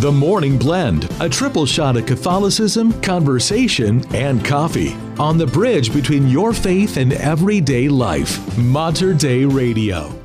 [0.00, 4.94] The Morning Blend, a triple shot of Catholicism, conversation, and coffee.
[5.18, 8.56] On the bridge between your faith and everyday life.
[8.56, 10.19] Mater Dei Radio.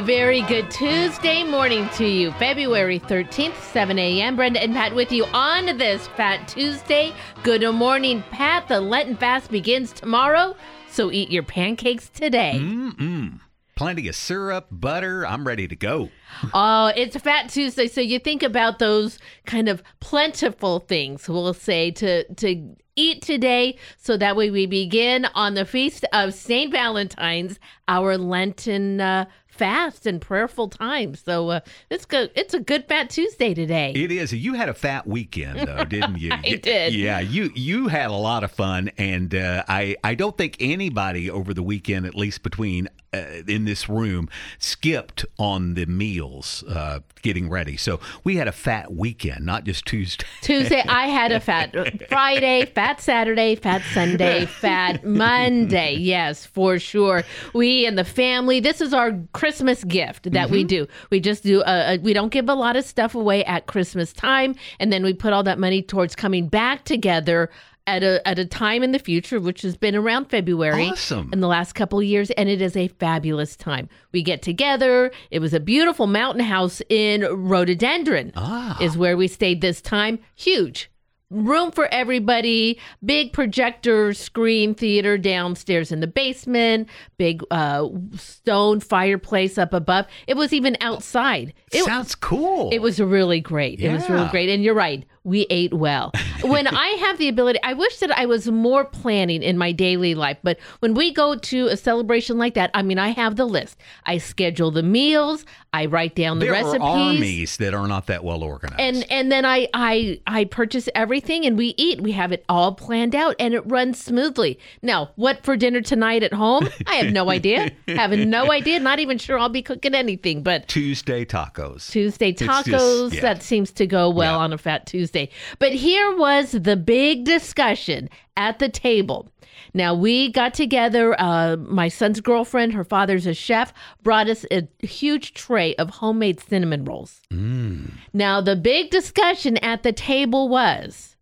[0.00, 2.32] A very good Tuesday morning to you.
[2.32, 4.34] February 13th, 7 a.m.
[4.34, 7.12] Brenda and Pat with you on this Fat Tuesday.
[7.42, 8.66] Good morning, Pat.
[8.66, 10.56] The Lenten fast begins tomorrow,
[10.88, 12.54] so eat your pancakes today.
[12.56, 13.40] Mm-mm.
[13.74, 15.26] Plenty of syrup, butter.
[15.26, 16.08] I'm ready to go.
[16.54, 21.90] Oh, it's Fat Tuesday, so you think about those kind of plentiful things, we'll say,
[21.90, 27.58] to to eat today, so that way we begin on the feast of Saint Valentine's,
[27.88, 29.24] our Lenten uh,
[29.60, 31.14] fast and prayerful time.
[31.14, 31.60] So uh,
[31.90, 32.30] it's good.
[32.34, 33.92] It's a good Fat Tuesday today.
[33.94, 34.32] It is.
[34.32, 36.32] You had a fat weekend, though, didn't you?
[36.32, 36.94] I did.
[36.94, 41.30] Yeah, you you had a lot of fun, and uh, I I don't think anybody
[41.30, 47.00] over the weekend, at least between uh, in this room, skipped on the meals uh,
[47.20, 47.76] getting ready.
[47.76, 50.24] So we had a fat weekend, not just Tuesday.
[50.40, 51.74] Tuesday, I had a fat
[52.08, 55.96] Friday, fat Saturday, fat Sunday, fat Monday.
[55.96, 57.24] Yes, for sure.
[57.52, 58.60] We and the family.
[58.60, 59.49] This is our Christmas
[59.88, 60.66] gift that we mm-hmm.
[60.68, 60.86] do.
[61.10, 61.62] We just do.
[61.62, 65.02] A, a, we don't give a lot of stuff away at Christmas time, and then
[65.02, 67.50] we put all that money towards coming back together.
[67.86, 71.30] At a, at a time in the future, which has been around February Awesome.
[71.32, 73.88] in the last couple of years, and it is a fabulous time.
[74.12, 75.10] We get together.
[75.32, 78.76] It was a beautiful mountain house in Rhododendron Ah.
[78.80, 80.20] is where we stayed this time.
[80.36, 80.88] Huge.
[81.30, 89.56] Room for everybody, big projector screen theater downstairs in the basement, big uh, stone fireplace
[89.56, 90.06] up above.
[90.26, 91.54] It was even outside.
[91.70, 92.70] It, Sounds cool.
[92.72, 93.80] it was really great.
[93.80, 94.48] It was really great.
[94.48, 95.04] And you're right.
[95.22, 96.12] We ate well.
[96.42, 100.14] when I have the ability, I wish that I was more planning in my daily
[100.14, 100.38] life.
[100.42, 103.78] But when we go to a celebration like that, I mean, I have the list.
[104.06, 105.44] I schedule the meals.
[105.72, 106.80] I write down the there recipes.
[106.80, 108.80] are armies that are not that well organized.
[108.80, 112.00] And and then I I I purchase everything and we eat.
[112.00, 114.58] We have it all planned out and it runs smoothly.
[114.82, 116.68] Now, what for dinner tonight at home?
[116.86, 117.70] I have no idea.
[117.88, 118.80] have no idea.
[118.80, 120.42] Not even sure I'll be cooking anything.
[120.42, 121.88] But Tuesday tacos.
[121.90, 123.14] Tuesday just- tacos.
[123.14, 123.20] yeah.
[123.20, 124.44] That seems to go well Yeah.
[124.44, 125.09] on a Fat Tuesday.
[125.58, 129.30] But here was the big discussion at the table.
[129.74, 131.14] Now, we got together.
[131.20, 133.72] Uh, my son's girlfriend, her father's a chef,
[134.02, 137.20] brought us a huge tray of homemade cinnamon rolls.
[137.30, 137.92] Mm.
[138.12, 141.16] Now, the big discussion at the table was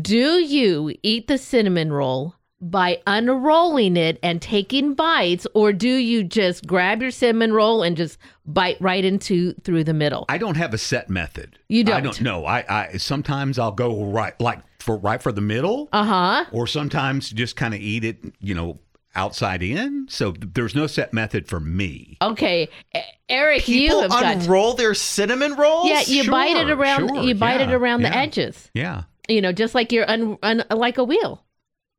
[0.00, 2.34] do you eat the cinnamon roll?
[2.64, 7.96] By unrolling it and taking bites, or do you just grab your cinnamon roll and
[7.96, 10.26] just bite right into through the middle?
[10.28, 11.58] I don't have a set method.
[11.68, 11.96] You don't?
[11.96, 12.46] I don't know.
[12.46, 16.44] I, I sometimes I'll go right like for right for the middle, Uh huh.
[16.52, 18.78] or sometimes just kind of eat it, you know,
[19.16, 20.06] outside in.
[20.08, 22.16] So there's no set method for me.
[22.22, 22.68] Okay,
[23.28, 24.24] Eric, you People have got.
[24.36, 25.88] unroll their cinnamon rolls.
[25.88, 27.08] yeah, you bite it around.
[27.08, 28.70] sure, you bite it yeah, around the edges.
[28.72, 31.42] Yeah, You know, just like you're un, un, like a wheel.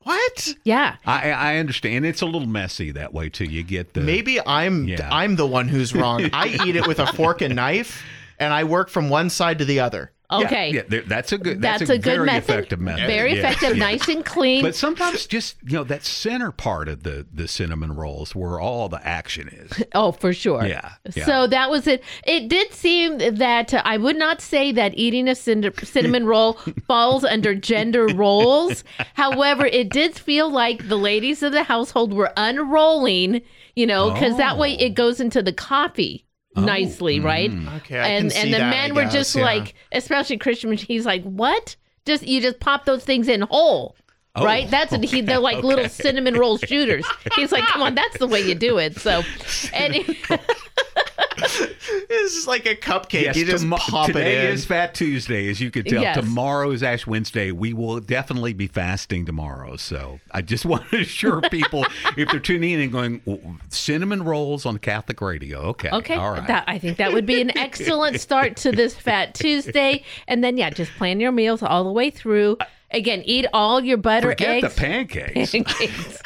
[0.04, 0.56] What?
[0.64, 0.96] Yeah.
[1.06, 2.06] I I understand.
[2.06, 3.46] It's a little messy that way too.
[3.46, 5.10] You get the Maybe I'm Yeah.
[5.12, 6.30] I'm the one who's wrong.
[6.34, 8.04] I eat it with a fork and knife,
[8.40, 10.12] and I work from one side to the other.
[10.40, 10.72] Yeah, Okay.
[10.74, 11.62] Yeah, there- that's a good.
[11.62, 12.50] That's, That's a good very method.
[12.54, 13.08] effective method.
[13.08, 13.84] Very Yeah, effective, yeah.
[13.86, 14.62] nice and clean.
[14.64, 18.90] But sometimes just you know that center part of the the cinnamon rolls where all
[18.90, 19.84] the action is.
[19.96, 20.66] Oh, for sure.
[20.66, 21.26] Yeah, yeah.
[21.26, 22.04] So that was it.
[22.26, 26.54] It did seem that uh, I would not say that eating a cinnamon roll
[26.88, 28.84] falls under gender roles.
[29.14, 33.42] However, it did feel like the ladies of the household were unrolling,
[33.76, 34.84] you know, because that way Oh.
[34.86, 37.24] it goes into the coffee Oh, nicely, mm.
[37.24, 37.52] right?
[37.82, 39.44] Okay, I and can see and the that, men were guess, just yeah.
[39.44, 41.76] like, especially Christian, he's like, what?
[42.06, 43.96] Just you just pop those things in whole.
[44.36, 45.22] Oh, right, that's what he.
[45.22, 47.06] They're like little cinnamon roll shooters.
[47.36, 49.22] He's like, "Come on, that's the way you do it." So,
[49.74, 49.96] and
[52.10, 53.24] This is like a cupcake.
[53.24, 54.52] Yes, you just tomo- pop today it in.
[54.54, 56.02] is Fat Tuesday, as you can tell.
[56.02, 56.16] Yes.
[56.18, 57.52] Tomorrow is Ash Wednesday.
[57.52, 59.76] We will definitely be fasting tomorrow.
[59.78, 61.86] So I just want to assure people
[62.18, 65.60] if they're tuning in and going "W- cinnamon rolls on Catholic radio.
[65.70, 66.48] Okay, Okay, all right.
[66.48, 70.04] that I think that would be an excellent start to this Fat Tuesday.
[70.28, 72.58] And then yeah, just plan your meals all the way through.
[72.94, 75.52] Again, eat all your butter, Forget eggs, the pancakes.
[75.52, 76.22] pancakes.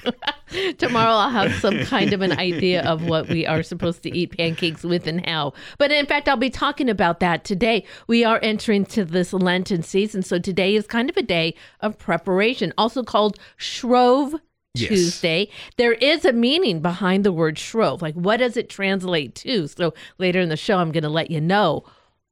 [0.77, 4.37] Tomorrow I'll have some kind of an idea of what we are supposed to eat
[4.37, 5.53] pancakes with and how.
[5.77, 7.85] But in fact, I'll be talking about that today.
[8.07, 11.97] We are entering to this Lenten season, so today is kind of a day of
[11.97, 14.35] preparation, also called Shrove
[14.73, 14.89] Yes.
[14.89, 15.49] Tuesday.
[15.77, 18.01] There is a meaning behind the word shrove.
[18.01, 19.67] Like, what does it translate to?
[19.67, 21.83] So later in the show, I'm going to let you know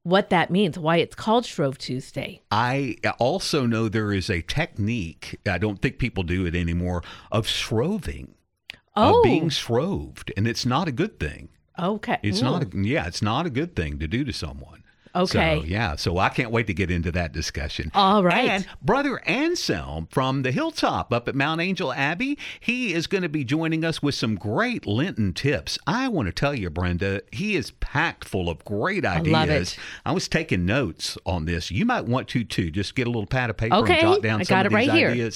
[0.06, 2.40] what that means, why it's called Shrove Tuesday.
[2.52, 7.46] I also know there is a technique, I don't think people do it anymore, of
[7.46, 8.28] shroving,
[8.94, 10.32] Oh, of being shroved.
[10.36, 11.48] And it's not a good thing.
[11.76, 12.18] okay.
[12.22, 12.44] It's Ooh.
[12.44, 14.84] not, a, yeah, it's not a good thing to do to someone.
[15.16, 15.60] Okay.
[15.60, 15.96] So, yeah.
[15.96, 17.90] So I can't wait to get into that discussion.
[17.94, 18.48] All right.
[18.48, 23.28] And Brother Anselm from the Hilltop up at Mount Angel Abbey, he is going to
[23.28, 25.78] be joining us with some great Lenten tips.
[25.86, 29.34] I want to tell you, Brenda, he is packed full of great ideas.
[29.34, 29.78] I love it.
[30.04, 31.70] I was taking notes on this.
[31.70, 32.70] You might want to too.
[32.70, 33.94] Just get a little pad of paper Okay.
[33.94, 34.44] and jot down some great ideas.
[34.44, 34.44] Okay.
[34.44, 35.30] I some got of it these right here.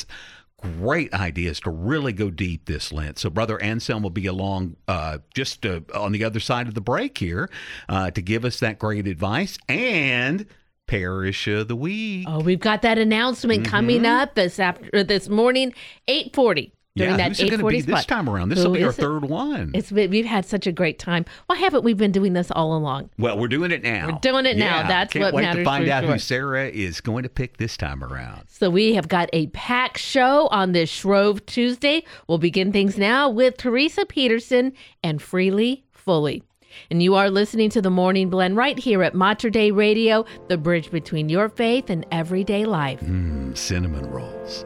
[0.62, 3.18] Great ideas to really go deep this Lent.
[3.18, 6.80] So, Brother Anselm will be along uh, just uh, on the other side of the
[6.80, 7.48] break here
[7.88, 10.46] uh, to give us that great advice and
[10.86, 12.26] Parish of the Week.
[12.28, 15.72] Oh, we've got that announcement coming up this after this morning,
[16.08, 16.72] eight forty.
[16.96, 18.48] During yeah, that who's it eight going to be this time around?
[18.48, 18.94] This Who will be our it?
[18.94, 19.70] third one.
[19.74, 21.24] It's been, we've had such a great time.
[21.46, 23.10] Why haven't we been doing this all along?
[23.16, 24.08] well, we're doing it now.
[24.10, 24.80] We're doing it now.
[24.80, 26.12] Yeah, That's can't what wait matters to find out sure.
[26.14, 28.42] who Sarah is going to pick this time around.
[28.48, 32.02] So we have got a packed show on this Shrove Tuesday.
[32.26, 34.72] We'll begin things now with Teresa Peterson
[35.04, 36.42] and Freely Fully.
[36.90, 40.58] And you are listening to the Morning Blend right here at Mater Dei Radio, the
[40.58, 43.00] bridge between your faith and everyday life.
[43.00, 44.64] Mm, cinnamon rolls.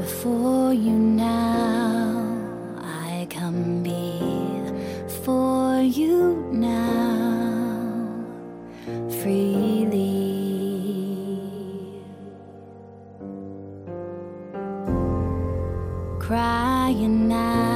[0.00, 2.24] Before you now,
[2.78, 8.24] I come before you now.
[9.20, 10.00] Freely.
[16.18, 17.69] Crying out,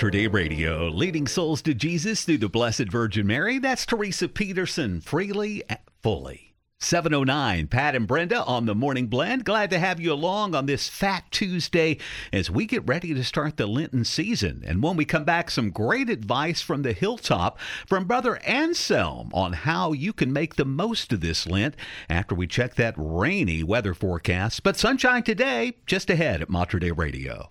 [0.00, 3.58] Mater Dei Radio, leading souls to Jesus through the Blessed Virgin Mary.
[3.58, 5.62] That's Teresa Peterson, freely,
[6.02, 6.54] fully.
[6.78, 9.44] 709, Pat and Brenda on the Morning Blend.
[9.44, 11.98] Glad to have you along on this Fat Tuesday
[12.32, 14.64] as we get ready to start the Lenten season.
[14.66, 19.52] And when we come back, some great advice from the hilltop from Brother Anselm on
[19.52, 21.76] how you can make the most of this Lent
[22.08, 24.62] after we check that rainy weather forecast.
[24.62, 27.50] But sunshine today, just ahead at Mater Dei Radio.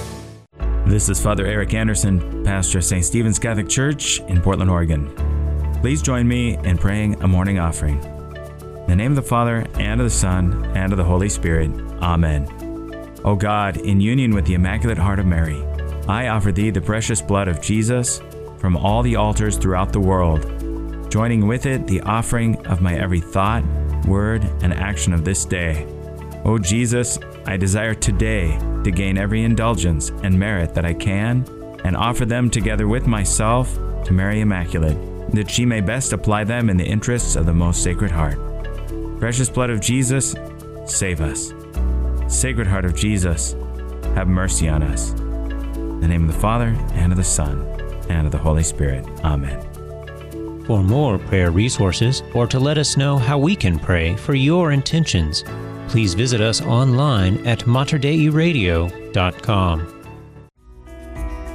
[0.91, 3.05] This is Father Eric Anderson, pastor of St.
[3.05, 5.09] Stephen's Catholic Church in Portland, Oregon.
[5.79, 8.03] Please join me in praying a morning offering.
[8.03, 11.71] In the name of the Father, and of the Son, and of the Holy Spirit.
[12.01, 12.45] Amen.
[13.23, 15.63] O God, in union with the Immaculate Heart of Mary,
[16.09, 18.21] I offer thee the precious blood of Jesus
[18.57, 20.41] from all the altars throughout the world,
[21.09, 23.63] joining with it the offering of my every thought,
[24.07, 25.87] word, and action of this day.
[26.43, 31.45] O Jesus, I desire today to gain every indulgence and merit that I can,
[31.83, 33.73] and offer them together with myself
[34.05, 34.97] to Mary Immaculate,
[35.31, 38.37] that she may best apply them in the interests of the most Sacred Heart.
[39.19, 40.35] Precious blood of Jesus,
[40.85, 41.53] save us.
[42.27, 43.55] Sacred Heart of Jesus,
[44.15, 45.11] have mercy on us.
[45.11, 47.61] In the name of the Father, and of the Son,
[48.09, 49.05] and of the Holy Spirit.
[49.23, 49.59] Amen.
[50.65, 54.71] For more prayer resources, or to let us know how we can pray for your
[54.71, 55.43] intentions,
[55.91, 59.97] please visit us online at materdeiradio.com.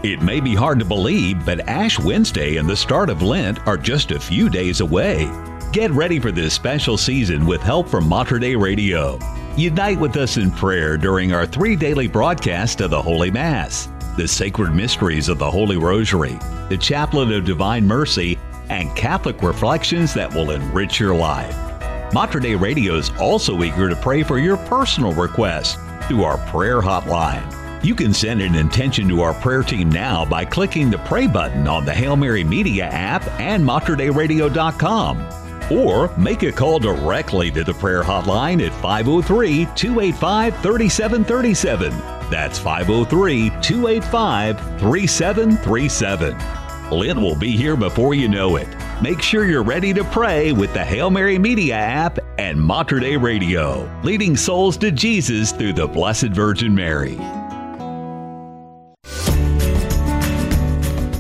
[0.03, 3.79] It may be hard to believe, but Ash Wednesday and the start of Lent are
[3.79, 5.31] just a few days away.
[5.73, 9.19] Get ready for this special season with help from Mater Dei Radio.
[9.57, 13.89] Unite with us in prayer during our three daily broadcasts of the Holy Mass,
[14.19, 16.39] the sacred mysteries of the Holy Rosary,
[16.69, 18.39] the Chaplet of Divine Mercy,
[18.69, 21.66] and Catholic reflections that will enrich your life.
[22.13, 26.81] Mater Dei Radio is also eager to pray for your personal requests through our prayer
[26.81, 27.53] hotline.
[27.85, 31.67] You can send an intention to our prayer team now by clicking the pray button
[31.69, 35.29] on the Hail Mary Media app and materdeiradio.com.
[35.71, 41.91] Or make a call directly to the prayer hotline at 503 285 3737.
[42.31, 46.56] That's 503 285 3737.
[46.93, 48.69] Lent will be here before you know it.
[49.03, 53.17] Make sure you're ready to pray with the Hail Mary Media app and Mater Dei
[53.17, 57.17] Radio, leading souls to Jesus through the Blessed Virgin Mary.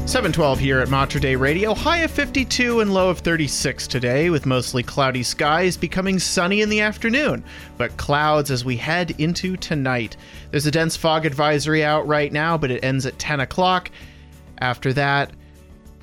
[0.07, 1.75] 712 here at Mater Dei Radio.
[1.75, 6.69] High of 52 and low of 36 today, with mostly cloudy skies becoming sunny in
[6.69, 7.43] the afternoon,
[7.77, 10.17] but clouds as we head into tonight.
[10.53, 13.91] There's a dense fog advisory out right now, but it ends at 10 o'clock.
[14.59, 15.33] After that,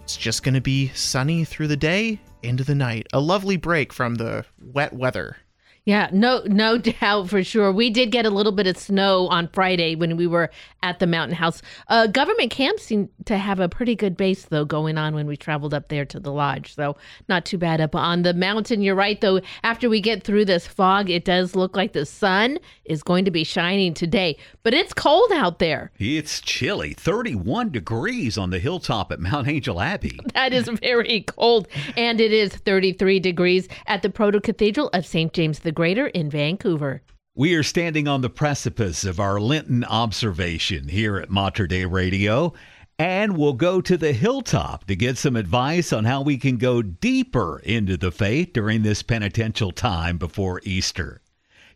[0.03, 3.07] it's just going to be sunny through the day into the night.
[3.13, 5.37] A lovely break from the wet weather.
[5.85, 7.71] Yeah, no, no doubt for sure.
[7.71, 10.49] We did get a little bit of snow on Friday when we were
[10.81, 11.61] at the mountain house.
[11.87, 15.35] Uh, government camps seem to have a pretty good base though going on when we
[15.35, 16.95] traveled up there to the lodge, so
[17.27, 18.81] not too bad up on the mountain.
[18.81, 19.41] You're right though.
[19.63, 23.31] After we get through this fog, it does look like the sun is going to
[23.31, 25.91] be shining today, but it's cold out there.
[25.99, 30.19] It's chilly, 31 degrees on the hilltop at Mount Angel Abbey.
[30.33, 35.31] That is very cold, and it is 33 degrees at the Proto Cathedral of St.
[35.31, 37.01] James the Greater in Vancouver.
[37.35, 42.53] We are standing on the precipice of our Lenten observation here at Mater Dei Radio,
[42.99, 46.83] and we'll go to the hilltop to get some advice on how we can go
[46.83, 51.21] deeper into the faith during this penitential time before Easter.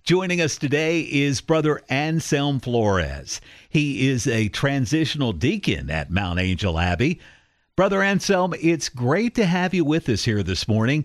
[0.04, 3.42] Joining us today is Brother Anselm Flores.
[3.68, 7.20] He is a transitional deacon at Mount Angel Abbey.
[7.76, 11.04] Brother Anselm, it's great to have you with us here this morning.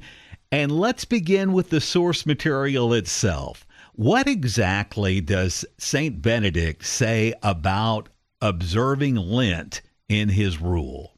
[0.52, 3.66] And let's begin with the source material itself.
[3.94, 6.20] What exactly does St.
[6.20, 8.10] Benedict say about
[8.42, 9.80] observing Lent
[10.10, 11.16] in his rule?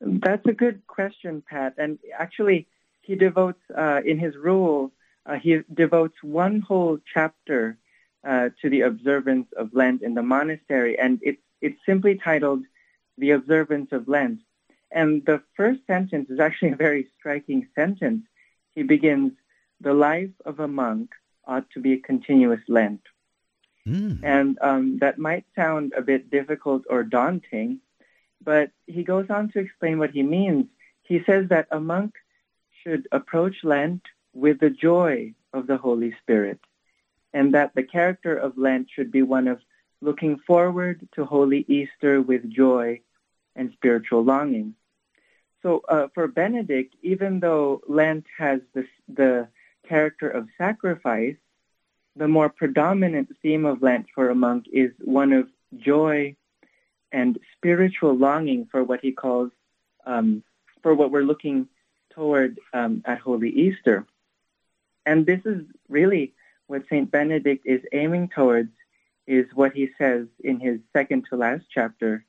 [0.00, 1.74] That's a good question, Pat.
[1.76, 2.68] And actually,
[3.02, 4.92] he devotes, uh, in his rule,
[5.26, 7.76] uh, he devotes one whole chapter
[8.22, 10.96] uh, to the observance of Lent in the monastery.
[10.96, 12.62] And it's, it's simply titled
[13.18, 14.38] The Observance of Lent.
[14.92, 18.22] And the first sentence is actually a very striking sentence.
[18.76, 19.32] He begins,
[19.80, 21.10] The life of a monk
[21.44, 23.00] ought to be a continuous Lent.
[23.88, 24.20] Mm.
[24.22, 27.80] And um, that might sound a bit difficult or daunting,
[28.42, 30.66] but he goes on to explain what he means.
[31.02, 32.14] He says that a monk
[32.82, 34.02] should approach Lent
[34.34, 36.60] with the joy of the Holy Spirit,
[37.32, 39.60] and that the character of Lent should be one of
[40.02, 43.00] looking forward to Holy Easter with joy
[43.54, 44.74] and spiritual longing.
[45.66, 49.48] So uh, for Benedict, even though Lent has the, the
[49.88, 51.34] character of sacrifice,
[52.14, 56.36] the more predominant theme of Lent for a monk is one of joy
[57.10, 59.50] and spiritual longing for what he calls,
[60.06, 60.44] um,
[60.84, 61.66] for what we're looking
[62.10, 64.06] toward um, at Holy Easter.
[65.04, 66.32] And this is really
[66.68, 67.10] what St.
[67.10, 68.70] Benedict is aiming towards
[69.26, 72.24] is what he says in his second to last chapter.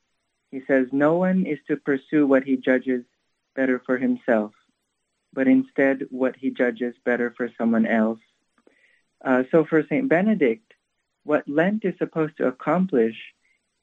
[0.50, 3.04] He says, no one is to pursue what he judges
[3.58, 4.54] better for himself,
[5.34, 8.20] but instead what he judges better for someone else.
[9.26, 10.08] Uh, so for St.
[10.08, 10.74] Benedict,
[11.26, 13.18] what Lent is supposed to accomplish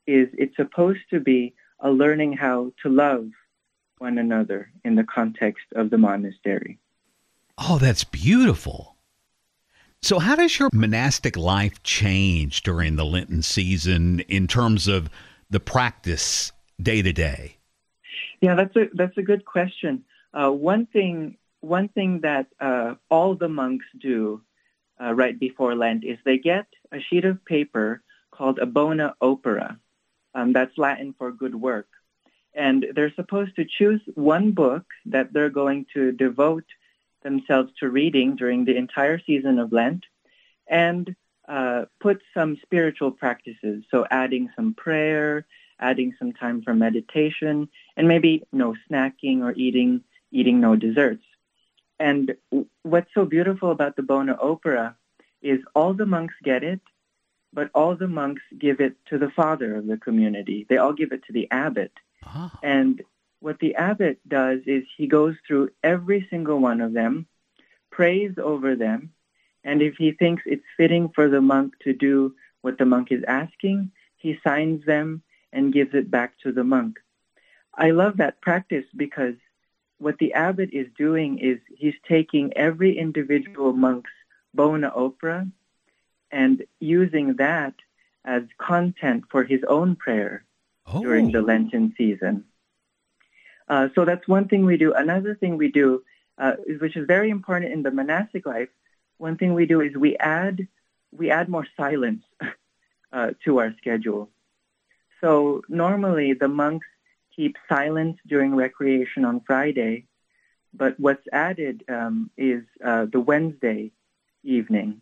[0.07, 3.29] is it's supposed to be a learning how to love
[3.99, 6.79] one another in the context of the monastery.
[7.59, 8.97] Oh, that's beautiful.
[10.03, 15.09] So, how does your monastic life change during the Lenten season in terms of
[15.49, 17.59] the practice day to day?
[18.41, 20.05] Yeah, that's a that's a good question.
[20.33, 24.43] Uh, one thing one thing that uh, all the monks do
[25.01, 29.79] uh, right before Lent is they get a sheet of paper called a bona opera.
[30.35, 31.89] Um, that's Latin for good work,
[32.55, 36.67] and they're supposed to choose one book that they're going to devote
[37.23, 40.05] themselves to reading during the entire season of Lent
[40.67, 41.15] and
[41.49, 43.85] uh, put some spiritual practices.
[43.91, 45.47] So adding some prayer,
[45.81, 51.25] adding some time for meditation, and maybe no snacking or eating, eating no desserts.
[51.99, 52.35] And
[52.83, 54.97] what's so beautiful about the Bona Opera
[55.43, 56.81] is all the monks get it,
[57.53, 60.67] but all the monks give it to the father of the community.
[60.69, 61.93] They all give it to the abbot.
[62.27, 62.51] Oh.
[62.63, 63.03] And
[63.41, 67.27] what the abbot does is he goes through every single one of them,
[67.91, 69.13] prays over them,
[69.63, 73.25] and if he thinks it's fitting for the monk to do what the monk is
[73.27, 75.23] asking, he signs them
[75.55, 76.99] and gives it back to the monk.
[77.75, 79.37] I love that practice because
[79.99, 84.11] what the abbot is doing is he's taking every individual monk's
[84.53, 85.47] bona opera
[86.31, 87.75] and using that
[88.25, 90.45] as content for his own prayer
[90.87, 91.01] oh.
[91.01, 92.45] during the Lenten season.
[93.69, 94.93] Uh, so that's one thing we do.
[94.93, 96.03] Another thing we do,
[96.39, 98.69] uh, which is very important in the monastic life,
[99.19, 100.67] one thing we do is we add
[101.13, 102.25] we add more silence
[103.13, 104.29] uh, to our schedule.
[105.21, 106.87] So normally the monks
[107.35, 110.07] keep silence during recreation on Friday,
[110.73, 113.93] but what's added um, is uh, the Wednesday
[114.43, 115.01] evening.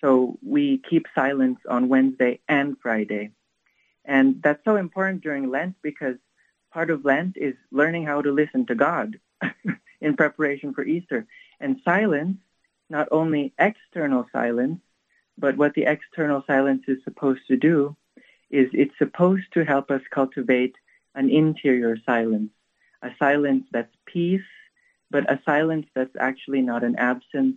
[0.00, 3.30] So we keep silence on Wednesday and Friday.
[4.04, 6.16] And that's so important during Lent because
[6.72, 9.20] part of Lent is learning how to listen to God
[10.00, 11.26] in preparation for Easter.
[11.60, 12.38] And silence,
[12.90, 14.80] not only external silence,
[15.38, 17.96] but what the external silence is supposed to do
[18.52, 20.76] is it's supposed to help us cultivate
[21.14, 22.50] an interior silence,
[23.02, 24.40] a silence that's peace,
[25.10, 27.56] but a silence that's actually not an absence,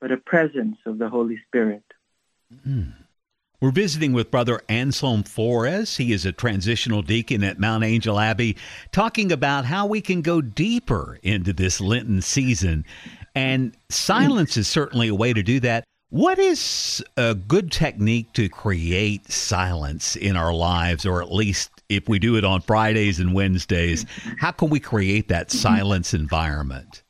[0.00, 1.84] but a presence of the Holy Spirit.
[2.66, 2.92] Mm.
[3.60, 5.96] We're visiting with Brother Anselm Flores.
[5.96, 8.56] He is a transitional deacon at Mount Angel Abbey,
[8.92, 12.84] talking about how we can go deeper into this Lenten season.
[13.34, 15.84] And silence is certainly a way to do that.
[16.08, 22.08] What is a good technique to create silence in our lives, or at least if
[22.08, 24.06] we do it on Fridays and Wednesdays,
[24.38, 27.02] how can we create that silence environment?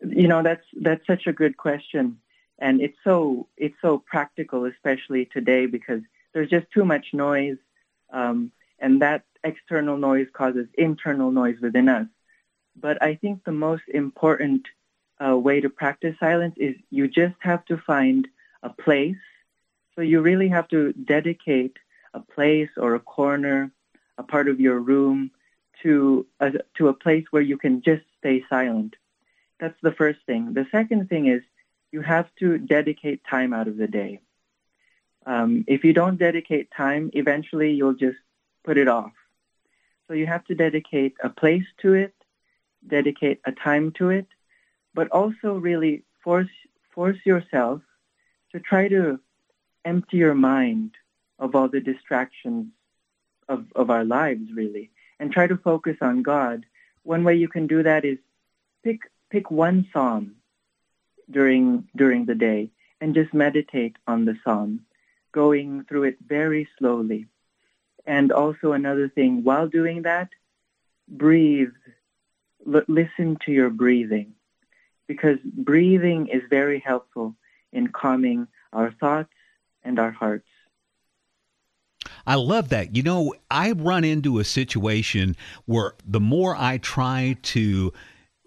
[0.00, 2.18] You know, that's that's such a good question
[2.62, 6.00] and it's so it's so practical, especially today, because
[6.32, 7.56] there's just too much noise,
[8.12, 12.06] um, and that external noise causes internal noise within us.
[12.80, 14.66] But I think the most important
[15.22, 18.28] uh, way to practice silence is you just have to find
[18.62, 19.16] a place.
[19.94, 21.76] So you really have to dedicate
[22.14, 23.70] a place or a corner,
[24.18, 25.30] a part of your room,
[25.82, 28.96] to a, to a place where you can just stay silent.
[29.60, 30.54] That's the first thing.
[30.54, 31.42] The second thing is
[31.90, 34.20] you have to dedicate time out of the day.
[35.26, 38.18] Um, if you don't dedicate time, eventually you'll just
[38.64, 39.12] put it off.
[40.08, 42.14] So you have to dedicate a place to it,
[42.86, 44.26] dedicate a time to it,
[44.94, 46.50] but also really force
[46.94, 47.80] force yourself
[48.52, 49.18] to try to
[49.84, 50.92] empty your mind
[51.38, 52.66] of all the distractions
[53.48, 56.64] of, of our lives really and try to focus on God.
[57.02, 58.18] One way you can do that is
[58.84, 59.00] pick
[59.30, 60.36] pick one psalm
[61.30, 64.80] during during the day and just meditate on the psalm,
[65.32, 67.26] going through it very slowly.
[68.06, 70.28] And also another thing, while doing that,
[71.08, 71.72] breathe.
[72.72, 74.34] L- listen to your breathing.
[75.08, 77.34] Because breathing is very helpful
[77.72, 79.32] in calming our thoughts
[79.82, 80.46] and our hearts.
[82.26, 82.96] I love that.
[82.96, 85.36] You know, I run into a situation
[85.66, 87.92] where the more I try to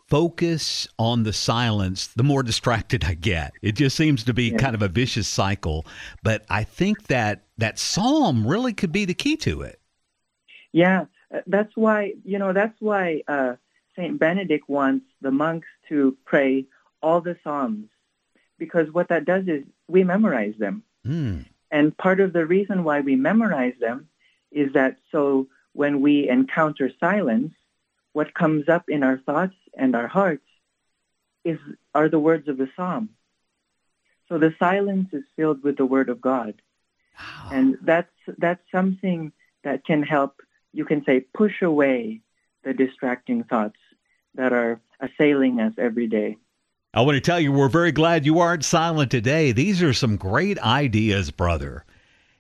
[0.08, 3.54] focus on the silence, the more distracted I get.
[3.62, 4.58] It just seems to be yeah.
[4.58, 5.86] kind of a vicious cycle.
[6.24, 9.80] But I think that that psalm really could be the key to it.
[10.72, 13.56] Yeah, uh, that's why you know that's why uh,
[13.96, 16.66] Saint Benedict wants the monks to pray
[17.02, 17.88] all the psalms
[18.58, 20.84] because what that does is we memorize them.
[21.06, 21.46] Mm.
[21.72, 24.08] And part of the reason why we memorize them
[24.52, 27.54] is that so when we encounter silence,
[28.14, 30.48] what comes up in our thoughts and our hearts
[31.44, 31.60] is
[31.94, 33.10] are the words of the psalm.
[34.30, 36.56] So the silence is filled with the word of God.
[37.52, 39.32] And that's that's something
[39.64, 40.42] that can help
[40.74, 42.22] you can say push away
[42.64, 43.80] the distracting thoughts
[44.36, 46.38] that are assailing us every day.
[46.94, 49.52] I want to tell you, we're very glad you aren't silent today.
[49.52, 51.84] These are some great ideas, brother.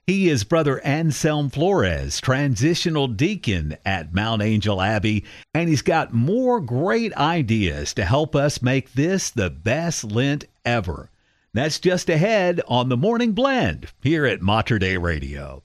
[0.07, 6.61] He is Brother Anselm Flores, transitional deacon at Mount Angel Abbey, and he's got more
[6.61, 11.09] great ideas to help us make this the best Lent ever.
[11.53, 15.63] That's just ahead on the Morning Blend here at Mater Dei Radio.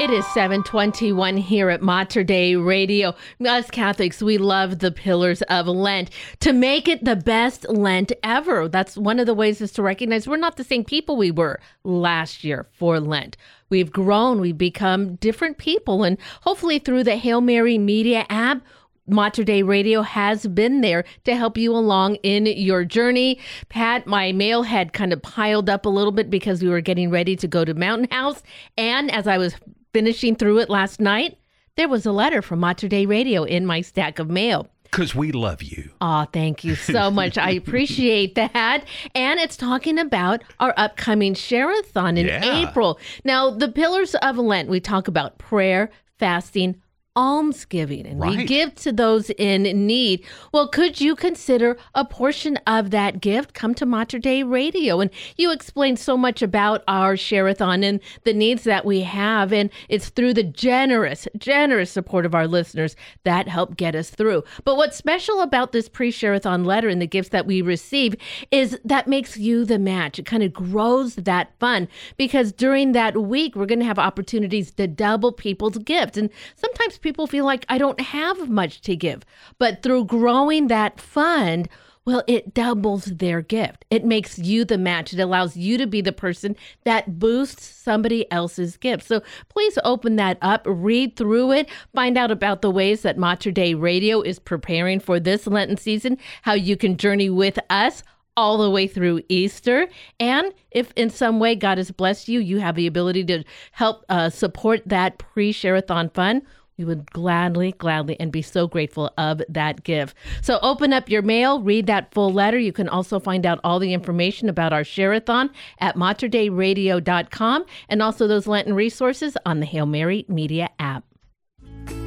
[0.00, 3.16] It is 721 here at Mater Dei Radio.
[3.40, 8.68] Us Catholics, we love the pillars of Lent to make it the best Lent ever.
[8.68, 11.58] That's one of the ways is to recognize we're not the same people we were
[11.82, 13.36] last year for Lent.
[13.70, 18.62] We've grown, we've become different people, and hopefully through the Hail Mary Media app,
[19.08, 23.40] Mater Dei Radio has been there to help you along in your journey.
[23.68, 27.10] Pat, my mail had kind of piled up a little bit because we were getting
[27.10, 28.44] ready to go to Mountain House.
[28.76, 29.54] And as I was
[29.98, 31.36] finishing through it last night,
[31.74, 34.68] there was a letter from Mater Dei Radio in my stack of mail.
[34.84, 35.90] Because we love you.
[36.00, 37.36] Oh, thank you so much.
[37.36, 38.84] I appreciate that.
[39.16, 42.68] And it's talking about our upcoming Share-a-thon in yeah.
[42.68, 43.00] April.
[43.24, 46.80] Now, the pillars of Lent, we talk about prayer, fasting,
[47.18, 48.38] almsgiving and right.
[48.38, 50.24] we give to those in need.
[50.52, 55.00] Well, could you consider a portion of that gift come to Mater Dei Radio?
[55.00, 59.52] And you explained so much about our Share-a-thon and the needs that we have.
[59.52, 64.44] And it's through the generous, generous support of our listeners that help get us through.
[64.62, 68.14] But what's special about this pre-Share-a-thon letter and the gifts that we receive
[68.52, 70.20] is that makes you the match.
[70.20, 74.70] It kind of grows that fun because during that week, we're going to have opportunities
[74.72, 76.16] to double people's gifts.
[76.16, 79.22] And sometimes people people feel like I don't have much to give.
[79.58, 81.66] But through growing that fund,
[82.04, 83.86] well, it doubles their gift.
[83.88, 85.14] It makes you the match.
[85.14, 89.06] It allows you to be the person that boosts somebody else's gift.
[89.06, 93.52] So please open that up, read through it, find out about the ways that Mater
[93.52, 98.02] Dei Radio is preparing for this Lenten season, how you can journey with us
[98.36, 99.88] all the way through Easter.
[100.20, 104.04] And if in some way God has blessed you, you have the ability to help
[104.10, 106.42] uh, support that pre Share-a-thon fund
[106.78, 110.16] we would gladly, gladly, and be so grateful of that gift.
[110.40, 112.58] So open up your mail, read that full letter.
[112.58, 118.28] You can also find out all the information about our Share-a-thon at materdeiradio.com and also
[118.28, 121.04] those Lenten resources on the Hail Mary Media app.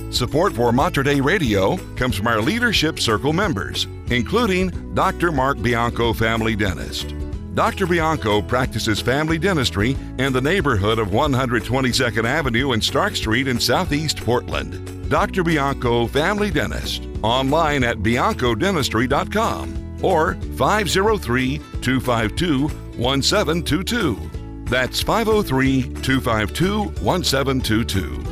[0.10, 5.32] Support for Mater Dei Radio comes from our Leadership Circle members, including Dr.
[5.32, 7.14] Mark Bianco, family dentist.
[7.54, 7.86] Dr.
[7.86, 14.24] Bianco practices family dentistry in the neighborhood of 122nd Avenue and Stark Street in Southeast
[14.24, 15.10] Portland.
[15.10, 15.44] Dr.
[15.44, 24.32] Bianco Family Dentist, online at biancodentistry.com or 503 252 1722.
[24.66, 28.24] That's 503 252 1722.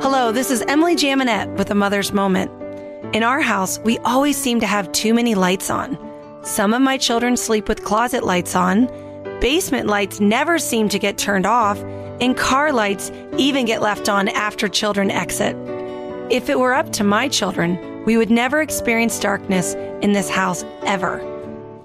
[0.00, 2.52] Hello, this is Emily Jaminet with a Mother's Moment.
[3.14, 5.96] In our house, we always seem to have too many lights on.
[6.42, 8.88] Some of my children sleep with closet lights on,
[9.40, 11.78] basement lights never seem to get turned off,
[12.20, 15.54] and car lights even get left on after children exit.
[16.28, 20.64] If it were up to my children, we would never experience darkness in this house
[20.84, 21.22] ever.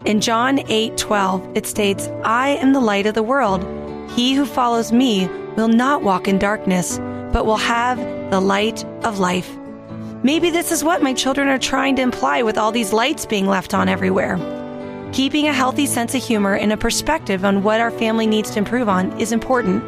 [0.06, 3.63] In John 8:12, it states, "I am the light of the world.
[4.15, 7.00] He who follows me will not walk in darkness,
[7.32, 8.00] but will have
[8.32, 9.59] the light of life."
[10.21, 13.47] Maybe this is what my children are trying to imply with all these lights being
[13.47, 14.38] left on everywhere.
[15.13, 18.60] Keeping a healthy sense of humor and a perspective on what our family needs to
[18.60, 19.82] improve on is important.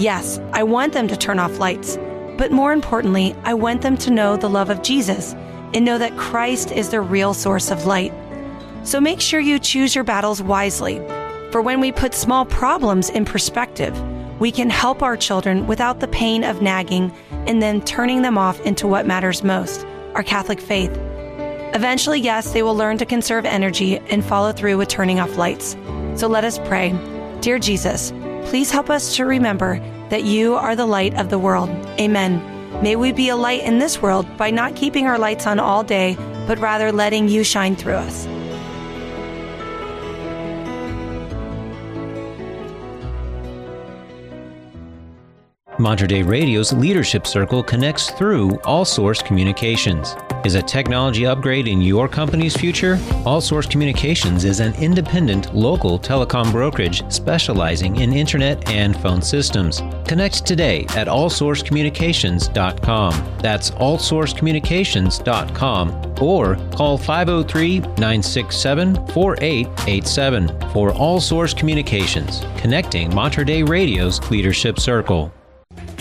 [0.00, 1.98] Yes, I want them to turn off lights,
[2.38, 5.34] but more importantly, I want them to know the love of Jesus
[5.74, 8.12] and know that Christ is the real source of light.
[8.84, 10.98] So make sure you choose your battles wisely,
[11.50, 14.00] for when we put small problems in perspective,
[14.38, 17.12] we can help our children without the pain of nagging
[17.46, 20.92] and then turning them off into what matters most our Catholic faith.
[21.74, 25.76] Eventually, yes, they will learn to conserve energy and follow through with turning off lights.
[26.14, 26.96] So let us pray.
[27.40, 28.12] Dear Jesus,
[28.44, 29.80] please help us to remember
[30.10, 31.68] that you are the light of the world.
[31.98, 32.38] Amen.
[32.82, 35.82] May we be a light in this world by not keeping our lights on all
[35.82, 38.26] day, but rather letting you shine through us.
[45.84, 50.16] Mater Dei Radio's Leadership Circle connects through All Source Communications.
[50.42, 52.98] Is a technology upgrade in your company's future?
[53.26, 59.82] All Source Communications is an independent local telecom brokerage specializing in internet and phone systems.
[60.06, 63.36] Connect today at allsourcecommunications.com.
[63.40, 74.18] That's allsourcecommunications.com or call 503 967 4887 for All Source Communications, connecting Mater Dei Radio's
[74.30, 75.30] Leadership Circle.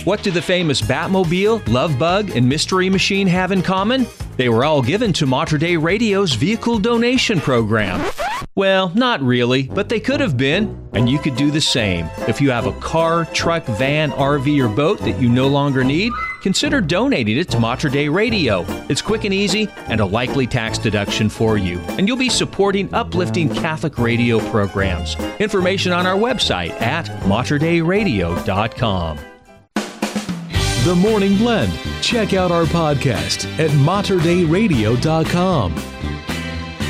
[0.05, 4.05] What do the famous Batmobile, Love Bug, and Mystery Machine have in common?
[4.35, 8.05] They were all given to Mater Dei Radio's vehicle donation program.
[8.53, 12.09] Well, not really, but they could have been, and you could do the same.
[12.27, 16.11] If you have a car, truck, van, RV, or boat that you no longer need,
[16.41, 18.65] consider donating it to Mater Dei Radio.
[18.89, 22.93] It's quick and easy and a likely tax deduction for you, and you'll be supporting
[22.93, 25.15] uplifting Catholic radio programs.
[25.39, 29.32] Information on our website at materdeiradio.com.
[30.83, 31.71] The Morning Blend.
[32.01, 35.77] Check out our podcast at materdeiradio.com.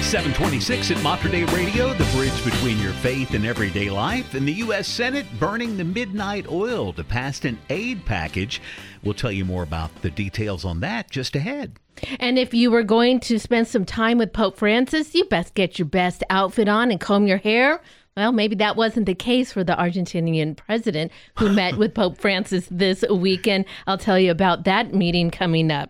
[0.01, 4.53] 726 at Mater Dei Radio, the bridge between your faith and everyday life, and the
[4.53, 4.87] U.S.
[4.87, 8.63] Senate burning the midnight oil to pass an aid package.
[9.03, 11.77] We'll tell you more about the details on that just ahead.
[12.19, 15.77] And if you were going to spend some time with Pope Francis, you best get
[15.77, 17.79] your best outfit on and comb your hair.
[18.15, 22.67] Well, maybe that wasn't the case for the Argentinian president who met with Pope Francis
[22.69, 23.65] this weekend.
[23.87, 25.89] I'll tell you about that meeting coming up.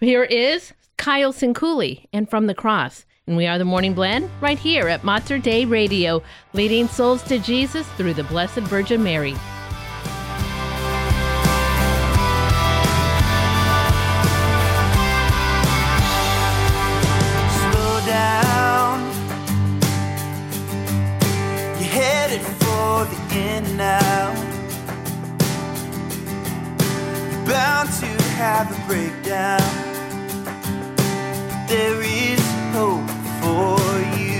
[0.00, 3.06] Here is Kyle Sincooli and From the Cross.
[3.26, 7.38] And we are the Morning Blend right here at Mater Dei Radio, leading souls to
[7.38, 9.34] Jesus through the Blessed Virgin Mary.
[23.76, 24.32] Now.
[27.30, 28.06] You're bound to
[28.36, 29.60] have a breakdown.
[31.68, 32.40] There is
[32.72, 33.08] hope
[33.40, 34.33] for you.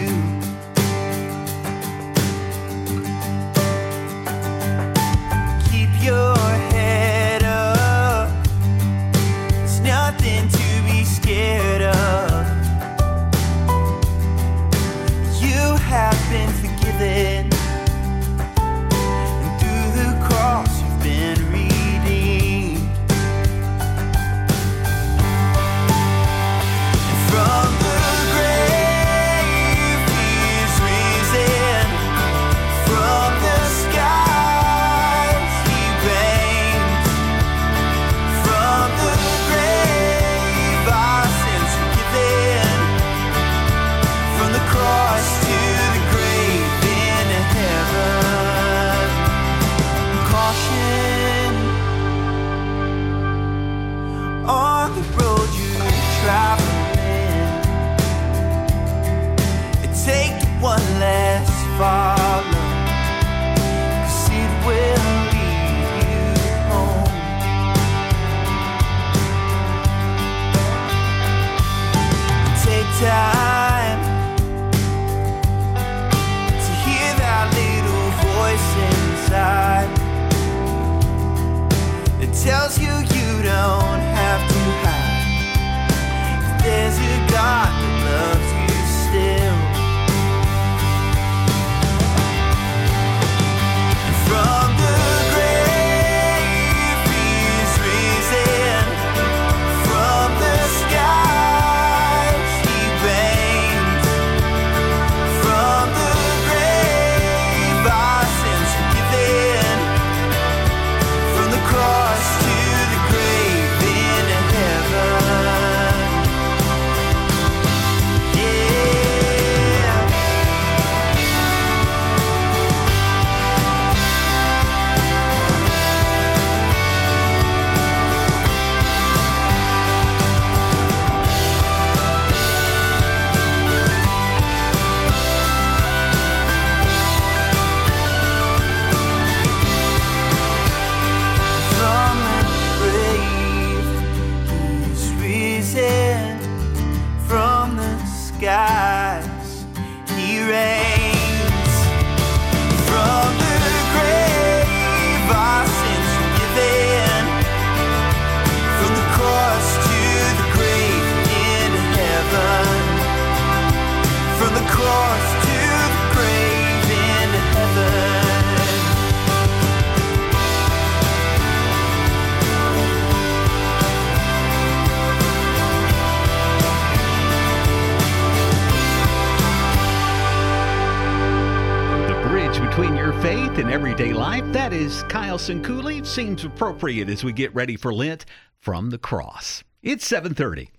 [183.85, 184.51] Everyday life.
[184.55, 186.07] That is Kyle Sincooley.
[186.07, 188.25] Seems appropriate as we get ready for Lent
[188.59, 189.63] from the cross.
[189.83, 190.71] It's 730.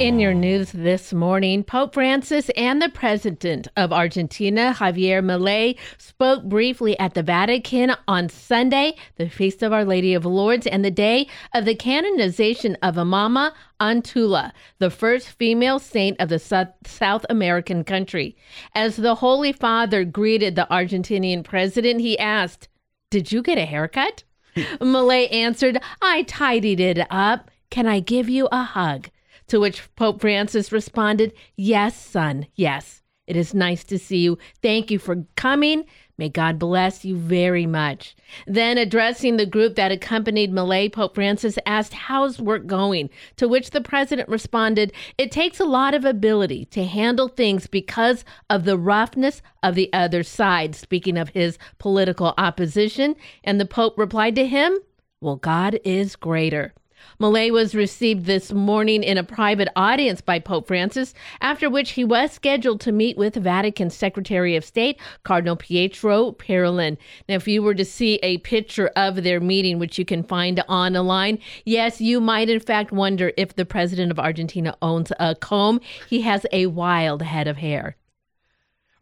[0.00, 6.42] In your news this morning, Pope Francis and the President of Argentina, Javier Milei, spoke
[6.42, 10.90] briefly at the Vatican on Sunday, the Feast of Our Lady of Lourdes, and the
[10.90, 16.40] day of the canonization of Mama Antula, the first female saint of the
[16.84, 18.36] South American country.
[18.74, 22.66] As the Holy Father greeted the Argentinian president, he asked,
[23.10, 24.24] Did you get a haircut?
[24.56, 27.52] Milei answered, I tidied it up.
[27.70, 29.08] Can I give you a hug?
[29.48, 33.02] To which Pope Francis responded, Yes, son, yes.
[33.26, 34.38] It is nice to see you.
[34.60, 35.86] Thank you for coming.
[36.18, 38.14] May God bless you very much.
[38.46, 43.10] Then, addressing the group that accompanied Milei, Pope Francis asked, How's work going?
[43.36, 48.24] To which the president responded, It takes a lot of ability to handle things because
[48.50, 53.16] of the roughness of the other side, speaking of his political opposition.
[53.42, 54.78] And the Pope replied to him,
[55.20, 56.74] Well, God is greater.
[57.20, 62.04] Milei was received this morning in a private audience by Pope Francis, after which he
[62.04, 66.96] was scheduled to meet with Vatican Secretary of State Cardinal Pietro Parolin.
[67.28, 70.62] Now, if you were to see a picture of their meeting, which you can find
[70.68, 75.12] on the line, yes, you might in fact wonder if the president of Argentina owns
[75.18, 75.80] a comb.
[76.08, 77.96] He has a wild head of hair.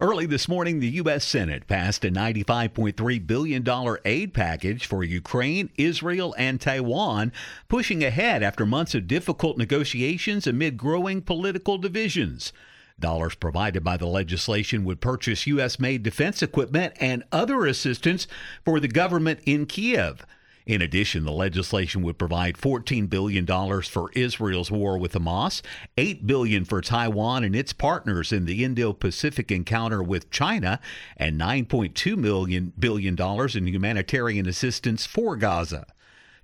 [0.02, 1.24] Early this morning, the U.S.
[1.24, 7.30] Senate passed a $95.3 billion aid package for Ukraine, Israel, and Taiwan,
[7.68, 12.52] pushing ahead after months of difficult negotiations amid growing political divisions.
[12.98, 15.78] Dollars provided by the legislation would purchase U.S.
[15.78, 18.26] made defense equipment and other assistance
[18.64, 20.26] for the government in Kiev.
[20.66, 25.60] In addition, the legislation would provide $14 billion for Israel's war with Hamas,
[25.96, 30.80] 8 billion for Taiwan and its partners in the Indo-Pacific encounter with China,
[31.16, 35.86] and $9.2 million billion in humanitarian assistance for Gaza.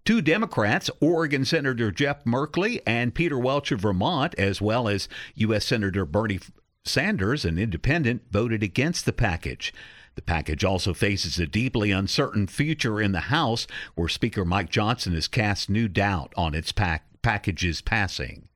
[0.04, 5.66] Two Democrats, Oregon Senator Jeff Merkley and Peter Welch of Vermont, as well as U.S.
[5.66, 6.40] Senator Bernie
[6.84, 9.74] Sanders, an independent, voted against the package.
[10.18, 15.14] The package also faces a deeply uncertain future in the House, where Speaker Mike Johnson
[15.14, 18.48] has cast new doubt on its pack- package's passing.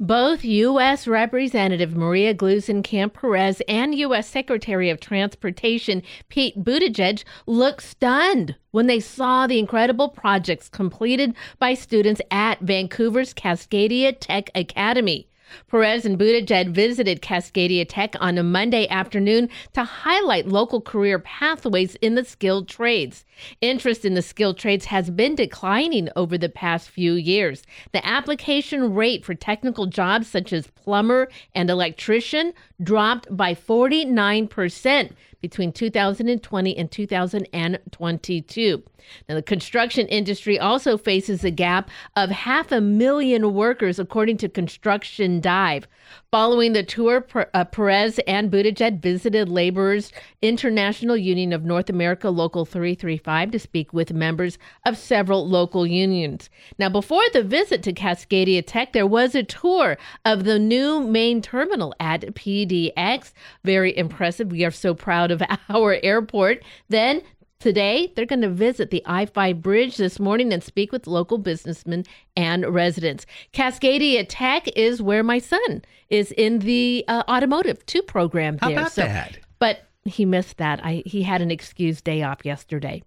[0.00, 1.06] Both U.S.
[1.06, 4.30] Representative Maria Gluesenkamp Perez and U.S.
[4.30, 11.74] Secretary of Transportation Pete Buttigieg looked stunned when they saw the incredible projects completed by
[11.74, 15.27] students at Vancouver's Cascadia Tech Academy.
[15.68, 21.94] Perez and Buttigieg visited Cascadia Tech on a Monday afternoon to highlight local career pathways
[21.96, 23.24] in the skilled trades.
[23.60, 27.62] Interest in the skilled trades has been declining over the past few years.
[27.92, 35.72] The application rate for technical jobs such as plumber and electrician dropped by 49% between
[35.72, 38.82] 2020 and 2022.
[39.28, 44.48] Now, the construction industry also faces a gap of half a million workers, according to
[44.48, 45.86] Construction Dive.
[46.30, 50.12] Following the tour, uh, Perez and Buttigieg visited Laborers
[50.42, 56.50] International Union of North America Local 335 to speak with members of several local unions.
[56.78, 61.40] Now, before the visit to Cascadia Tech, there was a tour of the new main
[61.40, 63.32] terminal at PDX.
[63.64, 64.50] Very impressive.
[64.50, 66.62] We are so proud of our airport.
[66.90, 67.22] Then
[67.60, 71.38] Today, they're going to visit the I 5 bridge this morning and speak with local
[71.38, 72.04] businessmen
[72.36, 73.26] and residents.
[73.52, 78.70] Cascadia Tech is where my son is in the uh, automotive two program there.
[78.70, 79.38] How about so, that?
[79.58, 80.84] But he missed that.
[80.84, 83.02] I, he had an excused day off yesterday.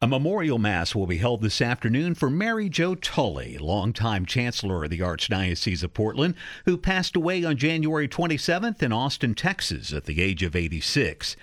[0.00, 4.90] A memorial mass will be held this afternoon for Mary Jo Tully, longtime Chancellor of
[4.90, 10.22] the Archdiocese of Portland, who passed away on January 27th in Austin, Texas, at the
[10.22, 11.36] age of 86.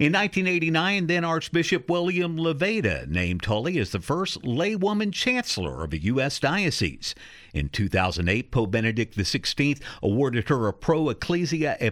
[0.00, 6.02] In 1989, then Archbishop William Levada named Tully as the first laywoman chancellor of a
[6.04, 6.40] U.S.
[6.40, 7.14] diocese.
[7.52, 11.90] In 2008, Pope Benedict XVI awarded her a Pro Ecclesia e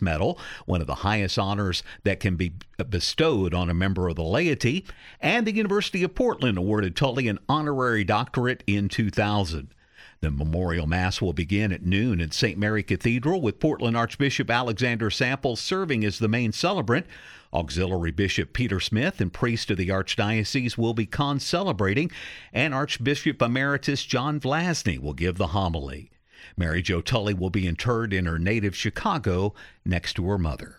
[0.00, 2.52] Medal, one of the highest honors that can be
[2.88, 4.86] bestowed on a member of the laity,
[5.18, 9.74] and the University of Portland awarded Tully an honorary doctorate in 2000.
[10.22, 12.56] The memorial mass will begin at noon at St.
[12.56, 17.06] Mary Cathedral with Portland Archbishop Alexander Sample serving as the main celebrant.
[17.52, 22.08] Auxiliary Bishop Peter Smith and priest of the Archdiocese will be con-celebrating,
[22.52, 26.12] and Archbishop Emeritus John Vlazny will give the homily.
[26.56, 29.54] Mary Jo Tully will be interred in her native Chicago
[29.84, 30.76] next to her mother.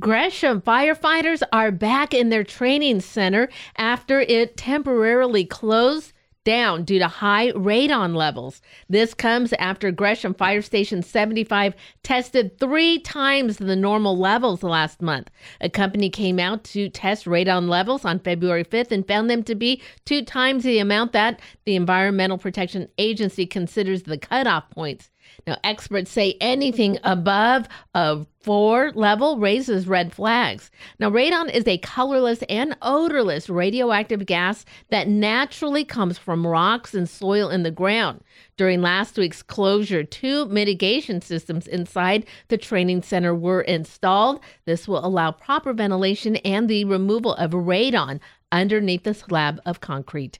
[0.00, 6.12] Gresham firefighters are back in their training center after it temporarily closed
[6.46, 8.62] down due to high radon levels.
[8.88, 11.74] This comes after Gresham Fire Station 75
[12.04, 15.28] tested three times the normal levels last month.
[15.60, 19.56] A company came out to test radon levels on February 5th and found them to
[19.56, 25.10] be two times the amount that the Environmental Protection Agency considers the cutoff points.
[25.46, 30.70] Now, experts say anything above a four level raises red flags.
[31.00, 37.08] Now, radon is a colorless and odorless radioactive gas that naturally comes from rocks and
[37.08, 38.20] soil in the ground.
[38.56, 44.38] During last week's closure, two mitigation systems inside the training center were installed.
[44.64, 48.20] This will allow proper ventilation and the removal of radon
[48.52, 50.38] underneath the slab of concrete.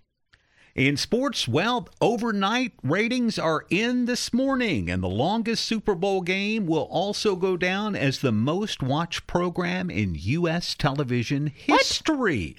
[0.76, 6.66] In sports, well, overnight ratings are in this morning, and the longest Super Bowl game
[6.66, 10.74] will also go down as the most watched program in U.S.
[10.74, 12.56] television history.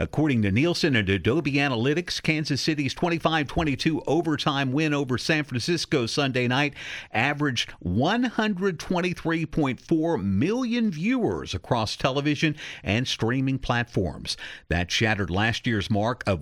[0.00, 6.06] According to Nielsen and Adobe Analytics, Kansas City's 25 22 overtime win over San Francisco
[6.06, 6.74] Sunday night
[7.12, 14.36] averaged 123.4 million viewers across television and streaming platforms.
[14.68, 16.40] That shattered last year's mark of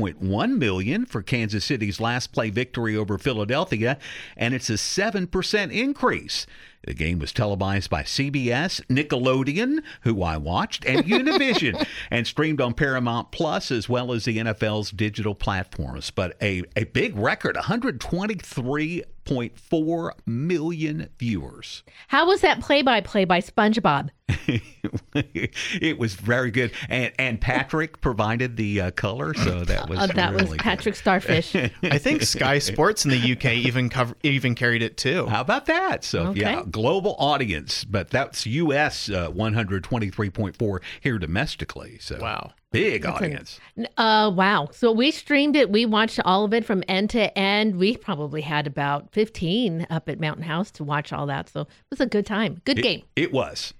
[0.00, 3.98] 115.1 million for Kansas City's last play victory over Philadelphia,
[4.36, 6.46] and it's a 7% increase.
[6.86, 12.72] The game was televised by CBS, Nickelodeon, who I watched, and Univision, and streamed on
[12.72, 16.10] Paramount Plus as well as the NFL's digital platforms.
[16.10, 21.82] But a, a big record 123.4 million viewers.
[22.08, 24.08] How was that play by play by SpongeBob?
[25.14, 30.06] it was very good, and and Patrick provided the uh, color, so that was Uh,
[30.08, 31.54] that really was Patrick Starfish.
[31.54, 35.26] I think Sky Sports in the UK even cover, even carried it too.
[35.26, 36.04] How about that?
[36.04, 36.40] So Okay.
[36.40, 39.08] yeah, global audience, but that's U.S.
[39.10, 41.98] Uh, 123.4 here domestically.
[42.00, 43.60] So wow, big That's an- audience.
[43.96, 44.68] Uh, wow.
[44.72, 45.70] So we streamed it.
[45.70, 47.76] We watched all of it from end to end.
[47.76, 51.48] We probably had about 15 up at Mountain House to watch all that.
[51.48, 52.60] So it was a good time.
[52.64, 53.02] Good It- game.
[53.16, 53.74] It was.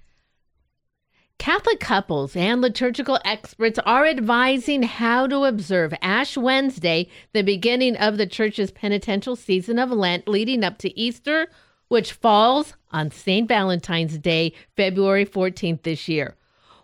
[1.41, 8.19] Catholic couples and liturgical experts are advising how to observe Ash Wednesday, the beginning of
[8.19, 11.47] the church's penitential season of Lent leading up to Easter,
[11.87, 13.47] which falls on St.
[13.47, 16.35] Valentine's Day, February 14th this year.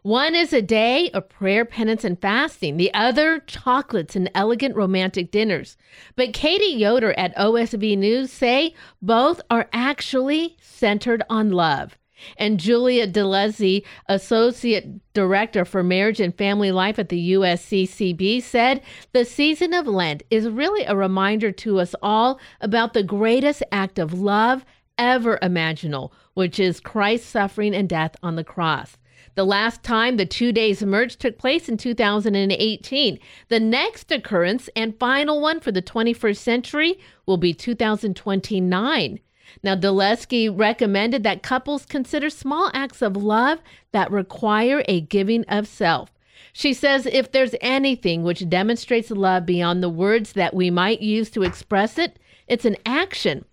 [0.01, 2.77] One is a day of prayer, penance, and fasting.
[2.77, 5.77] The other, chocolates and elegant romantic dinners.
[6.15, 11.95] But Katie Yoder at OSV News say both are actually centered on love.
[12.37, 18.81] And Julia Dezelski, Associate Director for Marriage and Family Life at the USCCB, said
[19.13, 23.99] the season of Lent is really a reminder to us all about the greatest act
[23.99, 24.65] of love
[24.97, 28.97] ever imaginable, which is Christ's suffering and death on the cross.
[29.35, 33.19] The last time the two days merge took place in 2018.
[33.49, 39.19] The next occurrence and final one for the 21st century will be 2029.
[39.63, 43.59] Now, Dezelski recommended that couples consider small acts of love
[43.91, 46.11] that require a giving of self.
[46.53, 51.29] She says if there's anything which demonstrates love beyond the words that we might use
[51.31, 52.17] to express it,
[52.47, 53.45] it's an action.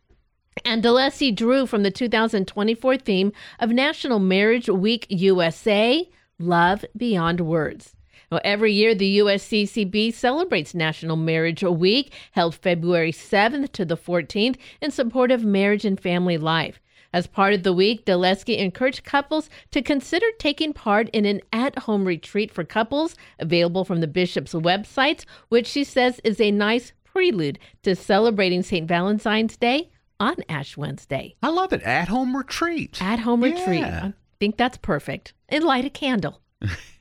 [0.64, 7.93] And Dezelski drew from the 2024 theme of National Marriage Week USA Love Beyond Words.
[8.34, 14.56] Well, every year, the USCCB celebrates National Marriage Week, held February 7th to the 14th,
[14.80, 16.80] in support of marriage and family life.
[17.12, 21.78] As part of the week, Dezelski encouraged couples to consider taking part in an at
[21.78, 26.92] home retreat for couples available from the bishop's websites, which she says is a nice
[27.04, 28.88] prelude to celebrating St.
[28.88, 31.36] Valentine's Day on Ash Wednesday.
[31.40, 31.82] I love it.
[31.82, 33.00] At home retreat.
[33.00, 33.82] At home retreat.
[33.82, 34.06] Yeah.
[34.06, 35.34] I think that's perfect.
[35.48, 36.40] And light a candle.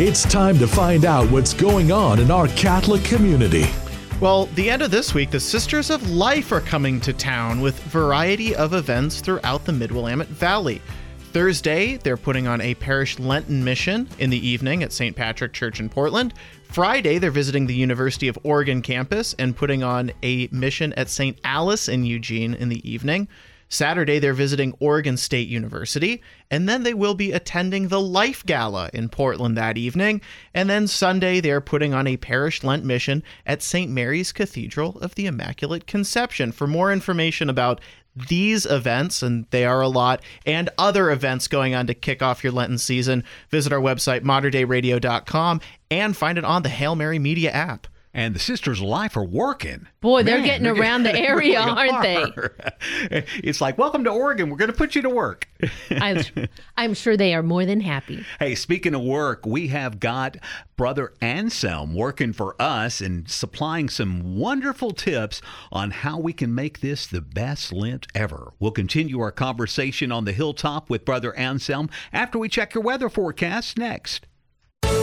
[0.00, 3.66] It's time to find out what's going on in our Catholic community.
[4.20, 7.82] Well, the end of this week, the Sisters of Life are coming to town with
[7.82, 10.80] variety of events throughout the Mid-Willamette Valley.
[11.32, 15.16] Thursday, they're putting on a parish Lenten mission in the evening at St.
[15.16, 16.32] Patrick Church in Portland.
[16.62, 21.36] Friday, they're visiting the University of Oregon campus and putting on a mission at St.
[21.42, 23.26] Alice in Eugene in the evening.
[23.68, 28.90] Saturday, they're visiting Oregon State University, and then they will be attending the Life Gala
[28.92, 30.20] in Portland that evening.
[30.54, 33.90] And then Sunday, they're putting on a parish Lent mission at St.
[33.90, 36.52] Mary's Cathedral of the Immaculate Conception.
[36.52, 37.80] For more information about
[38.16, 42.42] these events, and they are a lot, and other events going on to kick off
[42.42, 45.60] your Lenten season, visit our website, materdeiradio.com,
[45.90, 47.86] and find it on the Hail Mary Media app.
[48.18, 49.86] And the Sisters of Life are working.
[50.00, 52.26] Boy, they're Man, getting they're around the area, really aren't they?
[53.44, 54.50] It's like, welcome to Oregon.
[54.50, 55.48] We're going to put you to work.
[55.90, 56.24] I'm,
[56.76, 58.24] I'm sure they are more than happy.
[58.40, 60.36] Hey, speaking of work, we have got
[60.76, 65.40] Brother Anselm working for us and supplying some wonderful tips
[65.70, 68.52] on how we can make this the best Lent ever.
[68.58, 73.08] We'll continue our conversation on the hilltop with Brother Anselm after we check your weather
[73.08, 74.26] forecast next.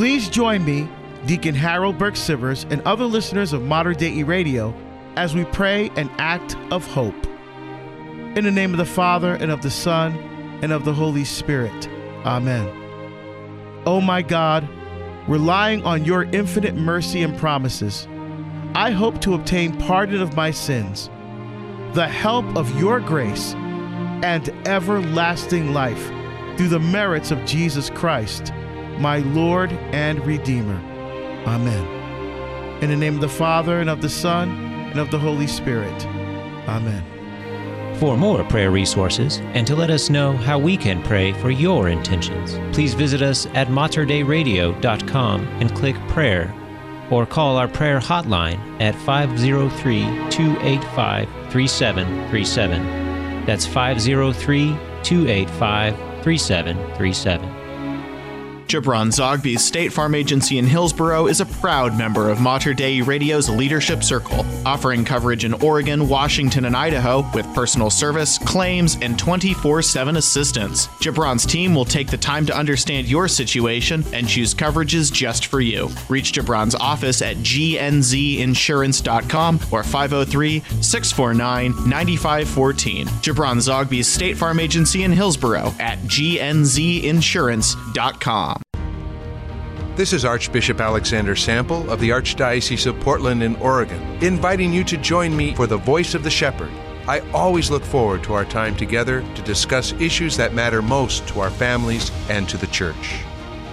[0.00, 0.88] Please join me,
[1.26, 4.72] Deacon Harold Burke Sivers, and other listeners of Modern Day E Radio
[5.16, 7.26] as we pray an act of hope.
[8.34, 10.14] In the name of the Father, and of the Son,
[10.62, 11.86] and of the Holy Spirit.
[12.24, 12.66] Amen.
[13.84, 14.66] Oh my God,
[15.28, 18.08] relying on your infinite mercy and promises,
[18.74, 21.10] I hope to obtain pardon of my sins,
[21.92, 26.06] the help of your grace, and everlasting life
[26.56, 28.50] through the merits of Jesus Christ
[29.00, 30.76] my Lord and Redeemer.
[31.46, 32.82] Amen.
[32.82, 34.50] In the name of the Father, and of the Son,
[34.90, 36.06] and of the Holy Spirit.
[36.68, 37.04] Amen.
[37.98, 41.88] For more prayer resources and to let us know how we can pray for your
[41.88, 46.54] intentions, please visit us at materdeiradio.com and click prayer
[47.10, 53.44] or call our prayer hotline at 503 285 3737.
[53.44, 57.59] That's 503 285 3737.
[58.70, 63.50] Gibran Zogby's State Farm Agency in Hillsboro is a proud member of Mater Dei Radio's
[63.50, 69.82] Leadership Circle, offering coverage in Oregon, Washington, and Idaho with personal service, claims, and 24
[69.82, 70.86] 7 assistance.
[71.02, 75.60] Gibran's team will take the time to understand your situation and choose coverages just for
[75.60, 75.90] you.
[76.08, 83.08] Reach Gibran's office at gnzinsurance.com or 503 649 9514.
[83.08, 88.59] Gibran Zogby's State Farm Agency in Hillsboro at gnzinsurance.com.
[89.96, 94.96] This is Archbishop Alexander Sample of the Archdiocese of Portland in Oregon, inviting you to
[94.96, 96.70] join me for the Voice of the Shepherd.
[97.08, 101.40] I always look forward to our time together to discuss issues that matter most to
[101.40, 103.18] our families and to the church.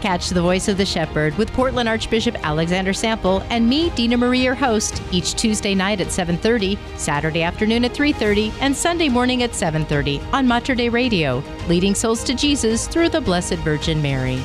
[0.02, 4.44] Catch the Voice of the Shepherd with Portland Archbishop Alexander Sample and me, Dina Marie,
[4.44, 9.54] your host, each Tuesday night at 7:30, Saturday afternoon at 3:30, and Sunday morning at
[9.54, 14.44] 7:30 on Mater Dei Radio, leading souls to Jesus through the Blessed Virgin Mary.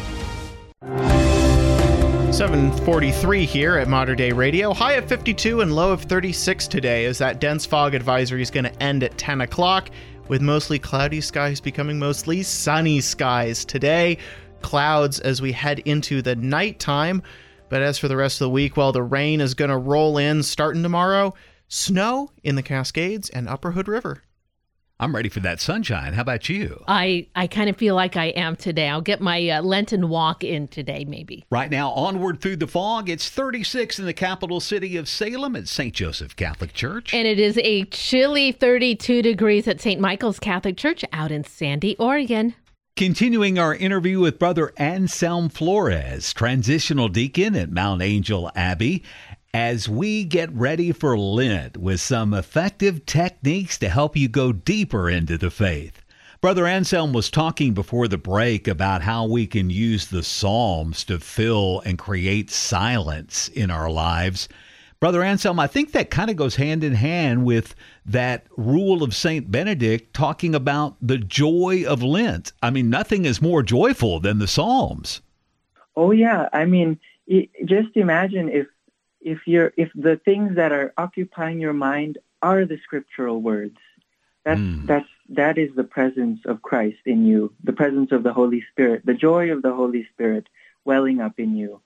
[2.33, 4.72] 743 here at Mater Dei Radio.
[4.72, 8.64] High of 52 and low of 36 today as that dense fog advisory is going
[8.64, 9.91] to end at 10 o'clock
[10.28, 14.16] with mostly cloudy skies becoming mostly sunny skies today.
[14.62, 17.22] Clouds as we head into the nighttime.
[17.68, 20.16] But as for the rest of the week, well, the rain is going to roll
[20.16, 21.35] in starting tomorrow.
[21.68, 24.22] Snow in the Cascades and Upper Hood River.
[25.03, 26.12] I'm ready for that sunshine.
[26.12, 26.84] How about you?
[26.86, 28.88] I, I kind of feel like I am today.
[28.88, 31.44] I'll get my uh, Lenten walk in today, maybe.
[31.50, 35.66] Right now, onward through the fog, it's 36 in the capital city of Salem at
[35.66, 35.92] St.
[35.92, 37.12] Joseph Catholic Church.
[37.12, 40.00] And it is a chilly 32 degrees at St.
[40.00, 42.55] Michael's Catholic Church out in Sandy, Oregon.
[42.94, 49.03] Continuing our interview with Brother Anselm Flores, transitional deacon at Mount Angel Abbey,
[49.55, 55.11] as we get ready for Lent with some effective techniques to help you go deeper
[55.11, 56.03] into the faith.
[56.40, 61.20] Brother Anselm was talking before the break about how we can use the Psalms to
[61.20, 64.48] fill and create silence in our lives.
[64.98, 67.74] Brother Anselm, I think that kind of goes hand in hand with
[68.07, 69.50] that rule of St.
[69.50, 72.53] Benedict talking about the joy of Lent.
[72.62, 75.20] I mean, nothing is more joyful than the Psalms.
[75.94, 76.98] Oh yeah, I mean,
[77.64, 78.66] just imagine if
[79.24, 83.78] if you're if the things that are occupying your mind are the scriptural words.
[84.44, 84.86] That's Mm.
[84.86, 89.06] that's that is the presence of Christ in you, the presence of the Holy Spirit,
[89.06, 90.48] the joy of the Holy Spirit
[90.84, 91.80] welling up in you.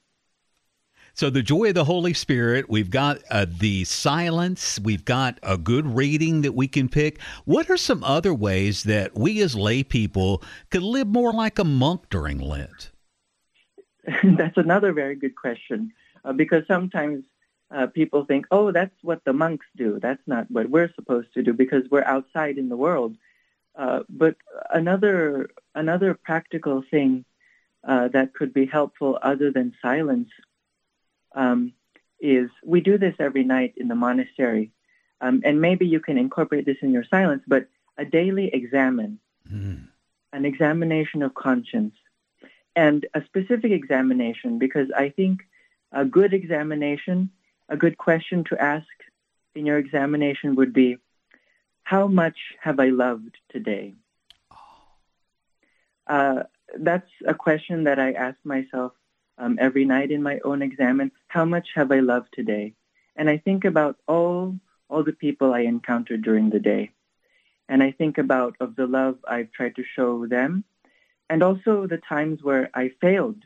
[1.13, 5.57] So, the joy of the Holy Spirit, we've got uh, the silence, we've got a
[5.57, 7.21] good reading that we can pick.
[7.45, 11.65] What are some other ways that we as lay people could live more like a
[11.65, 12.91] monk during Lent?
[14.37, 15.93] that's another very good question
[16.27, 17.25] uh, because sometimes
[17.71, 19.99] uh, people think, oh, that's what the monks do.
[20.01, 23.17] That's not what we're supposed to do because we're outside in the world.
[23.77, 24.37] Uh, but
[24.71, 27.25] another another practical thing
[27.87, 30.31] uh, that could be helpful other than silence
[31.35, 31.73] um,
[32.19, 34.73] is we do this every night in the monastery.
[35.21, 39.19] Um, and maybe you can incorporate this in your silence, but a daily examen,
[40.33, 41.95] an examination of conscience,
[42.75, 45.41] and a specific examination, because I think
[45.97, 47.31] a good examination,
[47.71, 48.87] a good question to ask
[49.55, 50.99] in your examination would be,
[51.85, 53.95] how much have I loved today?
[56.07, 56.43] Uh,
[56.79, 58.93] that's a question that I ask myself
[59.39, 61.13] um, every night in my own examen.
[61.29, 62.75] How much have I loved today?
[63.17, 66.93] And I think about all all the people I encountered during the day,
[67.69, 70.63] and I think about of the love I've tried to show them,
[71.29, 73.43] and also the times where I failed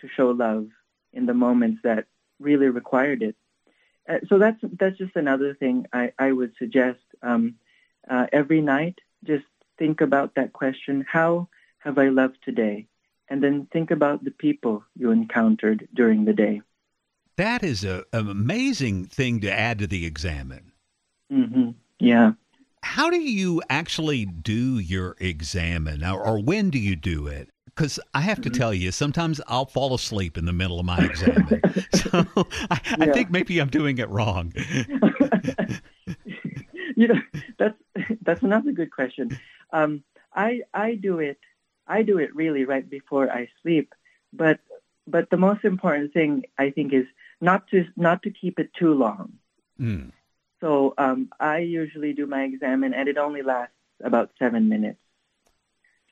[0.00, 0.68] to show love
[1.16, 2.06] in the moments that
[2.38, 3.36] really required it.
[4.08, 7.00] Uh, so that's that's just another thing I, I would suggest.
[7.22, 7.56] Um,
[8.08, 9.44] uh, every night, just
[9.78, 11.48] think about that question: How
[11.78, 12.86] have I loved today?
[13.28, 16.62] And then think about the people you encountered during the day.
[17.36, 20.72] That is a, an amazing thing to add to the examen.
[21.30, 22.32] hmm Yeah.
[22.82, 27.48] How do you actually do your examen, or, or when do you do it?
[27.76, 30.98] Because I have to tell you, sometimes I'll fall asleep in the middle of my
[30.98, 31.46] exam.
[31.94, 32.26] so
[32.70, 34.54] I, I think maybe I'm doing it wrong.
[36.96, 37.20] you know,
[37.58, 37.76] that's
[38.22, 39.38] that's another good question.
[39.72, 40.02] Um,
[40.34, 41.38] I I do it
[41.86, 43.94] I do it really right before I sleep,
[44.32, 44.60] but
[45.06, 47.06] but the most important thing I think is
[47.40, 49.34] not to not to keep it too long.
[49.80, 50.12] Mm.
[50.60, 54.98] So um, I usually do my examen, and it only lasts about seven minutes.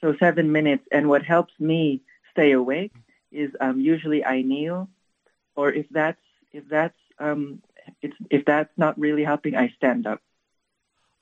[0.01, 2.93] So seven minutes, and what helps me stay awake
[3.33, 4.89] is um, usually I kneel,
[5.57, 6.21] or if that's
[6.53, 7.63] if that's um,
[8.03, 10.21] it's if that's not really helping, I stand up.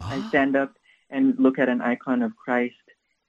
[0.00, 0.74] I stand up
[1.10, 2.74] and look at an icon of Christ,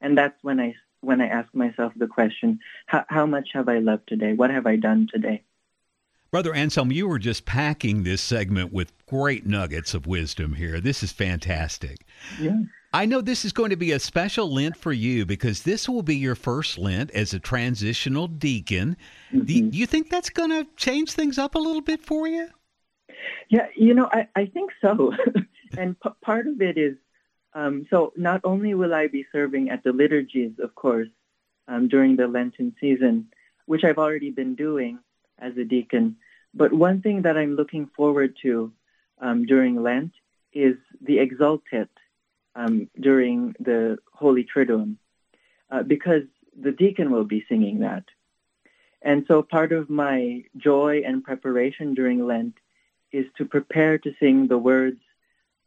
[0.01, 3.79] and that's when I when I ask myself the question: How, how much have I
[3.79, 4.33] loved today?
[4.33, 5.43] What have I done today?
[6.31, 10.81] Brother Anselm, you were just packing this segment with great nuggets of wisdom here.
[10.81, 12.07] This is fantastic.
[12.39, 12.59] Yeah.
[12.95, 16.03] I know this is going to be a special Lent for you because this will
[16.03, 18.97] be your first Lent as a transitional deacon.
[19.31, 22.27] Do you- do you think that's going to change things up a little bit for
[22.27, 22.49] you?
[23.49, 25.11] Yeah, you know, I, I think so.
[25.77, 26.95] and p- part of it is
[27.55, 31.09] um, so not only will I be serving at the liturgies, of course,
[31.67, 33.27] um, during the Lenten season,
[33.67, 34.99] which I've already been doing
[35.39, 36.17] as a deacon,
[36.53, 38.71] but one thing that I'm looking forward to
[39.19, 40.13] um, during Lent
[40.51, 41.89] is the Exultet
[42.55, 44.97] um, during the Holy Triduum,
[45.71, 46.23] uh, because
[46.59, 48.03] the deacon will be singing that.
[49.01, 52.55] And so part of my joy and preparation during Lent
[53.11, 55.01] is to prepare to sing the words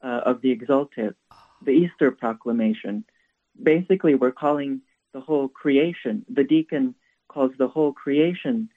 [0.03, 1.15] uh, of the Exultet,
[1.63, 3.05] the Easter proclamation.
[3.63, 4.81] Basically, we're calling
[5.13, 6.95] the whole creation, the deacon
[7.29, 8.69] calls the whole creation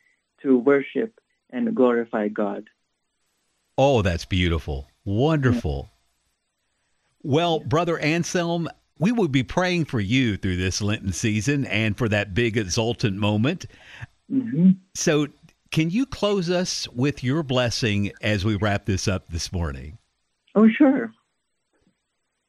[0.42, 2.70] to worship and glorify God.
[3.78, 4.88] Oh, that's beautiful.
[5.04, 5.90] Wonderful.
[7.22, 12.08] Well, Brother Anselm, we will be praying for you through this Lenten season and for
[12.10, 13.66] that big exultant moment.
[14.32, 14.72] Mm-hmm.
[14.96, 15.28] So,
[15.72, 19.98] can you close us with your blessing as we wrap this up this morning?
[20.56, 21.12] Oh, sure.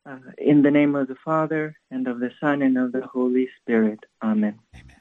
[0.06, 3.48] Uh, in the name of the Father, and of the Son, and of the Holy
[3.60, 4.00] Spirit.
[4.22, 4.58] Amen.
[4.74, 4.96] Amen.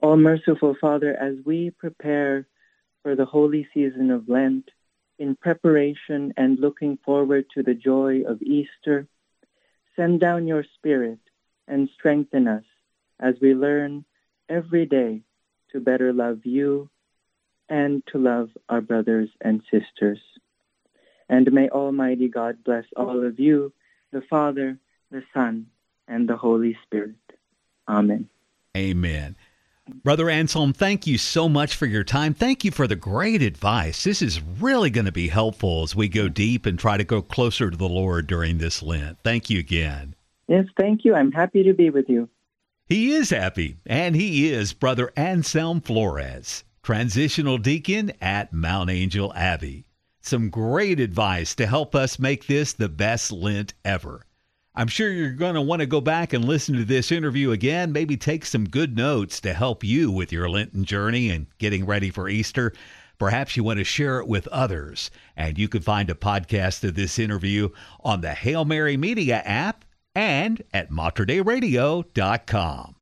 [0.00, 2.46] All merciful Father, as we prepare
[3.02, 4.70] for the holy season of Lent,
[5.18, 9.06] in preparation and looking forward to the joy of Easter,
[9.96, 11.18] send down your Spirit
[11.66, 12.64] and strengthen us
[13.20, 14.04] as we learn
[14.48, 15.22] every day
[15.72, 16.88] to better love you
[17.68, 20.20] and to love our brothers and sisters.
[21.28, 23.72] And may Almighty God bless all of you,
[24.12, 24.78] the Father,
[25.10, 25.66] the Son,
[26.06, 27.16] and the Holy Spirit.
[27.86, 28.28] Amen.
[28.76, 29.36] Amen.
[30.04, 32.34] Brother Anselm, thank you so much for your time.
[32.34, 34.04] Thank you for the great advice.
[34.04, 37.22] This is really going to be helpful as we go deep and try to go
[37.22, 39.18] closer to the Lord during this Lent.
[39.22, 40.14] Thank you again.
[40.46, 41.14] Yes, thank you.
[41.14, 42.28] I'm happy to be with you.
[42.86, 49.84] He is happy, and he is Brother Anselm Flores, transitional deacon at Mount Angel Abbey.
[50.22, 54.24] Some great advice to help us make this the best Lent ever.
[54.78, 57.90] I'm sure you're going to want to go back and listen to this interview again,
[57.90, 62.10] maybe take some good notes to help you with your Lenten journey and getting ready
[62.10, 62.72] for Easter.
[63.18, 65.10] Perhaps you want to share it with others.
[65.36, 67.70] And you can find a podcast of this interview
[68.04, 72.94] on the Hail Mary Media app and at materdeiradio.com.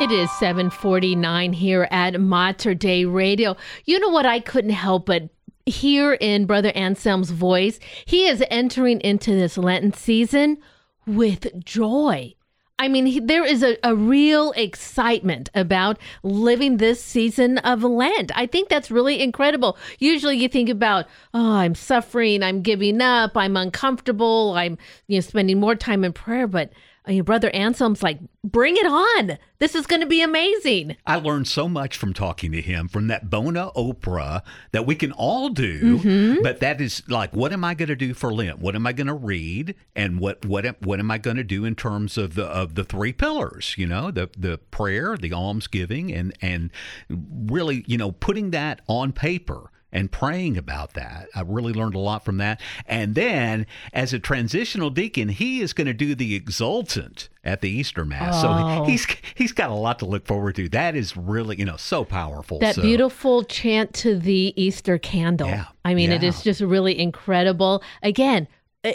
[0.00, 3.56] It is 749 here at Mater Dei Radio.
[3.86, 5.30] You know what I couldn't help but
[5.66, 7.78] hear in Brother Anselm's voice?
[8.04, 10.58] He is entering into this Lenten season
[11.06, 12.34] with joy.
[12.78, 18.32] I mean, he, there is a, a real excitement about living this season of Lent.
[18.36, 19.78] I think that's really incredible.
[20.00, 25.20] Usually you think about, oh, I'm suffering, I'm giving up, I'm uncomfortable, I'm you know
[25.20, 26.72] spending more time in prayer, but
[27.08, 29.38] uh, your brother Anselm's like, bring it on.
[29.58, 30.96] This is going to be amazing.
[31.06, 34.42] I learned so much from talking to him from that Bona Oprah
[34.72, 35.98] that we can all do.
[35.98, 36.42] Mhm.
[36.42, 38.58] But that is like, what am I going to do for Lent?
[38.58, 39.74] What am I going to read?
[39.94, 42.74] And what what am- what am I going to do in terms of the of
[42.74, 43.74] the three pillars?
[43.78, 46.70] You know, the the prayer, the almsgiving, and and
[47.08, 51.28] really, you know, putting that on paper and praying about that.
[51.34, 52.60] I really learned a lot from that.
[52.84, 57.70] And then as a transitional deacon, he is going to do the Exultet at the
[57.70, 58.34] Easter Mass.
[58.44, 58.78] Oh.
[58.78, 60.68] So he's he's got a lot to look forward to.
[60.68, 62.58] That is really, you know, so powerful.
[62.58, 65.48] That So- beautiful chant to the Easter candle.
[65.48, 65.66] Yeah.
[65.84, 66.28] I mean, it yeah.
[66.30, 67.82] is just really incredible.
[68.02, 68.48] Again,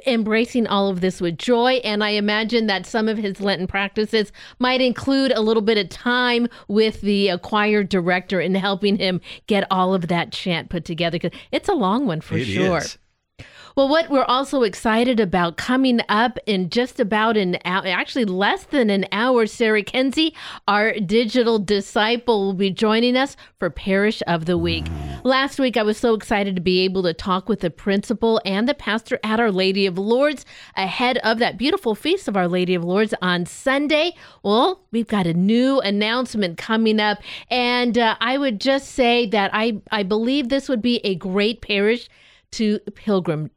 [0.06, 1.74] embracing all of this with joy.
[1.84, 5.90] And I imagine that some of his Lenten practices might include a little bit of
[5.90, 11.18] time with the choir director in helping him get all of that chant put together.
[11.20, 12.78] Because it's a long one for It sure.
[12.80, 12.98] is.
[13.80, 18.66] Well, what we're also excited about coming up in just about an hour, actually less
[18.66, 20.36] than an hour, Sarah Kenzie,
[20.68, 24.86] our digital disciple, will be joining us for Parish of the Week.
[25.24, 28.68] Last week, I was so excited to be able to talk with the principal and
[28.68, 32.76] the pastor at Our Lady of Lourdes ahead of that beautiful feast of Our Lady
[32.76, 34.12] of Lourdes on Sunday.
[34.44, 37.20] Well, we've got a new announcement coming up,
[37.50, 41.62] and uh, I would just say that I I believe this would be a great
[41.62, 42.10] parish
[42.52, 43.52] to pilgrim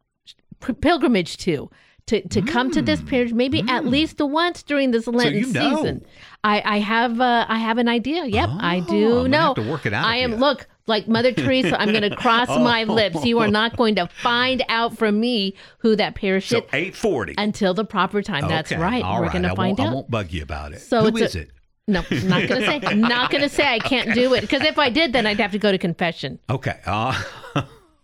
[0.81, 1.71] pilgrimage to
[2.07, 5.77] to to come to this parish maybe at least once during this Lenten you know.
[5.77, 6.05] season.
[6.45, 8.25] I I have uh, I have an idea.
[8.27, 9.55] Yep, I do Oh, I'm know.
[9.55, 10.37] to work it out I am you.
[10.39, 11.81] look like Mother Teresa.
[11.81, 12.93] I'm going to cross my Oh.
[12.93, 13.25] lips.
[13.25, 16.97] You are not going to find out from me who that parish So is eight
[16.97, 18.49] forty until the proper time.
[18.49, 19.03] That's right.
[19.05, 19.33] all We're right.
[19.33, 19.87] going I to find out.
[19.87, 20.81] I won't bug you about it.
[20.81, 21.51] So Who is a- it?
[21.89, 22.79] No, not going to say.
[22.95, 25.51] Not going to say I can't do it because if I did, then I'd have
[25.53, 26.39] to go to confession.
[26.51, 26.79] Okay.
[26.87, 27.21] Uh,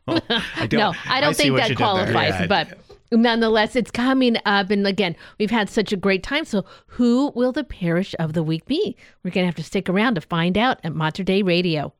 [0.57, 2.79] I don't, no, I don't think that qualifies, Yeah, but
[3.13, 4.71] nonetheless, it's coming up.
[4.71, 6.45] And again, we've had such a great time.
[6.45, 8.97] So, who will the parish of the week be?
[9.23, 11.93] We're going to have to stick around to find out at Mater Dei Radio.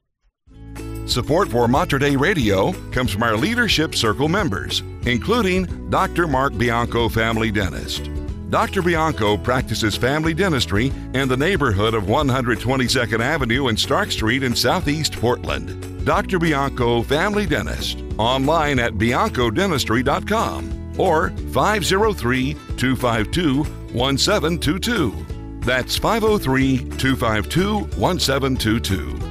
[1.07, 6.27] Support for Mater Dei Radio comes from our Leadership Circle members, including Dr.
[6.27, 8.11] Mark Bianco, family dentist.
[8.51, 8.83] Dr.
[8.83, 15.15] Bianco practices family dentistry in the neighborhood of 122nd Avenue and Stark Street in Southeast
[15.15, 15.88] Portland.
[16.05, 16.38] Dr.
[16.38, 25.26] Bianco, family dentist, online at biancodentistry.com or 503 252 1722.
[25.61, 29.28] That's 503 252 1722.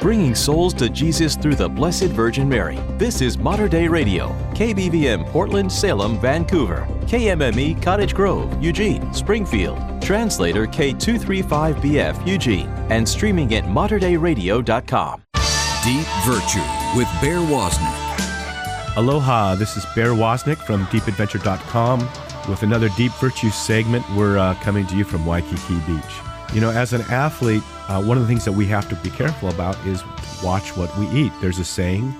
[0.00, 2.78] Bringing souls to Jesus through the Blessed Virgin Mary.
[2.98, 10.66] This is Mater Dei Radio, KBVM Portland, Salem, Vancouver, KMME Cottage Grove, Eugene, Springfield, translator
[10.66, 15.22] K235BF Eugene, and streaming at materdeiradio.com.
[15.86, 16.64] Deep Virtue
[16.96, 18.96] with Bear Wozniak.
[18.96, 22.00] Aloha, this is Bear Wozniak from deepadventure.com
[22.48, 24.04] with another Deep Virtue segment.
[24.16, 26.02] We're uh, coming to you from Waikiki Beach.
[26.52, 29.10] You know, as an athlete, uh, one of the things that we have to be
[29.10, 30.02] careful about is
[30.42, 31.30] watch what we eat.
[31.40, 32.12] There's a saying,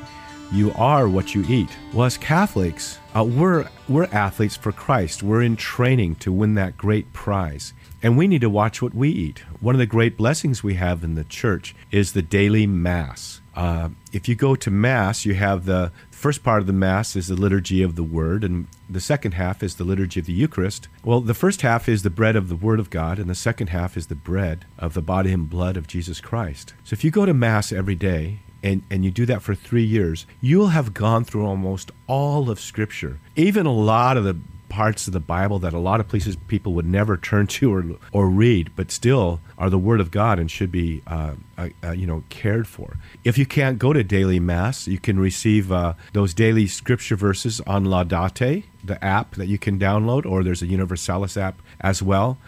[0.52, 1.70] you are what you eat.
[1.92, 5.24] Well, as Catholics, uh, we're, we're athletes for Christ.
[5.24, 7.72] We're in training to win that great prize.
[8.00, 9.40] And we need to watch what we eat.
[9.58, 13.40] One of the great blessings we have in the church is the daily Mass.
[13.56, 17.28] Uh, if you go to Mass, you have the first part of the Mass is
[17.28, 20.88] the liturgy of the Word, and the second half is the liturgy of the Eucharist.
[21.02, 23.68] Well, the first half is the bread of the Word of God, and the second
[23.68, 26.74] half is the bread of the body and blood of Jesus Christ.
[26.84, 29.84] So if you go to Mass every day, and, and you do that for three
[29.84, 34.36] years, you'll have gone through almost all of Scripture, even a lot of the
[34.68, 37.84] parts of the Bible that a lot of places people would never turn to or,
[38.12, 41.92] or read, but still are the Word of God and should be, uh, uh, uh,
[41.92, 42.96] you know, cared for.
[43.24, 47.60] If you can't go to daily Mass, you can receive uh, those daily Scripture verses
[47.62, 52.38] on Laudate, the app that you can download, or there's a Universalis app as well.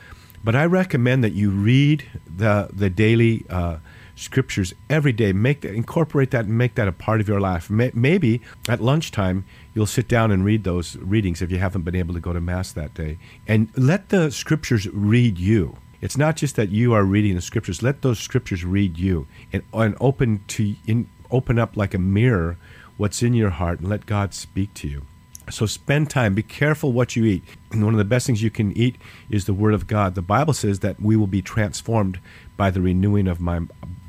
[0.44, 3.78] But I recommend that you read the the daily uh,
[4.18, 5.32] scriptures every day.
[5.32, 7.70] Make that, incorporate that, and make that a part of your life.
[7.70, 9.44] May, maybe at lunchtime
[9.78, 12.40] you'll sit down and read those readings if you haven't been able to go to
[12.40, 13.16] mass that day,
[13.46, 15.76] and let the scriptures read you.
[16.00, 17.80] It's not just that you are reading the scriptures.
[17.80, 22.56] Let those scriptures read you, and, and open to in, open up like a mirror
[22.96, 25.06] what's in your heart, and let God speak to you.
[25.48, 26.34] So spend time.
[26.34, 27.44] Be careful what you eat.
[27.70, 28.96] And one of the best things you can eat
[29.30, 30.16] is the Word of God.
[30.16, 32.18] The Bible says that we will be transformed
[32.56, 33.60] by the renewing of my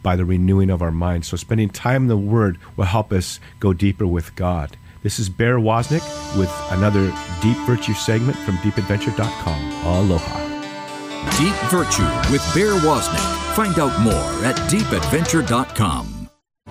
[0.01, 1.25] by the renewing of our mind.
[1.25, 4.75] So spending time in the Word will help us go deeper with God.
[5.01, 6.03] This is Bear Wozniak
[6.37, 7.05] with another
[7.41, 9.71] Deep Virtue segment from deepadventure.com.
[9.85, 10.49] Aloha.
[11.37, 13.55] Deep Virtue with Bear Wozniak.
[13.55, 16.18] Find out more at deepadventure.com.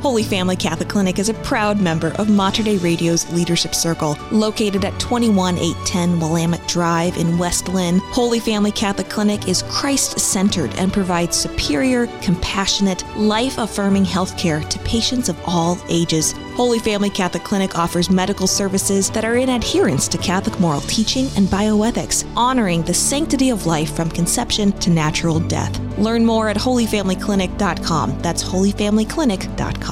[0.01, 4.17] Holy Family Catholic Clinic is a proud member of Mater Dei Radio's Leadership Circle.
[4.31, 10.73] Located at 21810 Willamette Drive in West Linn, Holy Family Catholic Clinic is Christ centered
[10.77, 16.33] and provides superior, compassionate, life affirming health care to patients of all ages.
[16.55, 21.29] Holy Family Catholic Clinic offers medical services that are in adherence to Catholic moral teaching
[21.37, 25.77] and bioethics, honoring the sanctity of life from conception to natural death.
[25.99, 28.21] Learn more at holyfamilyclinic.com.
[28.23, 29.88] That's holyfamilyclinic.com.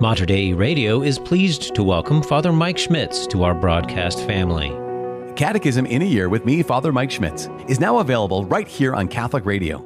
[0.00, 4.70] Mater Dei Radio is pleased to welcome Father Mike Schmitz to our broadcast family.
[5.34, 9.08] Catechism in a Year with me, Father Mike Schmitz, is now available right here on
[9.08, 9.84] Catholic Radio.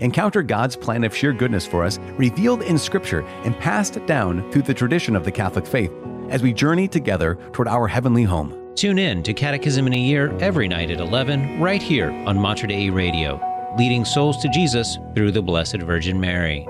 [0.00, 4.62] Encounter God's plan of sheer goodness for us, revealed in Scripture and passed down through
[4.62, 5.92] the tradition of the Catholic faith
[6.28, 8.74] as we journey together toward our heavenly home.
[8.74, 12.66] Tune in to Catechism in a Year every night at 11, right here on Mater
[12.66, 13.40] Dei Radio,
[13.78, 16.66] leading souls to Jesus through the Blessed Virgin Mary.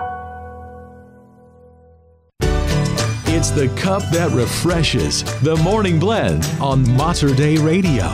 [3.41, 8.12] It's the cup that refreshes, the morning blend on Mater Dei Radio.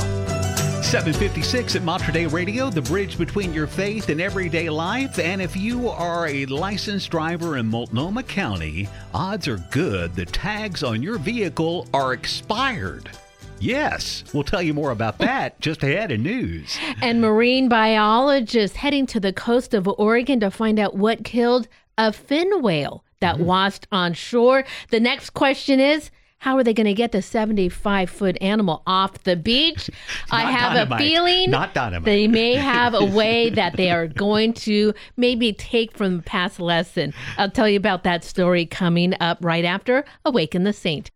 [0.83, 5.19] 756 at Mater Dei Radio, the bridge between your faith and everyday life.
[5.19, 10.85] And if you are a licensed driver in Multnomah County, odds are good the tags
[10.85, 13.11] on your vehicle are expired.
[13.59, 16.79] Yes, we'll tell you more about that just ahead in news.
[17.03, 21.67] And marine biologists heading to the coast of Oregon to find out what killed
[21.99, 23.47] a fin whale that mm-hmm.
[23.47, 24.65] washed on shore.
[24.91, 29.25] The next question is how are they going to get the 75 foot animal off
[29.25, 29.91] the beach?
[30.31, 31.01] I have dynamite.
[31.01, 32.05] a feeling Not dynamite.
[32.05, 36.61] they may have a way that they are going to maybe take from the past
[36.61, 37.15] lesson.
[37.37, 41.11] I'll tell you about that story coming up right after Awaken the Saint.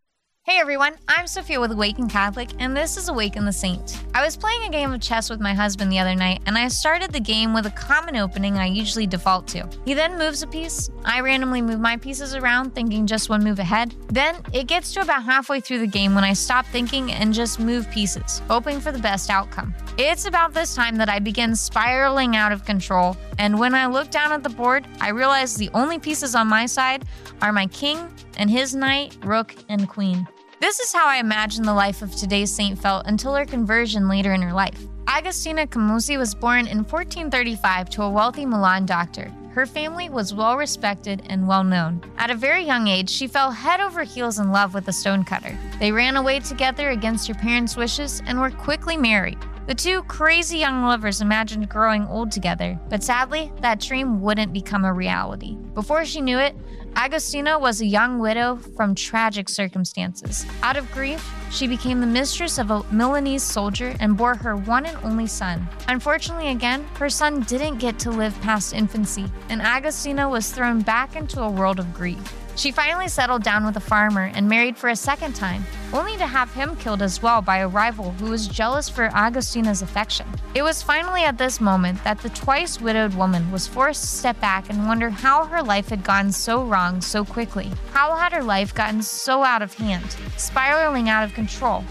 [0.51, 4.03] Hey everyone, I'm Sophia with Awaken Catholic, and this is Awaken the Saint.
[4.16, 6.66] I was playing a game of chess with my husband the other night, and I
[6.66, 9.68] started the game with a common opening I usually default to.
[9.84, 10.90] He then moves a piece.
[11.05, 13.94] I randomly move my pieces around, thinking just one move ahead.
[14.09, 17.61] Then it gets to about halfway through the game when I stop thinking and just
[17.61, 19.72] move pieces, hoping for the best outcome.
[19.98, 24.11] It's about this time that I begin spiraling out of control, and when I look
[24.11, 27.05] down at the board, I realize the only pieces on my side
[27.40, 30.26] are my king and his knight, rook, and queen.
[30.61, 34.34] This is how I imagine the life of today's saint felt until her conversion later
[34.34, 34.78] in her life.
[35.06, 39.32] Agostina Camozzi was born in 1435 to a wealthy Milan doctor.
[39.54, 42.02] Her family was well respected and well known.
[42.18, 45.56] At a very young age, she fell head over heels in love with a stonecutter.
[45.78, 49.38] They ran away together against her parents' wishes and were quickly married.
[49.66, 54.84] The two crazy young lovers imagined growing old together, but sadly, that dream wouldn't become
[54.84, 55.54] a reality.
[55.74, 56.54] Before she knew it,
[56.95, 60.45] Agostina was a young widow from tragic circumstances.
[60.62, 64.86] Out of grief, she became the mistress of a Milanese soldier and bore her one
[64.86, 65.66] and only son.
[65.88, 71.16] Unfortunately, again, her son didn't get to live past infancy, and Agostina was thrown back
[71.16, 72.39] into a world of grief.
[72.61, 76.26] She finally settled down with a farmer and married for a second time, only to
[76.26, 80.26] have him killed as well by a rival who was jealous for Agostina's affection.
[80.54, 84.38] It was finally at this moment that the twice widowed woman was forced to step
[84.42, 87.70] back and wonder how her life had gone so wrong so quickly.
[87.94, 91.82] How had her life gotten so out of hand, spiraling out of control?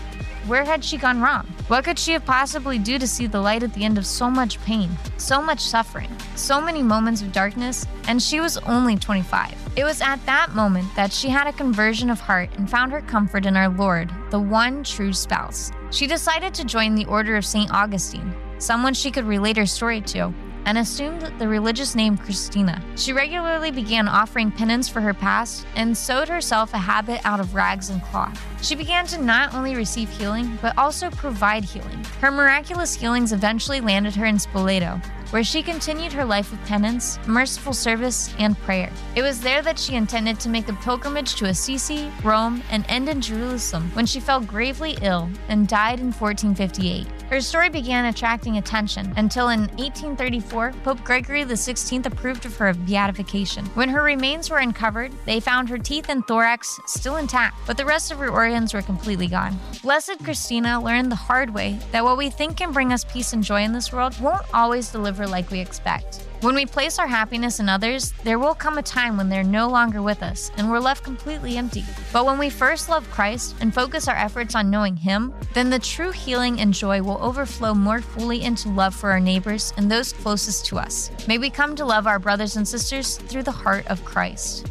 [0.49, 1.45] Where had she gone wrong?
[1.67, 4.31] What could she have possibly do to see the light at the end of so
[4.31, 7.85] much pain, so much suffering, so many moments of darkness?
[8.07, 9.53] And she was only 25.
[9.75, 13.01] It was at that moment that she had a conversion of heart and found her
[13.01, 15.71] comfort in our Lord, the one true spouse.
[15.91, 17.71] She decided to join the Order of St.
[17.71, 20.33] Augustine, someone she could relate her story to,
[20.69, 22.79] and assumed the religious name Christina.
[22.95, 27.55] She regularly began offering penance for her past and sewed herself a habit out of
[27.55, 28.39] rags and cloth.
[28.61, 32.05] She began to not only receive healing, but also provide healing.
[32.21, 37.17] Her miraculous healings eventually landed her in Spoleto, where she continued her life of penance,
[37.25, 38.91] merciful service, and prayer.
[39.15, 43.09] It was there that she intended to make a pilgrimage to Assisi, Rome, and end
[43.09, 47.07] in Jerusalem when she fell gravely ill and died in 1458.
[47.29, 53.65] Her story began attracting attention until in 1834, Pope Gregory XVI approved of her beatification.
[53.75, 57.85] When her remains were uncovered, they found her teeth and thorax still intact, but the
[57.85, 59.59] rest of her organs were completely gone.
[59.83, 63.43] Blessed Christina learned the hard way that what we think can bring us peace and
[63.43, 66.23] joy in this world won't always deliver like we expect.
[66.41, 69.67] When we place our happiness in others, there will come a time when they're no
[69.67, 71.83] longer with us and we're left completely empty.
[72.13, 75.79] But when we first love Christ and focus our efforts on knowing Him, then the
[75.79, 80.13] true healing and joy will overflow more fully into love for our neighbors and those
[80.13, 81.11] closest to us.
[81.27, 84.65] May we come to love our brothers and sisters through the heart of Christ.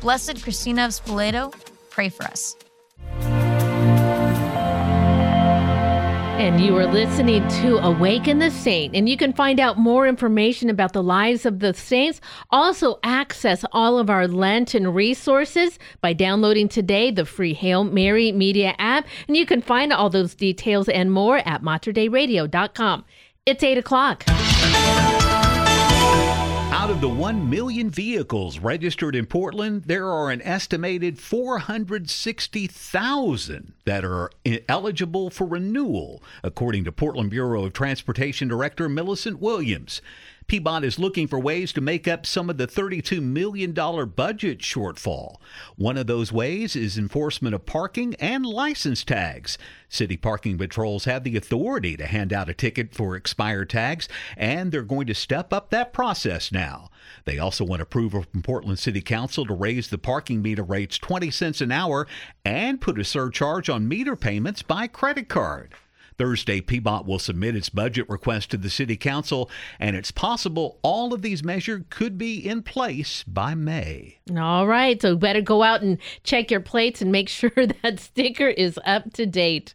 [0.00, 1.52] Blessed Christina of Spoleto,
[1.90, 2.54] pray for us.
[6.48, 8.96] And you are listening to Awaken the Saint.
[8.96, 12.22] And you can find out more information about the lives of the saints.
[12.48, 18.74] Also, access all of our Lenten resources by downloading today the free Hail Mary Media
[18.78, 19.06] app.
[19.28, 23.04] And you can find all those details and more at materdeiradio.com.
[23.44, 24.24] It's 8 o'clock.
[26.88, 34.06] Out of the 1 million vehicles registered in Portland, there are an estimated 460,000 that
[34.06, 34.30] are
[34.70, 40.00] eligible for renewal, according to Portland Bureau of Transportation Director Millicent Williams.
[40.48, 45.36] PBOT is looking for ways to make up some of the $32 million budget shortfall.
[45.76, 49.58] One of those ways is enforcement of parking and license tags.
[49.90, 54.72] City parking patrols have the authority to hand out a ticket for expired tags, and
[54.72, 56.88] they're going to step up that process now.
[57.26, 61.30] They also want approval from Portland City Council to raise the parking meter rates 20
[61.30, 62.06] cents an hour
[62.46, 65.74] and put a surcharge on meter payments by credit card.
[66.18, 69.48] Thursday, PBOT will submit its budget request to the City Council,
[69.78, 74.18] and it's possible all of these measures could be in place by May.
[74.36, 78.48] All right, so better go out and check your plates and make sure that sticker
[78.48, 79.74] is up to date.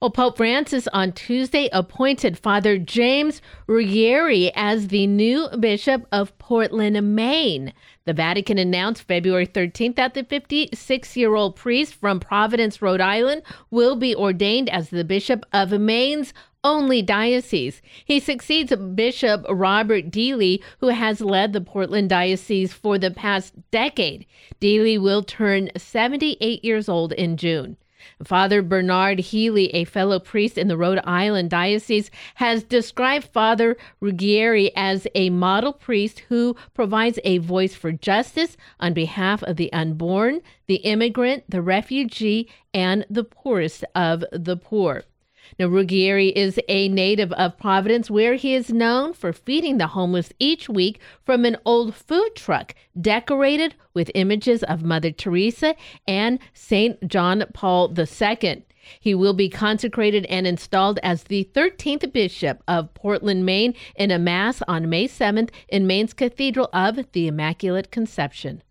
[0.00, 7.16] Well, Pope Francis on Tuesday appointed Father James Ruggieri as the new Bishop of Portland,
[7.16, 7.72] Maine.
[8.08, 13.42] The Vatican announced February 13th that the 56 year old priest from Providence, Rhode Island,
[13.70, 16.32] will be ordained as the Bishop of Maine's
[16.64, 17.82] only diocese.
[18.06, 24.24] He succeeds Bishop Robert Deeley, who has led the Portland Diocese for the past decade.
[24.58, 27.76] Deeley will turn 78 years old in June.
[28.24, 34.70] Father Bernard Healy, a fellow priest in the Rhode Island Diocese, has described Father Ruggieri
[34.76, 40.40] as a model priest who provides a voice for justice on behalf of the unborn,
[40.66, 45.04] the immigrant, the refugee, and the poorest of the poor.
[45.58, 50.32] Now, Ruggieri is a native of Providence, where he is known for feeding the homeless
[50.38, 55.74] each week from an old food truck decorated with images of Mother Teresa
[56.06, 57.08] and St.
[57.08, 58.64] John Paul II.
[59.00, 64.18] He will be consecrated and installed as the 13th Bishop of Portland, Maine, in a
[64.18, 68.62] Mass on May 7th in Maine's Cathedral of the Immaculate Conception.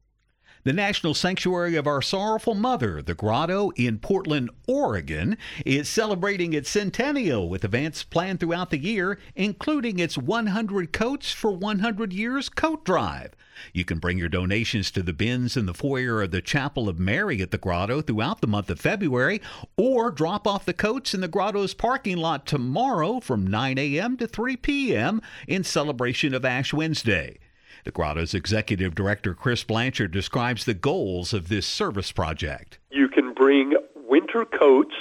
[0.68, 6.70] The National Sanctuary of Our Sorrowful Mother, the Grotto in Portland, Oregon, is celebrating its
[6.70, 12.84] centennial with events planned throughout the year, including its 100 Coats for 100 Years coat
[12.84, 13.34] drive.
[13.72, 16.99] You can bring your donations to the bins in the foyer of the Chapel of
[16.99, 19.41] Mary at the Grotto throughout the month of February,
[19.78, 24.18] or drop off the coats in the Grotto's parking lot tomorrow from 9 a.m.
[24.18, 25.22] to 3 p.m.
[25.47, 27.38] in celebration of Ash Wednesday.
[27.88, 32.80] The Grotto's executive director, Chris Blanchard, describes the goals of this service project.
[32.92, 34.94] You can bring winter coats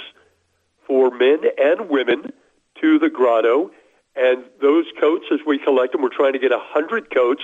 [0.85, 2.31] for men and women
[2.79, 3.71] to the Grotto,
[4.15, 7.41] and those coats, as we collect them, we're trying to get 100 coats.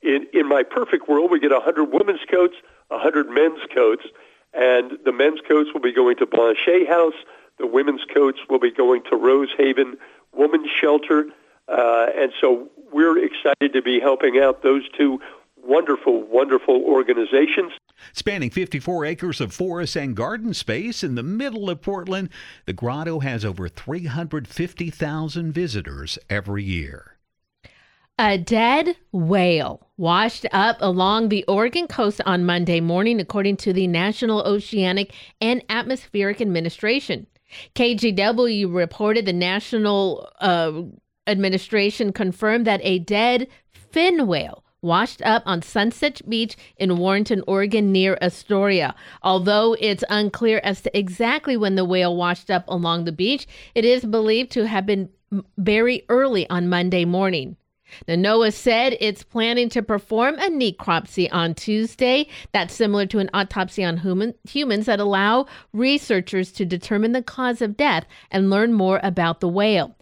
[0.00, 2.54] In, in my perfect world, we get 100 women's coats,
[2.86, 4.04] 100 men's coats,
[4.52, 7.18] and the men's coats will be going to Blanchet House.
[7.58, 9.96] The women's coats will be going to Rose Haven
[10.32, 11.26] Women's Shelter.
[11.66, 15.20] Uh, and so we're excited to be helping out those two
[15.56, 17.72] wonderful, wonderful organizations.
[18.12, 22.28] Spanning 54 acres of forest and garden space in the middle of Portland,
[22.66, 27.16] the grotto has over 350,000 visitors every year.
[28.16, 33.88] A dead whale washed up along the Oregon coast on Monday morning, according to the
[33.88, 37.26] National Oceanic and Atmospheric Administration.
[37.74, 40.82] KGW reported the National uh,
[41.26, 47.90] administration confirmed that a dead fin whale washed up on Sunset Beach in Warrenton, Oregon,
[47.90, 48.94] near Astoria.
[49.22, 53.84] Although it's unclear as to exactly when the whale washed up along the beach, it
[53.84, 55.08] is believed to have been
[55.56, 57.56] very early on Monday morning.
[58.08, 62.28] Now, NOAA said it's planning to perform a necropsy on Tuesday.
[62.52, 67.62] That's similar to an autopsy on human, humans that allow researchers to determine the cause
[67.62, 69.96] of death and learn more about the whale.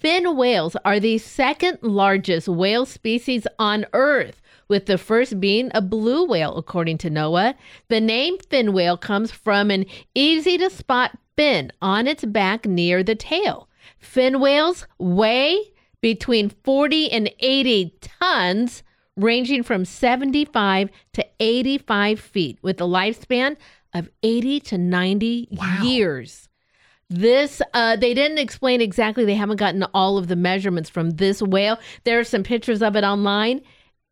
[0.00, 5.82] Fin whales are the second largest whale species on Earth, with the first being a
[5.82, 7.54] blue whale, according to NOAA.
[7.88, 13.02] The name fin whale comes from an easy to spot fin on its back near
[13.02, 13.68] the tail.
[13.98, 15.58] Fin whales weigh
[16.00, 18.84] between 40 and 80 tons,
[19.16, 23.56] ranging from 75 to 85 feet, with a lifespan
[23.92, 25.80] of 80 to 90 wow.
[25.82, 26.47] years.
[27.10, 29.24] This, uh, they didn't explain exactly.
[29.24, 31.78] They haven't gotten all of the measurements from this whale.
[32.04, 33.62] There are some pictures of it online.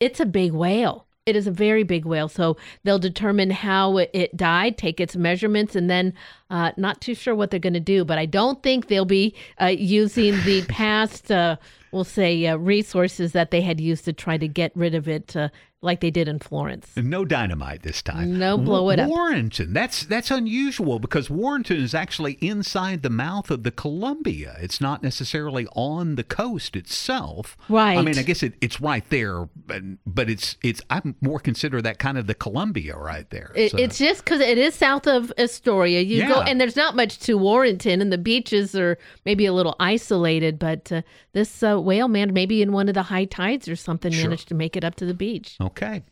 [0.01, 1.07] It's a big whale.
[1.27, 2.29] It is a very big whale.
[2.29, 6.15] So they'll determine how it died, take its measurements, and then
[6.49, 9.35] Uh, not too sure what they're going to do, but I don't think they'll be
[9.61, 11.57] uh, using the past, uh,
[11.91, 15.35] we'll say, uh, resources that they had used to try to get rid of it,
[15.35, 15.49] uh,
[15.83, 16.89] like they did in Florence.
[16.97, 18.39] No dynamite this time.
[18.39, 19.09] No, blow it up.
[19.09, 19.73] Warrenton.
[19.73, 24.57] That's that's unusual because Warrenton is actually inside the mouth of the Columbia.
[24.61, 27.57] It's not necessarily on the coast itself.
[27.69, 27.97] Right.
[27.99, 31.81] I mean, I guess it, it's right there, but, but it's it's I more consider
[31.83, 33.53] that kind of the Columbia right there.
[33.55, 36.01] It, So- It's just because it is south of Astoria.
[36.01, 39.77] You go, And there's not much to Warrenton, and the beaches are maybe a little
[39.79, 40.59] isolated.
[40.59, 44.13] But uh, this uh, whale man, maybe in one of the high tides or something,
[44.13, 44.25] Sure.
[44.25, 45.57] managed to make it up to the beach.
[45.61, 46.03] Okay.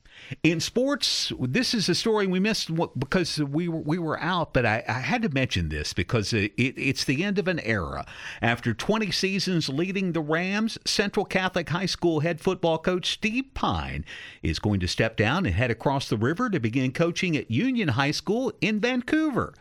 [0.44, 4.64] In sports, this is a story we missed because we were, we were out, but
[4.64, 8.06] I, I had to mention this because it, it's the end of an era.
[8.40, 14.04] After 20 seasons leading the Rams, Central Catholic High School head football coach Steve Pyne
[14.40, 17.88] is going to step down and head across the river to begin coaching at Union
[17.88, 19.52] High School in Vancouver.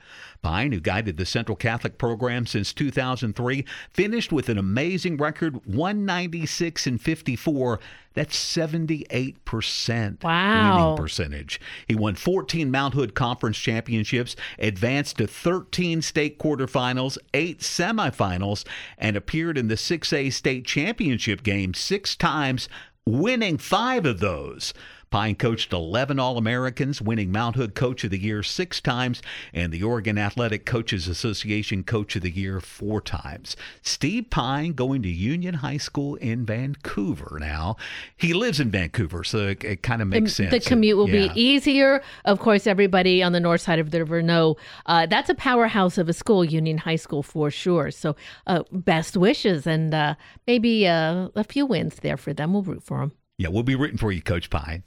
[0.44, 6.86] Pyne, who guided the Central Catholic program since 2003, finished with an amazing record 196
[6.86, 7.80] and 54.
[8.14, 10.78] That's 78% Wow.
[10.92, 11.60] winning percentage.
[11.88, 18.66] He won 14 Mount Hood Conference championships, advanced to 13 state quarterfinals, 8 semifinals,
[19.00, 22.70] and appeared in the 6A state championship game 6 times,
[23.06, 24.74] winning 5 of those.
[25.14, 29.22] Pyne coached 11 All Americans, winning Mount Hood Coach of the Year six times
[29.54, 33.56] and the Oregon Athletic Coaches Association Coach of the Year four times.
[33.84, 37.76] Steve Pyne going to Union High School in Vancouver now.
[38.18, 40.64] He lives in Vancouver, so it, it kind of makes the, sense.
[40.64, 41.32] The commute will Yeah.
[41.32, 42.02] be easier.
[42.26, 44.58] Of course, everybody on the north side of the river know
[44.88, 47.92] uh, that's a powerhouse of a school, Union High School for sure.
[47.92, 48.16] So,
[48.48, 50.16] uh, best wishes and uh,
[50.48, 52.54] maybe uh, a few wins there for them.
[52.54, 53.12] We'll root for them.
[53.38, 54.82] Yeah, we'll be rooting for you, Coach Pyne.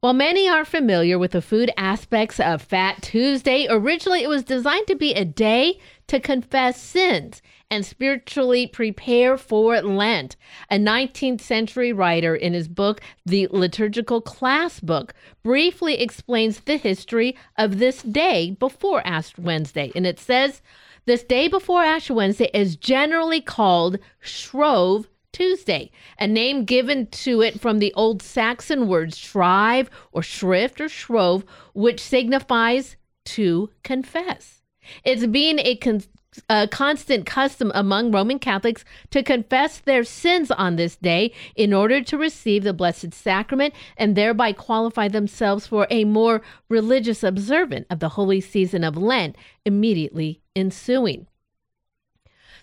[0.00, 4.86] While many are familiar with the food aspects of Fat Tuesday, originally it was designed
[4.86, 10.36] to be a day to confess sins and spiritually prepare for Lent.
[10.70, 17.36] A 19th century writer in his book, The Liturgical Class Book, briefly explains the history
[17.56, 19.90] of this day before Ash Wednesday.
[19.96, 20.62] And it says,
[21.06, 25.08] this day before Ash Wednesday is generally called Shrove
[25.38, 30.88] Tuesday, a name given to it from the Old Saxon words shrive or shrift or
[30.88, 34.62] shrove, which signifies to confess.
[35.04, 36.02] It's been a, con-
[36.50, 42.02] a constant custom among Roman Catholics to confess their sins on this day in order
[42.02, 48.00] to receive the Blessed Sacrament and thereby qualify themselves for a more religious observance of
[48.00, 51.27] the holy season of Lent immediately ensuing.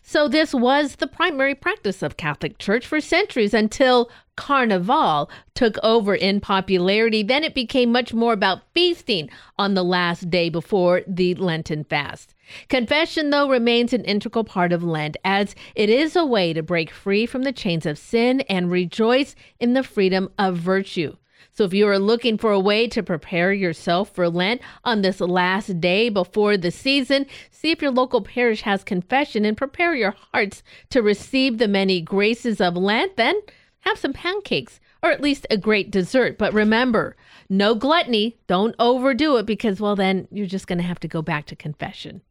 [0.08, 6.14] So this was the primary practice of Catholic Church for centuries until Carnival took over
[6.14, 7.24] in popularity.
[7.24, 12.36] Then it became much more about feasting on the last day before the Lenten fast.
[12.70, 16.92] Confession, though, remains an integral part of Lent as it is a way to break
[16.92, 21.16] free from the chains of sin and rejoice in the freedom of virtue.
[21.56, 25.22] So, if you are looking for a way to prepare yourself for Lent on this
[25.22, 30.16] last day before the season, see if your local parish has confession and prepare your
[30.34, 33.16] hearts to receive the many graces of Lent.
[33.16, 33.40] Then
[33.82, 36.38] have some pancakes or at least a great dessert.
[36.38, 37.16] But remember,
[37.48, 38.38] no gluttony.
[38.48, 41.56] Don't overdo it because, well, then you're just going to have to go back to
[41.56, 42.22] confession.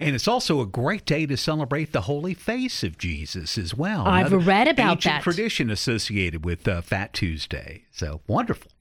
[0.00, 4.06] And it's also a great day to celebrate the holy face of Jesus as well.
[4.06, 5.22] I've Another read about ancient that.
[5.22, 7.84] tradition associated with uh, Fat Tuesday.
[7.90, 8.71] So wonderful.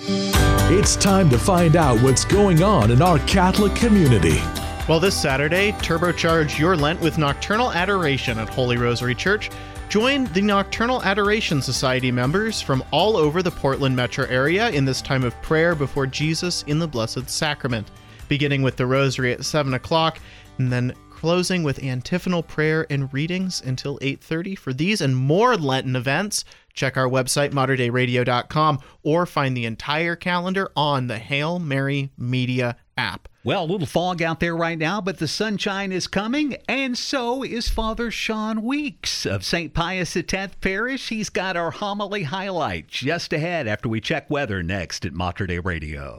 [0.00, 4.40] It's time to find out what's going on in our Catholic community.
[4.88, 9.50] Well, this Saturday, turbocharge your Lent with nocturnal adoration at Holy Rosary Church.
[9.88, 15.02] Join the Nocturnal Adoration Society members from all over the Portland metro area in this
[15.02, 17.90] time of prayer before Jesus in the Blessed Sacrament,
[18.28, 20.20] beginning with the Rosary at 7 o'clock
[20.58, 24.56] and then closing with antiphonal prayer and readings until 8.30.
[24.56, 26.44] For these and more Lenten events,
[26.78, 33.28] check our website, materdeiradio.com, or find the entire calendar on the Hail Mary Media app.
[33.44, 37.42] Well, a little fog out there right now, but the sunshine is coming, and so
[37.42, 39.72] is Father Sean Weeks of St.
[39.72, 41.08] Pius X Parish.
[41.08, 45.60] He's got our homily highlight just ahead after we check weather next at Mater Dei
[45.60, 46.18] Radio.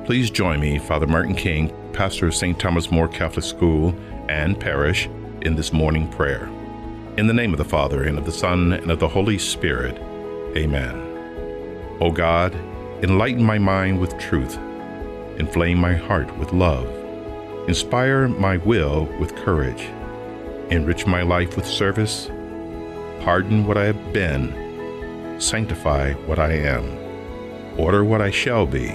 [0.05, 2.57] Please join me, Father Martin King, pastor of St.
[2.57, 3.93] Thomas More Catholic School
[4.29, 5.09] and Parish,
[5.43, 6.49] in this morning prayer.
[7.17, 9.97] In the name of the Father, and of the Son, and of the Holy Spirit.
[10.57, 10.95] Amen.
[12.01, 12.55] O God,
[13.03, 14.57] enlighten my mind with truth,
[15.39, 16.87] inflame my heart with love,
[17.69, 19.89] inspire my will with courage,
[20.71, 22.31] enrich my life with service,
[23.21, 26.97] pardon what I have been, sanctify what I am,
[27.79, 28.89] order what I shall be,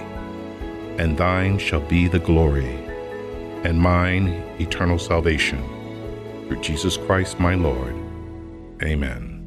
[0.98, 2.76] and thine shall be the glory,
[3.64, 4.30] and mine
[4.60, 5.62] eternal salvation.
[6.48, 7.96] Through Jesus Christ my Lord.
[8.84, 9.38] Amen.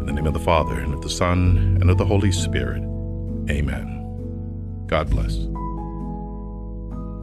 [0.00, 2.82] In the name of the Father, and of the Son, and of the Holy Spirit.
[3.48, 4.84] Amen.
[4.86, 5.53] God bless.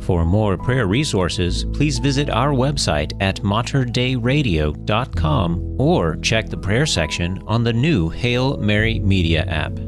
[0.01, 7.41] For more prayer resources, please visit our website at materdeiradio.com or check the prayer section
[7.45, 9.79] on the new Hail Mary Media app.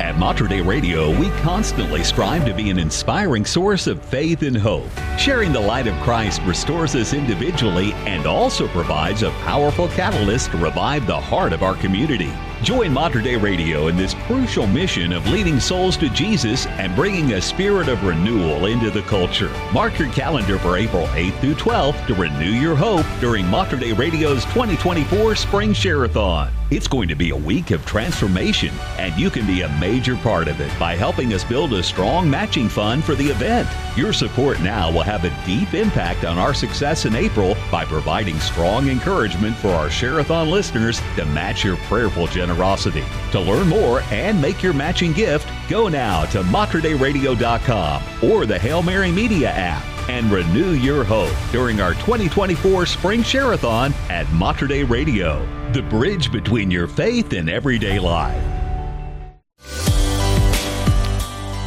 [0.00, 4.56] At Mater Dei Radio, we constantly strive to be an inspiring source of faith and
[4.56, 4.90] hope.
[5.18, 10.58] Sharing the light of Christ restores us individually and also provides a powerful catalyst to
[10.58, 12.32] revive the heart of our community.
[12.64, 17.34] Join Mater Dei Radio in this crucial mission of leading souls to Jesus and bringing
[17.34, 19.50] a spirit of renewal into the culture.
[19.74, 23.92] Mark your calendar for April 8th through 12th to renew your hope during Mater Dei
[23.92, 26.50] Radio's 2024 Spring Share-a-thon.
[26.70, 30.48] It's going to be a week of transformation, and you can be a major part
[30.48, 33.68] of it by helping us build a strong matching fund for the event.
[33.96, 38.40] Your support now will have a deep impact on our success in April by providing
[38.40, 43.04] strong encouragement for our Share-a-thon listeners to match your prayerful generosity.
[43.32, 48.82] To learn more and make your matching gift, go now to materdeiradio.com or the Hail
[48.82, 54.84] Mary Media app and renew your hope during our 2024 Spring Share-a-thon at Mater Dei
[54.84, 58.53] Radio, the bridge between your faith and everyday life.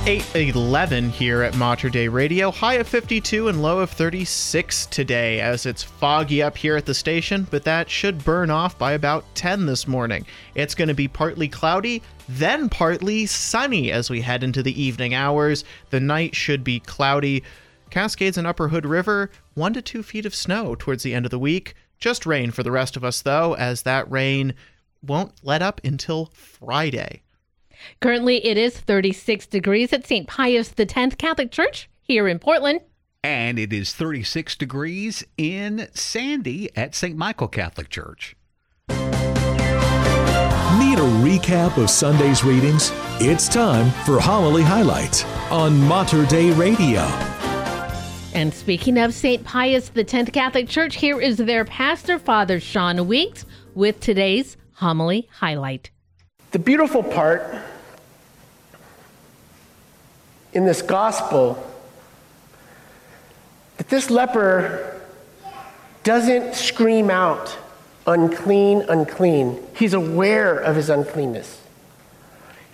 [0.08, 2.50] 811 here at Mater Dei Radio.
[2.50, 6.94] High of 52 and low of 36 today as it's foggy up here at the
[6.94, 10.26] station, but that should burn off by about 10 this morning.
[10.56, 15.14] It's going to be partly cloudy, then partly sunny as we head into the evening
[15.14, 15.66] hours.
[15.90, 17.44] The night should be cloudy.
[17.90, 21.32] Cascades and Upper Hood River, one to two feet of snow towards the end of
[21.32, 21.74] the week.
[22.00, 24.54] Just rain for the rest of us, though, as that rain
[25.06, 27.24] won't let up until Friday.
[28.00, 30.28] Currently, it is 36 degrees at St.
[30.28, 32.82] Pius X Catholic Church here in Portland.
[33.24, 37.18] And it is 36 degrees in Sandy at St.
[37.18, 38.36] Michael Catholic Church.
[40.80, 42.92] Need a recap of Sunday's readings?
[43.20, 47.02] It's time for Homily Highlights on Mater Dei Radio.
[48.34, 49.44] And speaking of St.
[49.44, 55.90] Pius X Catholic Church, here is their pastor, Father Sean Weeks, with today's homily highlight.
[56.52, 57.56] The beautiful part
[60.54, 61.64] in this gospel
[63.78, 65.02] that this leper
[66.04, 67.58] doesn't scream out,
[68.06, 69.62] unclean, unclean.
[69.76, 71.62] He's aware of his uncleanness.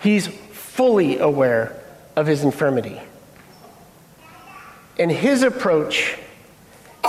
[0.00, 1.82] He's fully aware
[2.14, 3.00] of his infirmity.
[4.98, 6.16] And his approach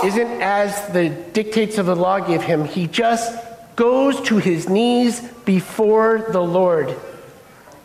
[0.04, 2.64] isn't as the dictates of the law give him.
[2.64, 3.45] He just
[3.76, 6.96] goes to his knees before the Lord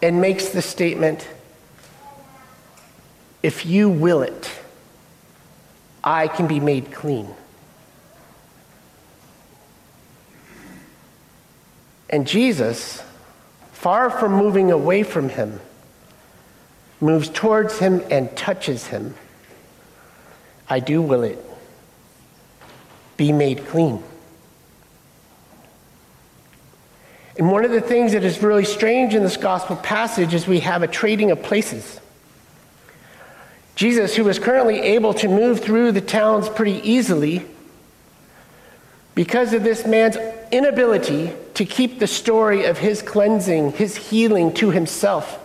[0.02, 1.28] and makes the statement
[3.44, 4.52] If you will it,
[6.04, 7.28] I can be made clean.
[12.10, 13.02] And Jesus,
[13.72, 15.60] far from moving away from him,
[17.00, 19.16] moves towards him and touches him.
[20.70, 21.44] I do will it.
[23.18, 24.04] Be made clean.
[27.42, 30.60] And one of the things that is really strange in this gospel passage is we
[30.60, 32.00] have a trading of places.
[33.74, 37.44] Jesus, who was currently able to move through the towns pretty easily,
[39.16, 40.18] because of this man's
[40.52, 45.40] inability to keep the story of his cleansing, his healing to himself,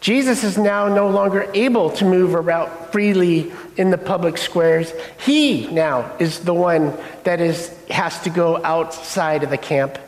[0.00, 4.94] Jesus is now no longer able to move about freely in the public squares.
[5.20, 9.98] He now is the one that is, has to go outside of the camp.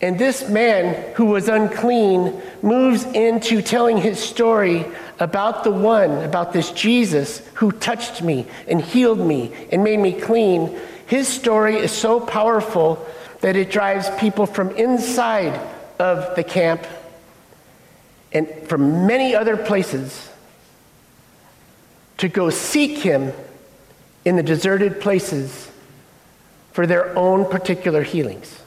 [0.00, 4.84] And this man who was unclean moves into telling his story
[5.18, 10.12] about the one, about this Jesus who touched me and healed me and made me
[10.12, 10.78] clean.
[11.06, 13.06] His story is so powerful
[13.40, 15.58] that it drives people from inside
[15.98, 16.86] of the camp
[18.32, 20.28] and from many other places
[22.18, 23.32] to go seek him
[24.26, 25.70] in the deserted places
[26.72, 28.60] for their own particular healings.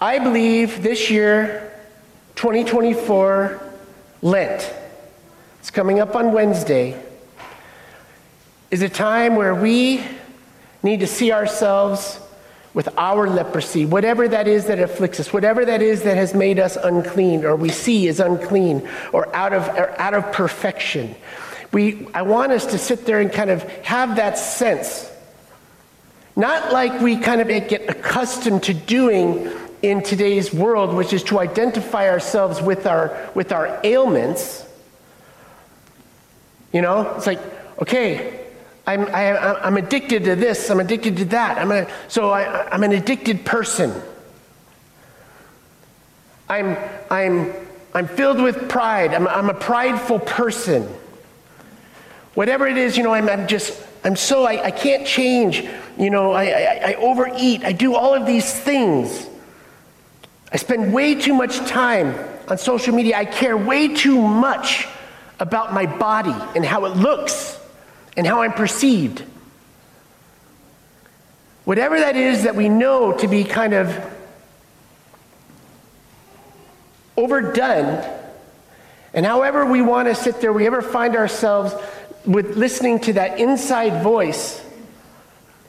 [0.00, 1.72] I believe this year,
[2.36, 3.60] 2024,
[4.22, 4.72] Lent,
[5.58, 7.02] it's coming up on Wednesday,
[8.70, 10.04] is a time where we
[10.84, 12.20] need to see ourselves
[12.74, 16.60] with our leprosy, whatever that is that afflicts us, whatever that is that has made
[16.60, 21.12] us unclean or we see is unclean or out of, or out of perfection.
[21.72, 25.10] We, I want us to sit there and kind of have that sense.
[26.36, 29.52] Not like we kind of get accustomed to doing
[29.82, 34.66] in today's world, which is to identify ourselves with our, with our ailments.
[36.72, 37.40] You know, it's like,
[37.80, 38.46] okay,
[38.86, 41.58] I'm, I, am i am addicted to this, I'm addicted to that.
[41.58, 43.92] I'm a, so I, I'm an addicted person.
[46.48, 46.76] I'm,
[47.10, 47.52] I'm,
[47.94, 49.14] I'm filled with pride.
[49.14, 50.88] I'm, I'm a prideful person.
[52.34, 55.68] Whatever it is, you know, I'm, I'm just, I'm so, I, I can't change.
[55.98, 57.64] You know, I, I, I overeat.
[57.64, 59.28] I do all of these things.
[60.50, 62.14] I spend way too much time
[62.48, 63.16] on social media.
[63.16, 64.88] I care way too much
[65.38, 67.58] about my body and how it looks
[68.16, 69.24] and how I'm perceived.
[71.64, 74.14] Whatever that is that we know to be kind of
[77.16, 78.02] overdone,
[79.12, 81.74] and however we want to sit there, we ever find ourselves
[82.24, 84.64] with listening to that inside voice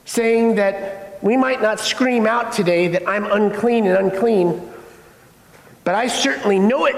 [0.05, 4.68] saying that we might not scream out today that I'm unclean and unclean,
[5.89, 6.95] but I certainly know it.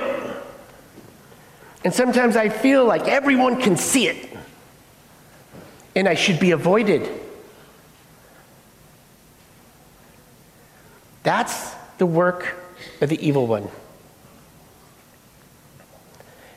[1.86, 4.28] And sometimes I feel like everyone can see it
[5.96, 7.10] and I should be avoided.
[11.24, 12.54] That's the work
[13.00, 13.70] of the evil one.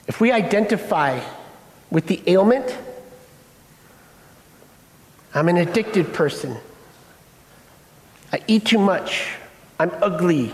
[0.08, 1.20] If we identify
[1.92, 2.76] with the ailment,
[5.32, 6.56] I'm an addicted person.
[8.32, 9.28] I eat too much.
[9.78, 10.52] I'm ugly.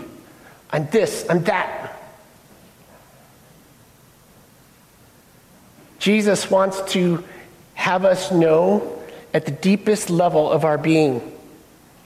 [0.71, 1.97] I'm this, I'm that.
[5.99, 7.23] Jesus wants to
[7.75, 8.99] have us know
[9.33, 11.21] at the deepest level of our being.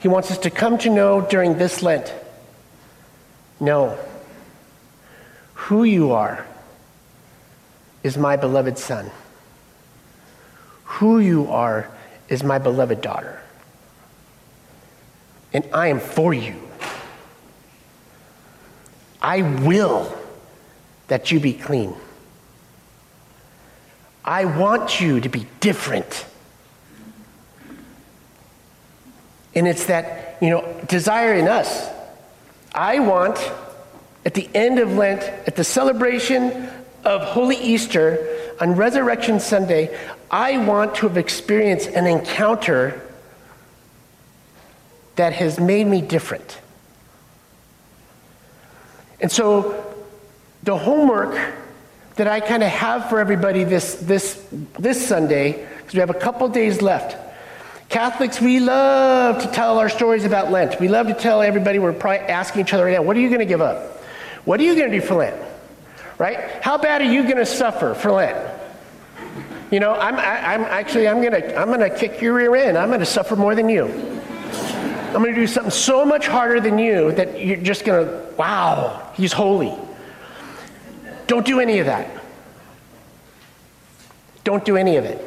[0.00, 2.12] He wants us to come to know during this Lent.
[3.58, 3.98] Know
[5.54, 6.46] who you are
[8.02, 9.10] is my beloved son.
[10.84, 11.90] Who you are
[12.28, 13.40] is my beloved daughter.
[15.52, 16.65] And I am for you.
[19.26, 20.16] I will
[21.08, 21.92] that you be clean.
[24.24, 26.24] I want you to be different.
[29.52, 31.88] And it's that, you know, desire in us.
[32.72, 33.36] I want,
[34.24, 36.68] at the end of Lent, at the celebration
[37.04, 39.98] of Holy Easter, on Resurrection Sunday,
[40.30, 43.02] I want to have experienced an encounter
[45.16, 46.60] that has made me different.
[49.20, 49.94] And so,
[50.62, 51.38] the homework
[52.16, 54.44] that I kind of have for everybody this, this,
[54.78, 57.16] this Sunday, because we have a couple days left.
[57.88, 60.80] Catholics, we love to tell our stories about Lent.
[60.80, 63.28] We love to tell everybody, we're probably asking each other right now, what are you
[63.28, 64.02] going to give up?
[64.44, 65.36] What are you going to do for Lent?
[66.18, 66.62] Right?
[66.62, 68.54] How bad are you going to suffer for Lent?
[69.70, 72.78] You know, I'm, I, am actually, I'm going to, I'm to kick your rear end.
[72.78, 74.22] I'm going to suffer more than you.
[75.08, 78.34] I'm going to do something so much harder than you that you're just going to,
[78.36, 79.74] wow, he's holy.
[81.26, 82.22] Don't do any of that.
[84.44, 85.20] Don't do any of it.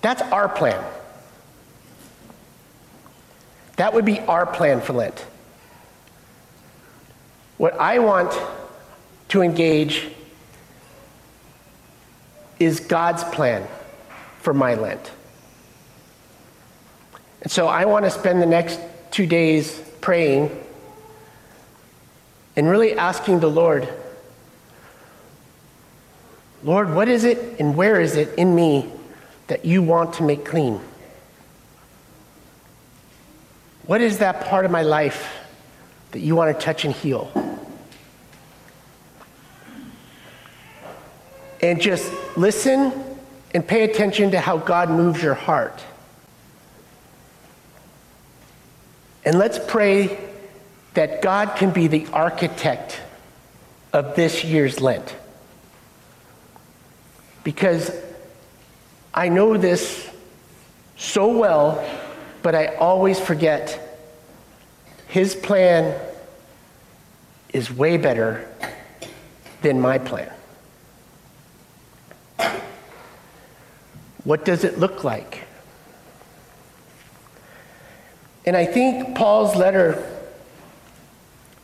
[0.00, 0.82] That's our plan.
[3.76, 5.26] That would be our plan for Lent.
[7.58, 8.36] What I want
[9.28, 10.08] to engage
[12.58, 13.66] is God's plan
[14.40, 15.10] for my Lent.
[17.42, 20.50] And so I want to spend the next two days praying
[22.54, 23.88] and really asking the Lord,
[26.62, 28.90] Lord, what is it and where is it in me
[29.48, 30.80] that you want to make clean?
[33.86, 35.34] What is that part of my life
[36.12, 37.32] that you want to touch and heal?
[41.60, 42.92] And just listen
[43.52, 45.82] and pay attention to how God moves your heart.
[49.24, 50.18] And let's pray
[50.94, 53.00] that God can be the architect
[53.92, 55.14] of this year's Lent.
[57.44, 57.90] Because
[59.14, 60.08] I know this
[60.96, 61.84] so well,
[62.42, 63.78] but I always forget
[65.08, 66.00] his plan
[67.52, 68.48] is way better
[69.60, 70.32] than my plan.
[74.24, 75.42] What does it look like?
[78.44, 80.04] And I think Paul's letter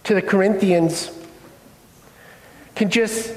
[0.05, 1.11] to the Corinthians
[2.75, 3.35] can just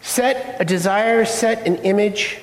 [0.00, 2.38] set a desire, set an image.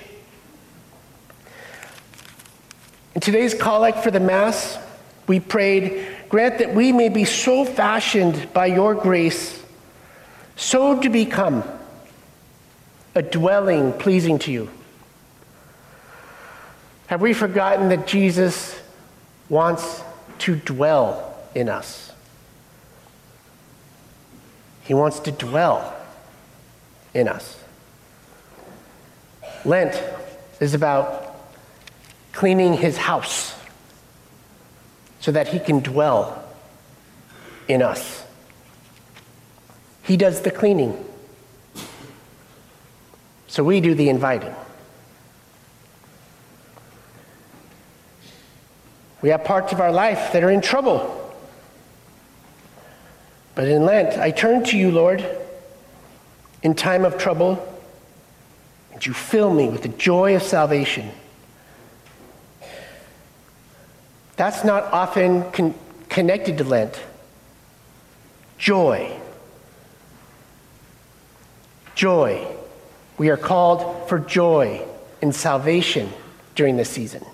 [3.15, 4.77] In today's collect for the Mass,
[5.25, 9.61] we prayed, grant that we may be so fashioned by your grace,
[10.55, 11.63] so to become
[13.15, 14.69] a dwelling pleasing to you.
[17.07, 18.79] Have we forgotten that Jesus
[19.49, 20.03] wants
[20.39, 22.11] to dwell in us?
[24.83, 25.95] He wants to dwell
[27.13, 27.61] in us.
[29.65, 30.01] Lent
[30.59, 31.35] is about
[32.31, 33.59] cleaning his house
[35.19, 36.43] so that he can dwell
[37.67, 38.23] in us.
[40.03, 41.03] He does the cleaning,
[43.47, 44.55] so we do the inviting.
[49.21, 51.13] We have parts of our life that are in trouble.
[53.55, 55.25] But in Lent, I turn to you, Lord,
[56.61, 57.57] in time of trouble,
[58.93, 61.09] and you fill me with the joy of salvation.
[64.35, 65.73] That's not often con-
[66.09, 67.01] connected to Lent.
[68.59, 69.19] Joy.
[71.95, 72.45] Joy.
[73.17, 74.85] We are called for joy
[75.23, 76.13] and salvation
[76.53, 77.25] during this season.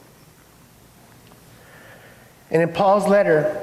[2.54, 3.60] And in Paul's letter,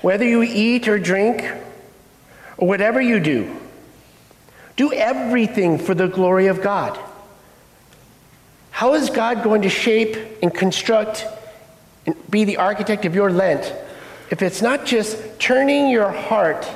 [0.00, 1.44] whether you eat or drink,
[2.56, 3.54] or whatever you do,
[4.76, 6.98] do everything for the glory of God.
[8.70, 11.26] How is God going to shape and construct
[12.06, 13.72] and be the architect of your Lent
[14.30, 16.66] if it's not just turning your heart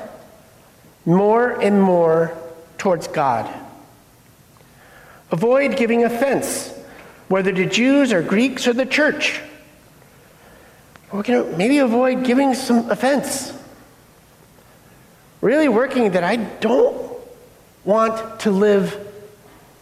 [1.07, 2.37] more and more
[2.77, 3.53] towards God?
[5.31, 6.73] Avoid giving offense,
[7.29, 9.41] whether to Jews or Greeks or the church.
[11.13, 13.53] We're going to maybe avoid giving some offense.
[15.43, 17.13] Really working that I don't
[17.85, 18.97] want to live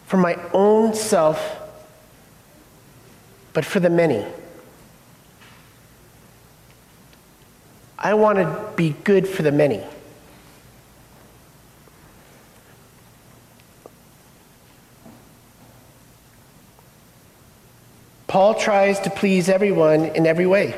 [0.07, 1.57] for my own self,
[3.53, 4.25] but for the many.
[7.97, 9.81] I want to be good for the many.
[18.27, 20.75] Paul tries to please everyone in every way.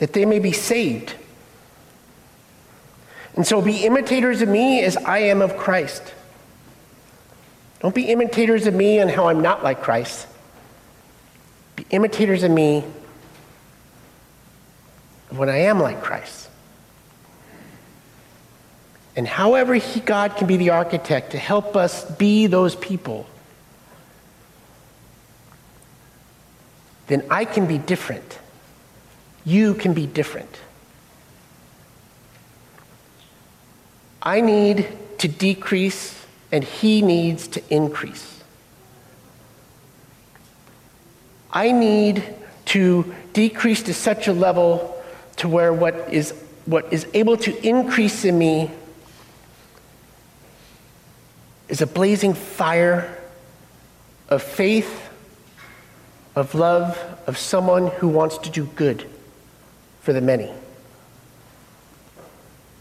[0.00, 1.14] That they may be saved.
[3.36, 6.14] And so be imitators of me as I am of Christ.
[7.80, 10.26] Don't be imitators of me and how I'm not like Christ.
[11.76, 12.82] Be imitators of me
[15.28, 16.48] when I am like Christ.
[19.16, 23.26] And however he, God can be the architect to help us be those people,
[27.06, 28.38] then I can be different.
[29.50, 30.60] You can be different.
[34.22, 34.86] I need
[35.18, 38.44] to decrease, and he needs to increase.
[41.50, 42.22] I need
[42.66, 44.96] to decrease to such a level
[45.38, 46.32] to where what is,
[46.66, 48.70] what is able to increase in me
[51.68, 53.18] is a blazing fire
[54.28, 55.10] of faith,
[56.36, 56.96] of love,
[57.26, 59.09] of someone who wants to do good
[60.00, 60.50] for the many.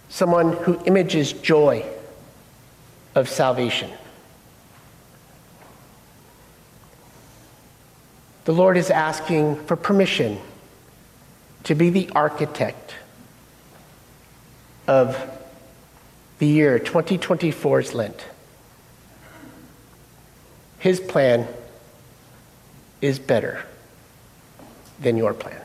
[0.10, 1.86] Someone who images joy
[3.16, 3.92] of salvation.
[8.46, 10.40] The Lord is asking for permission
[11.66, 12.96] to be the architect
[14.88, 15.16] of
[16.40, 18.26] the year 2024's Lent.
[20.80, 21.48] His plan
[23.02, 23.64] is better
[25.00, 25.62] than your plan.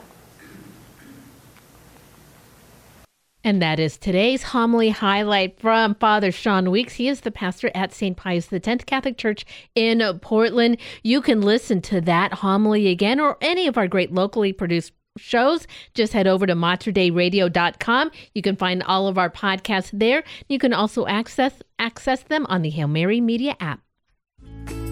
[3.45, 6.95] And that is today's homily highlight from Father Sean Weeks.
[6.95, 8.17] He is the pastor at St.
[8.17, 9.45] Pius X Catholic Church
[9.75, 10.79] in Portland.
[11.03, 15.67] You can listen to that homily again or any of our great locally produced shows.
[15.93, 18.11] Just head over to materdeiradio.com.
[18.35, 20.25] You can find all of our podcasts there.
[20.49, 23.81] You can also access access them on the Hail Mary Media app.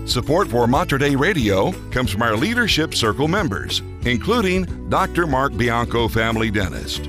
[0.04, 5.26] Support for Mater Dei Radio comes from our Leadership Circle members, including Dr.
[5.26, 7.08] Mark Bianco, family dentist.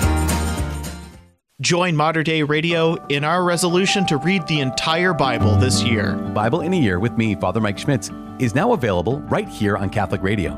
[1.61, 6.15] Join Mater Dei Radio in our resolution to read the entire Bible this year.
[6.15, 8.09] Bible in a Year with me, Father Mike Schmitz,
[8.39, 10.53] is now available right here on Catholic Radio.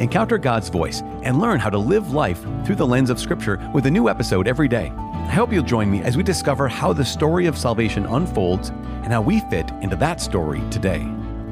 [0.00, 3.86] Encounter God's voice and learn how to live life through the lens of Scripture with
[3.86, 4.92] a new episode every day.
[4.96, 8.70] I hope you'll join me as we discover how the story of salvation unfolds
[9.04, 11.04] and how we fit into that story today.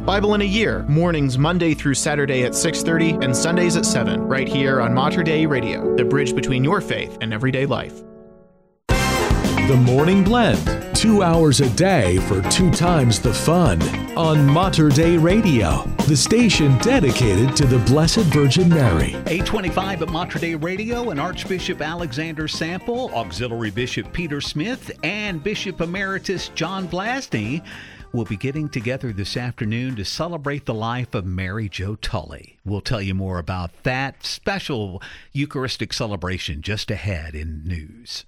[0.05, 4.49] Bible in a Year, mornings Monday through Saturday at 6:30 and Sundays at 7, right
[4.49, 8.03] here on Mater Dei Radio, the bridge between your faith and everyday life.
[9.67, 13.83] The Morning Blend, two hours a day for two times the fun
[14.17, 19.17] on Mater Dei Radio, the station dedicated to the Blessed Virgin Mary.
[19.27, 25.81] 825 at Mater Dei Radio and Archbishop Alexander Sample, Auxiliary Bishop Peter Smith, and Bishop
[25.81, 27.61] Emeritus John Vlazny
[28.13, 32.57] will be getting together this afternoon to celebrate the life of Mary Jo Tully.
[32.65, 35.03] We'll tell you more about that special
[35.33, 38.25] Eucharistic celebration just ahead in news.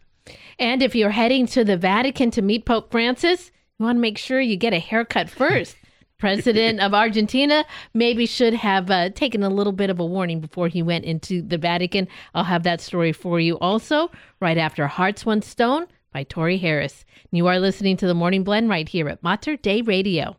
[0.59, 4.19] And if you're heading to the Vatican to meet Pope Francis, you want to make
[4.19, 5.77] sure you get a haircut first.
[6.19, 7.65] President of Argentina
[7.95, 11.41] maybe should have uh, taken a little bit of a warning before he went into
[11.43, 12.09] the Vatican.
[12.35, 14.11] I'll have that story for you also
[14.41, 17.05] right after Hearts One Stone by Tori Harris.
[17.31, 20.37] You are listening to the Morning Blend right here at Mater Dei Radio.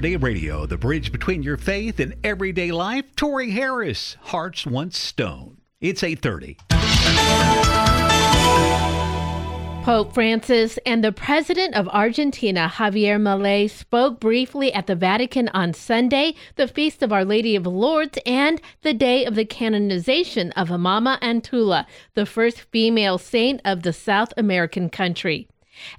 [0.00, 3.04] Dei Radio, the bridge between your faith and everyday life.
[3.16, 5.58] Tori Harris, Hearts Once Stone.
[5.80, 6.56] It's 830.
[9.84, 15.74] Pope Francis and the President of Argentina, Javier Milei, spoke briefly at the Vatican on
[15.74, 20.70] Sunday, the Feast of Our Lady of Lourdes, and the day of the canonization of
[20.70, 25.48] Mama Antula, the first female saint of the South American country.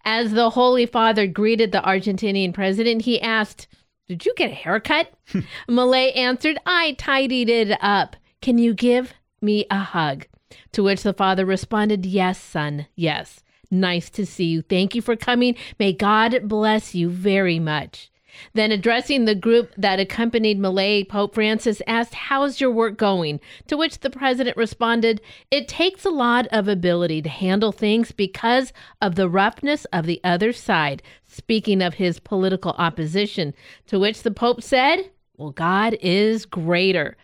[0.06, 3.68] As the Holy Father greeted the Argentinian president, he asked,
[4.08, 5.14] Did you get a haircut?
[5.70, 8.16] Milei answered, I tidied it up.
[8.42, 10.28] Can you give me a hug?
[10.74, 13.44] To which the father responded, Yes, son, yes.
[13.72, 14.62] Nice to see you.
[14.62, 15.56] Thank you for coming.
[15.80, 18.12] May God bless you very much.
[18.54, 23.40] Then, addressing the group that accompanied Milei, Pope Francis asked, How's your work going?
[23.68, 28.74] To which the president responded, It takes a lot of ability to handle things because
[29.02, 33.54] of the roughness of the other side, speaking of his political opposition.
[33.88, 37.18] To which the Pope said, Well, God is greater.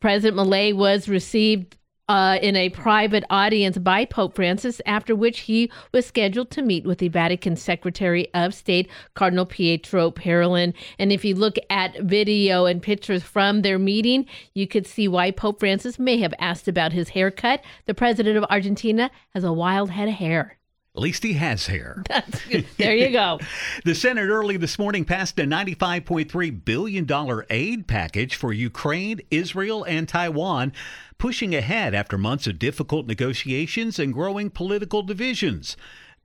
[0.00, 1.76] President Milei was received
[2.08, 6.84] uh, in a private audience by Pope Francis, after which he was scheduled to meet
[6.84, 10.74] with the Vatican Secretary of State, Cardinal Pietro Parolin.
[10.98, 15.30] And if you look at video and pictures from their meeting, you could see why
[15.30, 17.62] Pope Francis may have asked about his haircut.
[17.86, 20.58] The president of Argentina has a wild head of hair.
[20.96, 22.04] At least he has hair.
[22.78, 23.40] there you go.
[23.84, 30.08] the Senate early this morning passed a $95.3 billion aid package for Ukraine, Israel, and
[30.08, 30.72] Taiwan,
[31.18, 35.76] pushing ahead after months of difficult negotiations and growing political divisions.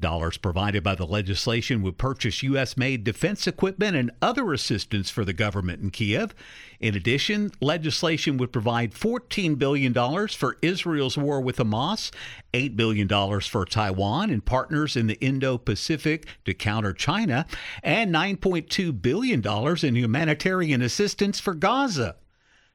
[0.02, 2.78] Dollars provided by the legislation would purchase U.S.
[2.78, 6.34] made defense equipment and other assistance for the government in Kiev.
[6.80, 9.94] In addition, legislation would provide $14 billion
[10.30, 12.11] for Israel's war with Hamas,
[12.53, 13.10] $8 billion
[13.41, 17.45] for Taiwan and partners in the Indo Pacific to counter China,
[17.84, 19.45] and $9.2 billion
[19.86, 22.16] in humanitarian assistance for Gaza.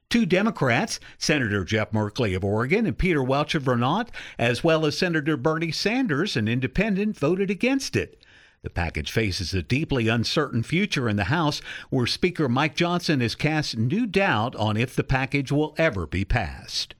[0.09, 4.97] Two Democrats, Senator Jeff Merkley of Oregon and Peter Welch of Vermont, as well as
[4.97, 8.23] Senator Bernie Sanders, an independent, voted against it.
[8.61, 13.35] The package faces a deeply uncertain future in the House, where Speaker Mike Johnson has
[13.35, 16.95] cast new doubt on if the package will ever be passed.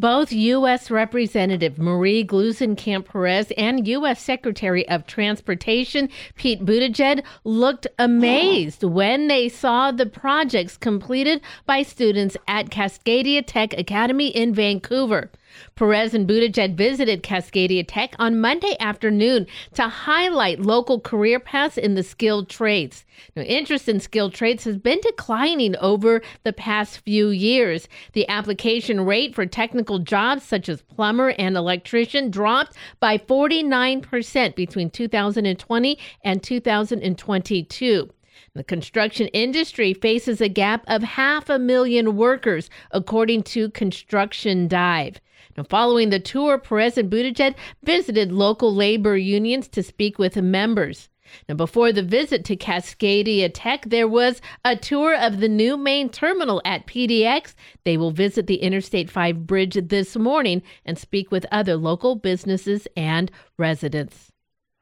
[0.00, 0.90] Both U.S.
[0.90, 4.18] Representative Marie Gluesenkamp Perez and U.S.
[4.22, 12.34] Secretary of Transportation Pete Buttigieg looked amazed when they saw the projects completed by students
[12.48, 15.30] at Cascadia Tech Academy in Vancouver.
[15.74, 21.94] Perez and Buttigieg visited Cascadia Tech on Monday afternoon to highlight local career paths in
[21.94, 23.04] the skilled trades.
[23.36, 27.88] Now, interest in skilled trades has been declining over the past few years.
[28.12, 34.90] The application rate for technical jobs such as plumber and electrician dropped by 49% between
[34.90, 38.10] 2020 and 2022.
[38.52, 45.20] The construction industry faces a gap of half a million workers, according to Construction Dive.
[45.56, 51.08] Now, following the tour, Perez and Buttigieg visited local labor unions to speak with members.
[51.48, 56.08] Now, before the visit to Cascadia Tech, there was a tour of the new main
[56.08, 57.54] terminal at PDX.
[57.84, 62.88] They will visit the Interstate 5 bridge this morning and speak with other local businesses
[62.96, 64.32] and residents.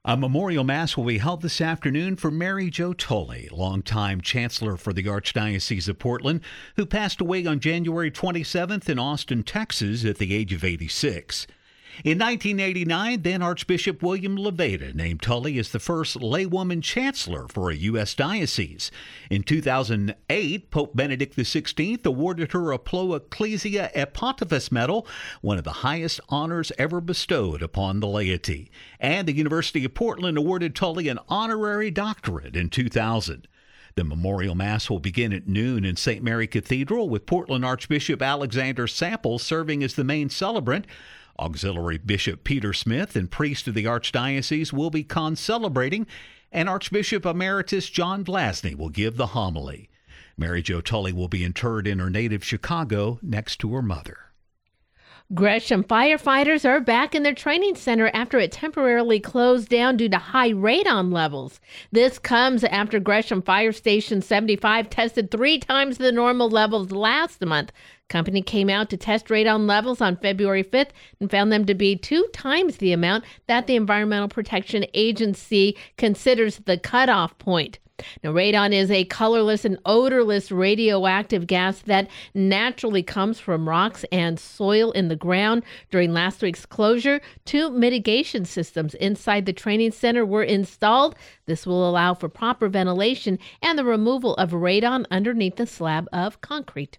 [0.05, 4.93] A memorial mass will be held this afternoon for Mary Jo Tully, longtime chancellor for
[4.93, 6.41] the Archdiocese of Portland,
[6.77, 11.49] who passed away on January 27th in Austin, Texas, at the age of 86.
[12.05, 17.77] In 1989, then Archbishop William Levada named Tully as the first laywoman chancellor for a
[17.77, 18.15] U.S.
[18.15, 18.93] diocese.
[19.31, 25.09] In 2008, Pope Benedict XVI awarded her a Pro Ecclesia Epontifex Medal,
[25.41, 28.71] one of the highest honors ever bestowed upon the laity.
[29.01, 33.49] And the University of Portland awarded Tully an honorary doctorate in 2000.
[33.97, 36.23] The memorial mass will begin at noon in St.
[36.23, 40.87] Mary Cathedral with Portland Archbishop Alexander Sample serving as the main celebrant.
[41.39, 46.07] Auxiliary Bishop Peter Smith and priest of the Archdiocese will be concelebrating,
[46.51, 49.89] and Archbishop Emeritus John Vlazny will give the homily.
[50.37, 54.29] Mary Jo Tully will be interred in her native Chicago next to her mother.
[55.35, 60.17] Gresham firefighters are back in their training center after it temporarily closed down due to
[60.17, 61.61] high radon levels.
[61.93, 67.73] This comes after Gresham Fire Station 75 tested three times the normal levels last month.
[68.09, 70.91] Company came out to test radon levels on February 5th
[71.21, 76.59] and found them to be two times the amount that the Environmental Protection Agency considers
[76.59, 77.79] the cutoff point.
[78.23, 84.39] Now, radon is a colorless and odorless radioactive gas that naturally comes from rocks and
[84.39, 85.65] soil in the ground.
[85.91, 91.17] During last week's closure, two mitigation systems inside the training center were installed.
[91.47, 96.41] This will allow for proper ventilation and the removal of radon underneath the slab of
[96.41, 96.99] concrete.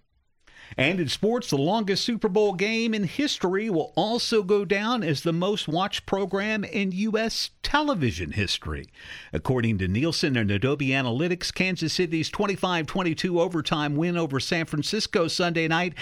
[0.76, 5.22] And in sports, the longest Super Bowl game in history will also go down as
[5.22, 7.50] the most watched program in U.S.
[7.62, 8.88] television history.
[9.32, 15.28] According to Nielsen and Adobe Analytics, Kansas City's 25 22 overtime win over San Francisco
[15.28, 15.94] Sunday night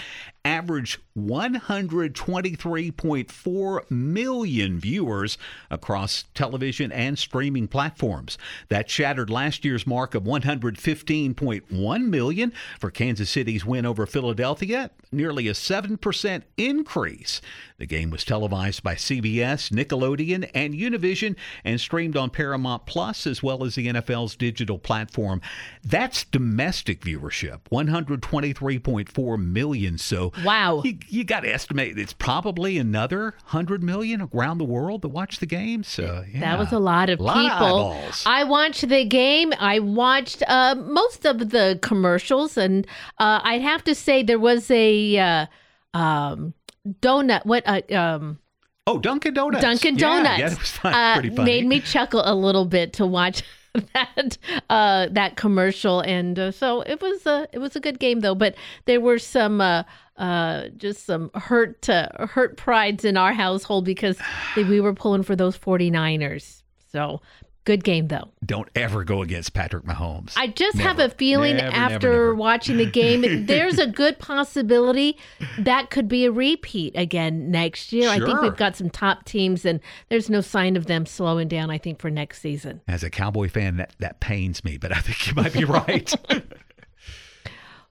[0.45, 5.37] averaged 123.4 million viewers
[5.69, 8.37] across television and streaming platforms.
[8.69, 15.47] That shattered last year's mark of 115.1 million for Kansas City's win over Philadelphia, nearly
[15.47, 17.41] a 7% increase.
[17.79, 23.41] The game was televised by CBS, Nickelodeon, and Univision and streamed on Paramount Plus as
[23.41, 25.41] well as the NFL's digital platform.
[25.83, 29.97] That's domestic viewership, 123.4 million.
[29.97, 35.01] So wow, you, you got to estimate it's probably another 100 million around the world
[35.03, 35.83] that watch the game.
[35.83, 36.41] So yeah.
[36.41, 37.65] That was a lot of A lot of people.
[37.65, 38.23] eyeballs.
[38.25, 39.53] I watched the game.
[39.59, 42.85] I watched uh, most of the commercials, and
[43.17, 45.45] uh, I'd have to say there was a uh,
[45.93, 46.53] um,
[47.01, 47.45] donut.
[47.45, 47.63] What?
[47.65, 48.39] Uh, um,
[48.87, 49.63] Oh, Dunkin' Donuts.
[49.63, 50.39] Dunkin' Yeah, Donuts.
[50.39, 53.43] Yeah, it was fun, uh, made me chuckle a little bit to watch
[53.93, 54.37] that
[54.67, 58.33] uh, that commercial, and uh, so it was a it was a good game though.
[58.33, 58.55] But
[58.85, 59.83] there were some uh,
[60.17, 64.17] uh, just some hurt uh, hurt prides in our household because
[64.55, 66.63] we were pulling for those 49ers.
[66.91, 67.21] So
[67.65, 68.29] good game though.
[68.45, 70.33] Don't ever go against Patrick Mahomes.
[70.35, 72.35] I just have a feeling Never, never, after never.
[72.35, 75.17] watching the game, there's a good possibility
[75.59, 78.09] that could be a repeat again next year.
[78.09, 79.79] I think we've got some top teams, and
[80.09, 81.69] there's no sign of them slowing down.
[81.69, 82.81] I think for next season.
[82.87, 86.13] As a Cowboy fan, that, that pains me, but I think you might be right.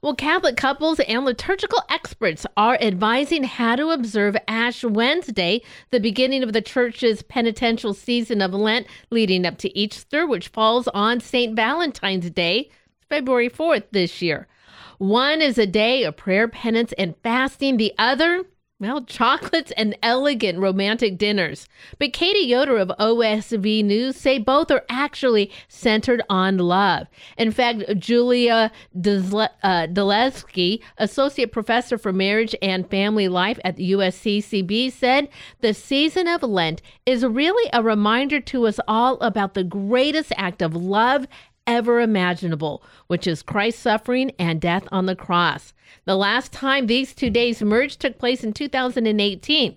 [0.01, 5.61] Well, Catholic couples and liturgical experts are advising how to observe Ash Wednesday,
[5.91, 10.87] the beginning of the church's penitential season of Lent, leading up to Easter, which falls
[10.89, 11.53] on St.
[11.53, 12.69] Valentine's Day,
[13.09, 14.47] February 4th this year.
[14.99, 17.75] One is a day of prayer, penance, and fasting.
[17.75, 18.45] The other,
[18.79, 21.67] well, chocolates and elegant romantic dinners.
[21.97, 27.07] But Katie Yoder of OSV News say both are actually centered on love.
[27.37, 33.91] In fact, Julia Dezle- uh, Dezelski, associate professor for marriage and family life at the
[33.91, 35.27] USCCB, said
[35.59, 40.61] the season of Lent is really a reminder to us all about the greatest act
[40.61, 41.27] of love
[41.69, 45.75] ever imaginable, which is Christ's suffering and death on the cross.
[46.05, 49.75] The last time these two days merged took place in 2018.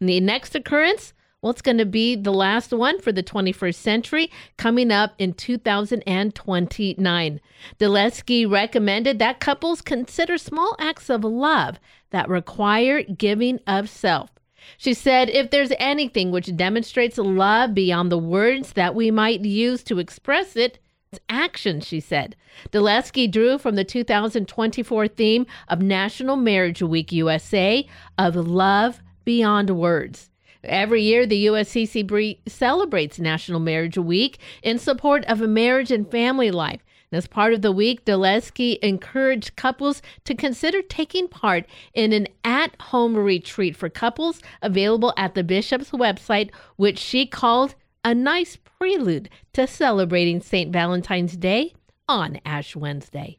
[0.00, 1.12] And the next occurrence,
[1.42, 5.34] well, it's going to be the last one for the 21st century, coming up in
[5.34, 7.40] 2029.
[7.78, 14.30] Dezelski recommended that couples consider small acts of love that require giving of self.
[14.78, 19.82] She said, if there's anything which demonstrates love beyond the words that we might use
[19.84, 20.78] to express it,
[21.28, 22.36] action, she said.
[22.72, 27.86] Dezelski drew from the 2024 theme of National Marriage Week USA
[28.18, 30.30] of love beyond words.
[30.62, 36.80] Every year, the USCCB celebrates National Marriage Week in support of marriage and family life.
[37.10, 42.28] And as part of the week, Dezelski encouraged couples to consider taking part in an
[42.44, 47.74] at home retreat for couples available at the bishop's website, which she called
[48.04, 50.72] a nice prelude to celebrating St.
[50.72, 51.74] Valentine's Day
[52.08, 53.38] on Ash Wednesday.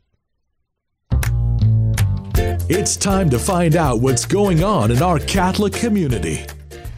[2.68, 6.46] It's time to find out what's going on in our Catholic community.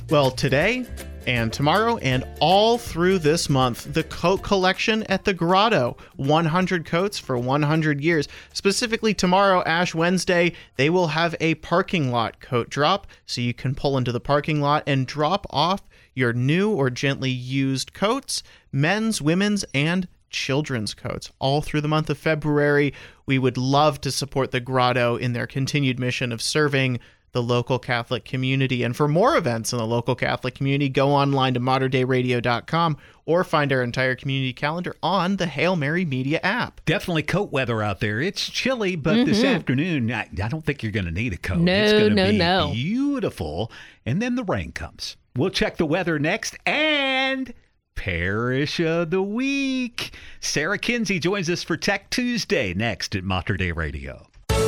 [0.09, 0.85] Well, today
[1.27, 7.19] and tomorrow and all through this month, the coat collection at the Grotto 100 coats
[7.19, 8.29] for 100 years.
[8.53, 13.75] Specifically, tomorrow, Ash Wednesday, they will have a parking lot coat drop so you can
[13.75, 15.81] pull into the parking lot and drop off
[16.17, 18.41] your new or gently used coats,
[18.71, 22.93] men's, women's, and children's coats all through the month of February.
[23.25, 26.99] We would love to support the Grotto in their continued mission of serving
[27.33, 28.83] the local Catholic community.
[28.83, 33.71] And for more events in the local Catholic community, go online to materdeiradio.com or find
[33.71, 36.81] our entire community calendar on the Hail Mary Media app.
[36.85, 38.21] Definitely coat weather out there.
[38.21, 39.55] It's chilly, but this Mhm.
[39.55, 41.59] afternoon, I, I don't think you're going to need a coat.
[41.59, 42.71] No, it's gonna no, be no.
[42.73, 43.71] Beautiful.
[44.05, 45.17] And then the rain comes.
[45.37, 47.53] We'll check the weather next and
[47.95, 50.11] Parish of the Week.
[50.39, 54.25] Sarah Kinsey joins us for Tech Tuesday next at Mater Dei Radio.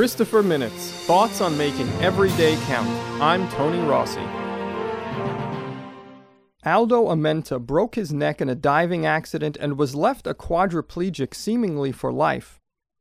[0.00, 2.88] Christopher Minutes Thoughts on Making Every Day Count.
[3.20, 4.22] I'm Tony Rossi.
[6.64, 11.92] Aldo Amenta broke his neck in a diving accident and was left a quadriplegic seemingly
[11.92, 12.58] for life.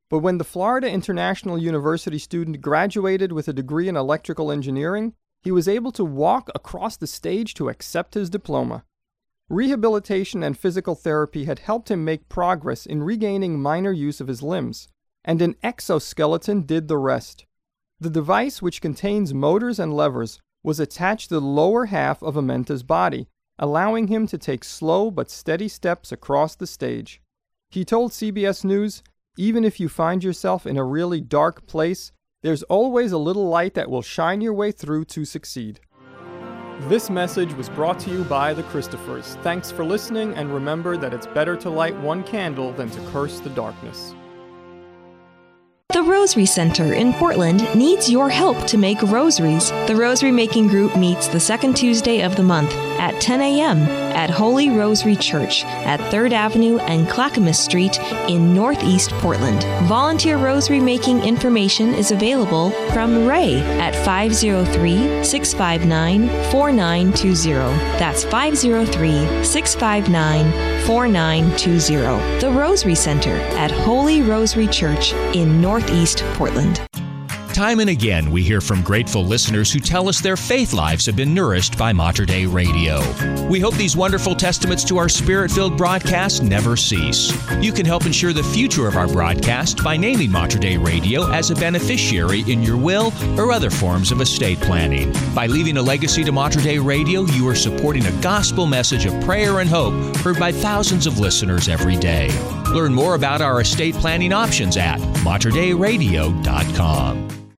[0.10, 5.54] But when the Florida International University student graduated with a degree in electrical engineering, he
[5.54, 8.84] was able to walk across the stage to accept his diploma.
[9.48, 14.44] Rehabilitation and physical therapy had helped him make progress in regaining minor use of his
[14.44, 14.90] limbs,
[15.24, 17.46] and an exoskeleton did the rest.
[18.00, 22.84] The device, which contains motors and levers, was attached to the lower half of Amenta's
[22.84, 23.28] body,
[23.58, 27.22] allowing him to take slow but steady steps across the stage.
[27.70, 29.04] He told CBS News,
[29.38, 33.74] even if you find yourself in a really dark place, there's always a little light
[33.74, 35.82] that will shine your way through to succeed.
[36.88, 39.42] This message was brought to you by the Christophers.
[39.44, 43.42] Thanks for listening, and remember that it's better to light one candle than to curse
[43.42, 44.16] the darkness.
[46.10, 49.70] Rosary Center in Portland needs your help to make rosaries.
[49.88, 53.99] The Rosary Making Group meets the second Tuesday of the month at 10 a.m.
[54.20, 57.98] at Holy Rosary Church at 3rd Avenue and Clackamas Street
[58.28, 59.64] in Northeast Portland.
[59.88, 67.54] Volunteer rosary making information is available from Ray at 503 659 4920.
[67.98, 72.40] That's 503 659 4920.
[72.42, 76.89] The Rosary Center at Holy Rosary Church in Northeast Portland.
[77.60, 81.18] Time and again, we hear from grateful listeners who tell us their faith lives have
[81.18, 83.02] been nourished by Mater Dei Radio.
[83.50, 87.34] We hope these wonderful testaments to our spirit filled broadcast never cease.
[87.62, 91.52] You can help ensure the future of our broadcast by naming Mater Dei Radio as
[91.52, 95.14] a beneficiary in your will or other forms of estate planning.
[95.36, 99.22] By leaving a legacy to Mater Dei Radio, you are supporting a gospel message of
[99.26, 102.30] prayer and hope heard by thousands of listeners every day.
[102.74, 107.49] Learn more about our estate planning options at materdeiradio.com.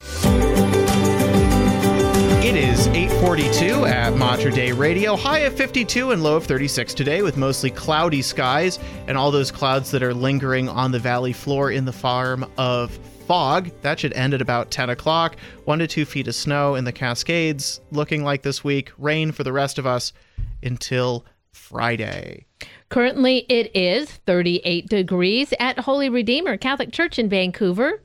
[2.52, 5.16] It is 842 at Mater Dei Radio.
[5.16, 9.52] High of 52 and low of 36 today with mostly cloudy skies and all those
[9.52, 12.92] clouds that are lingering on the valley floor in the farm of
[13.26, 13.72] fog.
[13.84, 15.38] That should end at about 10 o'clock.
[15.64, 18.92] One to two feet of snow in the Cascades looking like this week.
[18.98, 20.12] Rain for the rest of us
[20.62, 22.48] until Friday.
[22.90, 28.02] Currently, it is 38 degrees at Holy Redeemer Catholic Church in Vancouver.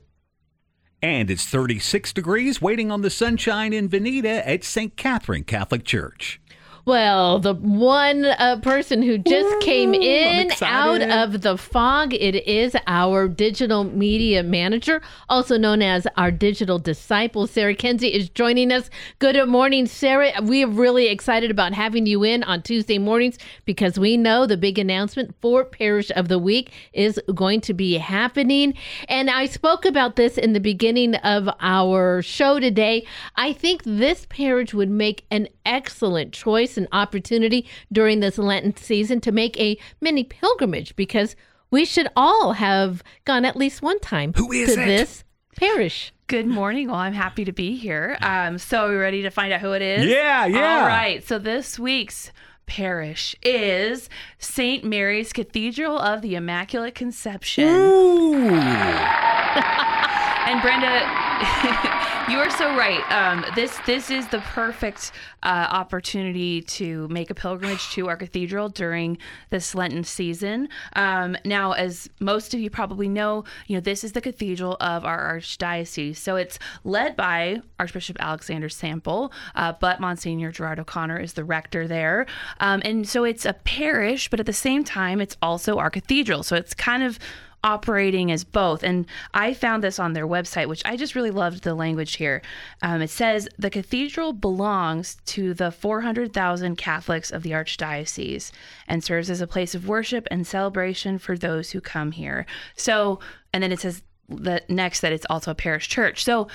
[1.07, 4.93] And it's 36 degrees waiting on the sunshine in Veneta at St.
[4.97, 6.41] Catherine Catholic Church.
[6.87, 12.77] Well, the one uh, person who just came in out of the fog, it is
[12.87, 17.45] our digital media manager, also known as our digital disciple.
[17.45, 18.89] Sarah Kenzie is joining us.
[19.19, 20.31] Good morning, Sarah.
[20.41, 24.55] We are really excited about having you in on Tuesday mornings because we know the
[24.55, 28.75] big announcement for Parish of the Week is going to be happening.
[29.09, 33.05] And I spoke about this in the beginning of our show today.
[33.35, 39.19] I think this parish would make an excellent choice and opportunity during this Lenten season
[39.21, 41.35] to make a mini pilgrimage because
[41.69, 44.85] we should all have gone at least one time Who is to it?
[44.85, 45.23] this
[45.57, 46.13] parish.
[46.27, 46.87] Good morning.
[46.87, 48.17] Well, I'm happy to be here.
[48.21, 50.05] Um, so, are we ready to find out who it is?
[50.05, 50.79] Yeah, yeah.
[50.81, 51.25] All right.
[51.25, 52.31] So, this week's
[52.65, 54.83] parish is St.
[54.83, 57.67] Mary's Cathedral of the Immaculate Conception.
[60.47, 60.87] and Brenda,
[62.31, 63.03] you are so right.
[63.11, 65.11] Um, this this is the perfect
[65.43, 69.17] uh, opportunity to make a pilgrimage to our cathedral during
[69.49, 70.69] this Lenten season.
[70.93, 75.03] Um, now, as most of you probably know, you know this is the cathedral of
[75.03, 81.33] our archdiocese, so it's led by Archbishop Alexander Sample, uh, but Monsignor Gerard O'Connor is
[81.33, 82.25] the rector there,
[82.61, 86.41] um, and so it's a parish, but at the same time, it's also our cathedral.
[86.41, 87.19] So it's kind of
[87.63, 88.83] operating as both.
[88.83, 92.41] And I found this on their website, which I just really loved the language here.
[92.81, 98.51] Um, it says the cathedral belongs to the 400,000 Catholics of the Archdiocese
[98.87, 102.45] and serves as a place of worship and celebration for those who come here.
[102.75, 103.19] So,
[103.53, 106.23] and then it says the next that it's also a parish church.
[106.23, 106.47] So,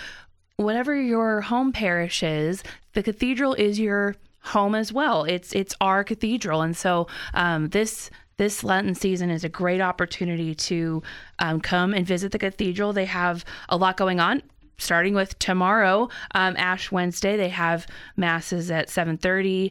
[0.57, 2.63] whatever your home parish is,
[2.93, 5.25] the cathedral is your home as well.
[5.25, 10.55] It's it's our cathedral, and so um, this this Lenten season is a great opportunity
[10.55, 11.03] to
[11.39, 12.93] um, come and visit the cathedral.
[12.93, 14.43] They have a lot going on.
[14.79, 17.87] Starting with tomorrow, um, Ash Wednesday, they have
[18.17, 19.71] masses at 7:30,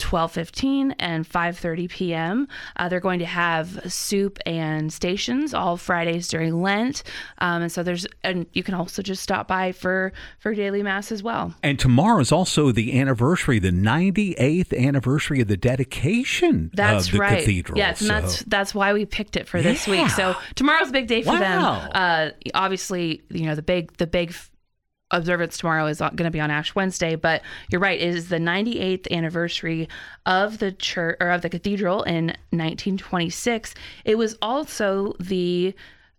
[0.00, 2.48] 12:15 and 5:30 p.m.
[2.76, 7.02] Uh, they're going to have soup and stations all Fridays during Lent,
[7.38, 11.12] um, and so there's and you can also just stop by for for daily mass
[11.12, 11.54] as well.
[11.62, 17.18] And tomorrow is also the anniversary, the 98th anniversary of the dedication That's of the
[17.18, 17.38] right.
[17.40, 17.78] cathedral.
[17.78, 20.02] Yes, and that's that's why we picked it for this Yeah.
[20.02, 20.10] week.
[20.10, 21.80] So tomorrow's a big day for Wow.
[21.80, 21.90] them.
[21.94, 24.34] Uh, obviously, you know the big the big
[25.10, 28.00] observance tomorrow is going to be on Ash Wednesday, but you're right.
[28.00, 29.88] It is the 98th anniversary
[30.26, 33.74] of the church or of the cathedral in 1926.
[34.04, 35.74] It was also the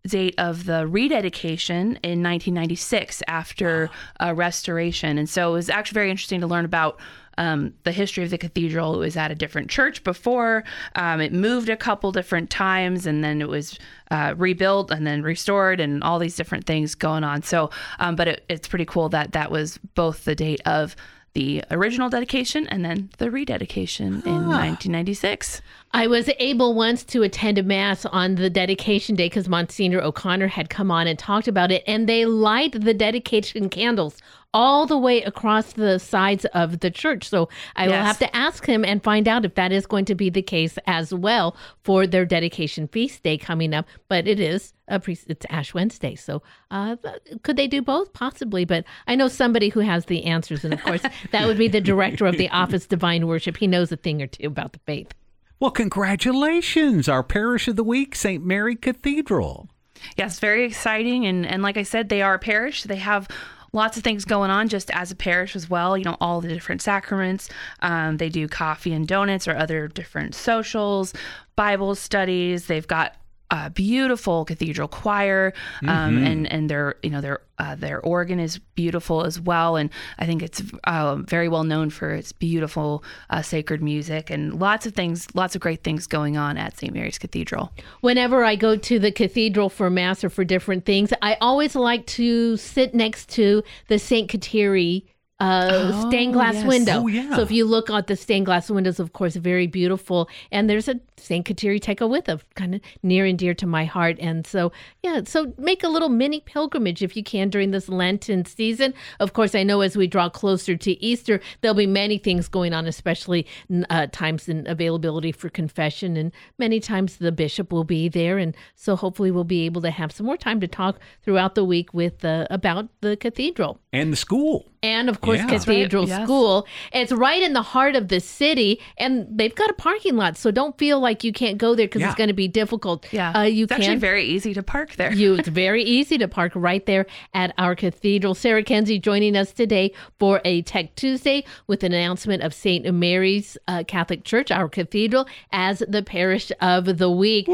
[0.08, 3.90] date of the rededication in 1996 after
[4.20, 5.18] uh, restoration.
[5.18, 7.00] And so it was actually very interesting to learn about
[7.42, 8.94] um, the history of the cathedral.
[8.94, 10.64] It was at a different church before.
[10.96, 13.80] Um, it moved a couple different times and then it was
[14.12, 17.42] uh, rebuilt and then restored and all these different things going on.
[17.42, 20.96] So, um, but it, it's pretty cool that that was both the date of
[21.34, 25.62] the original dedication and then the rededication in 1996.
[25.94, 30.48] I was able once to attend a mass on the dedication day because Monsignor O'Connor
[30.48, 34.18] had come on and talked about it, and they light the dedication candles
[34.54, 37.28] all the way across the sides of the church.
[37.28, 40.16] So I will have to ask him and find out if that is going to
[40.16, 43.86] be the case as well for their dedication feast day coming up.
[44.08, 46.96] But it is a pre- it's Ash Wednesday, so uh,
[47.44, 48.14] could they do both?
[48.14, 51.68] Possibly, but I know somebody who has the answers, and of course that would be
[51.68, 53.58] the director of the Office Divine Worship.
[53.58, 55.14] He knows a thing or two about the faith.
[55.62, 58.44] Well, congratulations, our parish of the week, St.
[58.44, 59.70] Mary Cathedral.
[60.18, 61.28] Yes, very exciting.
[61.28, 62.82] And, and like I said, they are a parish.
[62.82, 63.28] They have
[63.72, 65.96] lots of things going on just as a parish as well.
[65.96, 67.48] You know, all the different sacraments.
[67.84, 71.14] Um, they do coffee and donuts or other different socials,
[71.56, 72.66] Bible studies.
[72.66, 73.16] They've got
[73.52, 75.54] a beautiful cathedral choir,
[75.88, 76.26] um, Mhm.
[76.28, 80.26] and and their you know their uh, their organ is beautiful as well, and I
[80.26, 84.94] think it's uh, very well known for its beautiful uh, sacred music and lots of
[84.94, 86.94] things, lots of great things going on at St.
[86.94, 87.72] Mary's Cathedral.
[88.00, 92.06] Whenever I go to the cathedral for mass or for different things, I always like
[92.18, 94.32] to sit next to the St.
[94.32, 95.04] Kateri
[95.40, 96.66] uh, Oh, stained glass yes.
[96.68, 97.02] window.
[97.02, 97.36] Oh, yeah.
[97.36, 100.30] So if you look at the stained glass windows, of course, very beautiful.
[100.52, 101.46] And there's a St.
[101.46, 104.18] Kateri Tekakwitha, kind of near and dear to my heart.
[104.20, 104.72] And so,
[105.04, 108.94] yeah, so make a little mini pilgrimage if you can during this Lenten season.
[109.20, 112.74] Of course, I know as we draw closer to Easter, there'll be many things going
[112.74, 113.46] on, especially
[113.90, 116.18] uh, times and availability for confession.
[116.18, 118.38] And many times the bishop will be there.
[118.38, 121.64] And so hopefully we'll be able to have some more time to talk throughout the
[121.66, 124.66] week with uh, about the cathedral And the school.
[124.84, 125.48] and of course Yeah.
[125.48, 126.24] That's right, cathedral yes.
[126.24, 130.34] school it's right in the heart of the city and they've got a parking lot
[130.42, 132.08] so don't feel like you can't go there because Yeah.
[132.10, 133.78] it's going to be difficult Yeah, uh, you can.
[133.78, 135.14] it's can actually very easy to park there.
[135.14, 139.52] you it's very easy to park right there at our cathedral sarah kenzie joining us
[139.52, 144.68] today for a tech tuesday with an announcement of st mary's uh, catholic church our
[144.70, 147.48] cathedral as the parish of the week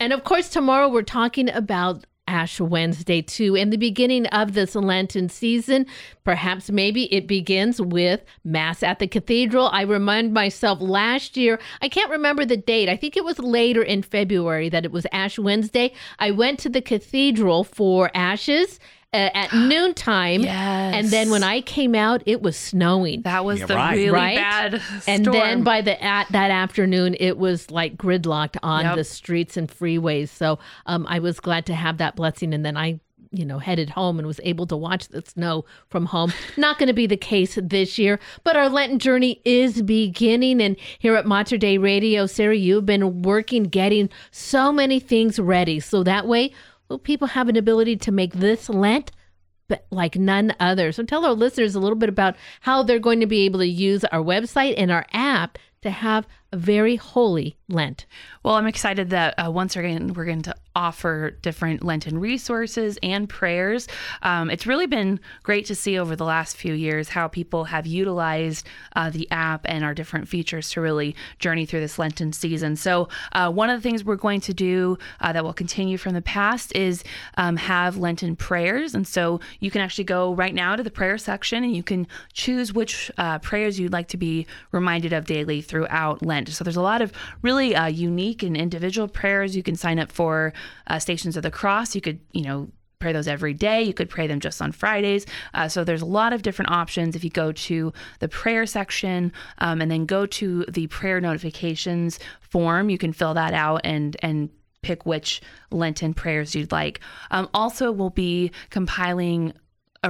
[0.00, 4.74] and of course tomorrow we're talking about Ash Wednesday too, In the beginning of this
[4.74, 5.86] Lenten season.
[6.24, 9.68] Perhaps maybe it begins with Mass at the Cathedral.
[9.68, 12.88] I remind myself last year, I can't remember the date.
[12.88, 15.92] I think it was later in February that it was Ash Wednesday.
[16.18, 18.80] I went to the cathedral for ashes.
[19.14, 20.94] Uh, at noontime, Yes.
[20.96, 23.22] and then when I came out, it was snowing.
[23.22, 27.96] That was the really bad And then by the at that afternoon, it was like
[27.96, 28.96] gridlocked on Yep.
[28.96, 30.30] the streets and freeways.
[30.30, 32.52] So um, I was glad to have that blessing.
[32.52, 32.98] And then I,
[33.30, 36.32] you know, headed home and was able to watch the snow from home.
[36.56, 40.60] Not going to be the case this year, but our Lenten journey is beginning.
[40.60, 45.78] And here at Mater Dei Radio, Sarah, you've been working, getting so many things ready.
[45.78, 46.52] So that way,
[46.88, 49.10] well, people have an ability to make this Lent
[49.68, 50.92] but like none other.
[50.92, 53.66] So tell our listeners a little bit about how they're going to be able to
[53.66, 58.04] use our website and our app to have a very holy Lent.
[58.42, 63.28] Well, I'm excited that uh, once again we're going to offer different Lenten resources and
[63.28, 63.88] prayers.
[64.22, 67.86] Um, it's really been great to see over the last few years how people have
[67.86, 68.66] utilized
[68.96, 72.76] uh, the app and our different features to really journey through this Lenten season.
[72.76, 76.14] So, uh, one of the things we're going to do uh, that will continue from
[76.14, 77.02] the past is
[77.36, 78.94] um, have Lenten prayers.
[78.94, 82.06] And so you can actually go right now to the prayer section and you can
[82.32, 86.48] choose which uh, prayers you'd like to be reminded of daily throughout Lent.
[86.50, 89.56] So there's a lot of really uh, unique and individual prayers.
[89.56, 90.52] You can sign up for
[90.86, 91.96] uh, Stations of the Cross.
[91.96, 92.68] You could, you know,
[93.00, 93.82] pray those every day.
[93.82, 95.26] You could pray them just on Fridays.
[95.52, 97.16] Uh, so there's a lot of different options.
[97.16, 102.20] If you go to the prayer section um, and then go to the prayer notifications
[102.40, 104.50] form, you can fill that out and and
[104.82, 105.40] pick which
[105.72, 107.00] Lenten prayers you'd like.
[107.32, 109.54] Um, also, we'll be compiling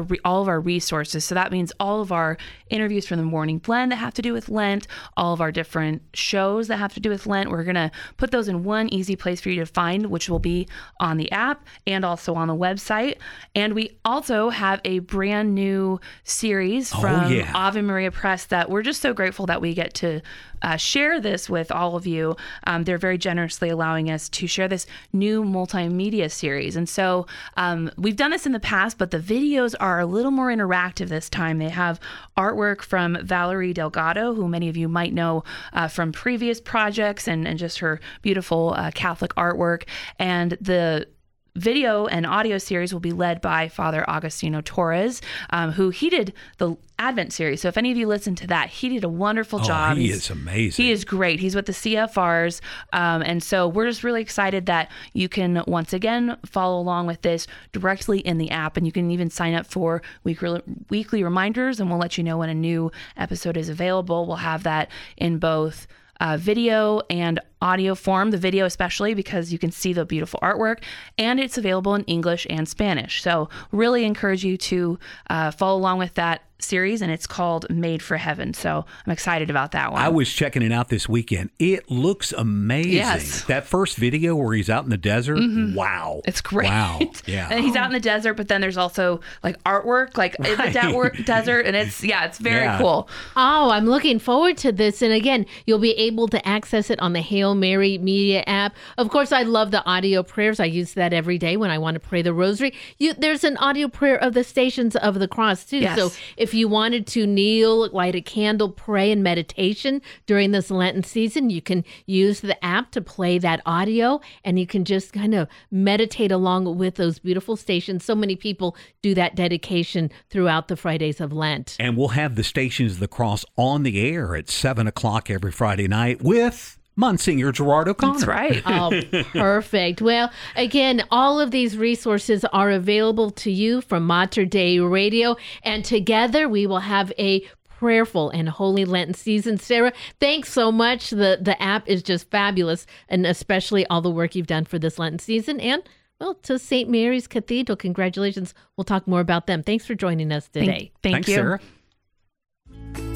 [0.02, 1.24] re- all of our resources.
[1.24, 2.36] So that means all of our
[2.70, 6.02] interviews from the morning blend that have to do with Lent, all of our different
[6.14, 7.50] shows that have to do with Lent.
[7.50, 10.38] We're going to put those in one easy place for you to find, which will
[10.38, 10.68] be
[11.00, 13.16] on the app and also on the website.
[13.54, 17.52] And we also have a brand new series Oh, from yeah.
[17.54, 20.20] Ave Maria Press that we're just so grateful that we get to
[20.64, 22.36] uh, share this with all of you.
[22.66, 26.74] Um, they're very generously allowing us to share this new multimedia series.
[26.74, 27.26] And so
[27.58, 31.08] um, we've done this in the past, but the videos are a little more interactive
[31.08, 31.58] this time.
[31.58, 32.00] They have
[32.36, 37.46] artwork from Valerie Delgado, who many of you might know uh, from previous projects and,
[37.46, 39.84] and just her beautiful uh, Catholic artwork.
[40.18, 41.06] And the
[41.56, 46.32] video and audio series will be led by Father Agustino Torres, um, who he did
[46.58, 47.60] the Advent series.
[47.60, 49.96] So if any of you listen to that, he did a wonderful Oh, job.
[49.96, 50.84] he He's- is amazing.
[50.84, 51.40] He is great.
[51.40, 52.60] He's with the CFRs.
[52.92, 57.22] Um, and so we're just really excited that you can once again follow along with
[57.22, 58.76] this directly in the app.
[58.76, 60.60] And you can even sign up for weekly,
[60.90, 64.26] weekly reminders, and we'll let you know when a new episode is available.
[64.26, 65.86] We'll have that in both
[66.20, 70.82] uh, video and audio form, the video especially because you can see the beautiful artwork,
[71.18, 73.22] and it's available in English and Spanish.
[73.22, 74.98] So, really encourage you to
[75.30, 78.54] uh, follow along with that series, and it's called Made for Heaven.
[78.54, 80.00] So, I'm excited about that one.
[80.00, 81.50] I was checking it out this weekend.
[81.58, 82.92] It looks amazing.
[82.92, 83.42] Yes.
[83.44, 85.38] That first video where he's out in the desert.
[85.38, 85.74] Mhm.
[85.74, 86.22] Wow.
[86.26, 86.68] It's great.
[86.68, 87.00] Wow.
[87.26, 87.48] Yeah.
[87.50, 90.70] And he's out in the desert, but then there's also like artwork, like in the
[90.70, 91.24] de- Right.
[91.26, 92.78] desert, and it's yeah, it's very Yeah.
[92.78, 93.08] cool.
[93.34, 95.00] Oh, I'm looking forward to this.
[95.00, 97.20] And again, you'll be able to access it on the
[97.54, 98.74] Hail Mary Media app.
[98.98, 100.60] Of course, I love the audio prayers.
[100.60, 102.74] I use that every day when I want to pray the rosary.
[102.98, 105.78] You, there's an audio prayer of the Stations of the Cross, too.
[105.78, 105.98] Yes.
[105.98, 111.04] So if you wanted to kneel, light a candle, pray, and meditation during this Lenten
[111.04, 115.34] season, you can use the app to play that audio and you can just kind
[115.34, 118.04] of meditate along with those beautiful stations.
[118.04, 121.76] So many people do that dedication throughout the Fridays of Lent.
[121.78, 125.52] And we'll have the Stations of the Cross on the air at 7 o'clock every
[125.52, 128.12] Friday night with Monsignor Gerard O'Connor.
[128.12, 128.62] That's right.
[128.66, 130.00] oh, perfect.
[130.00, 135.84] Well, again, all of these resources are available to you from Mater Dei Radio, and
[135.84, 139.58] together we will have a prayerful and holy Lenten season.
[139.58, 141.10] Sarah, thanks so much.
[141.10, 144.98] The the app is just fabulous, and especially all the work you've done for this
[144.98, 145.60] Lenten season.
[145.60, 145.82] And
[146.20, 146.88] well, to St.
[146.88, 148.54] Mary's Cathedral, congratulations.
[148.76, 149.62] We'll talk more about them.
[149.62, 150.92] Thanks for joining us today.
[151.02, 151.24] Thank you.
[151.24, 151.60] Thanks, Sarah.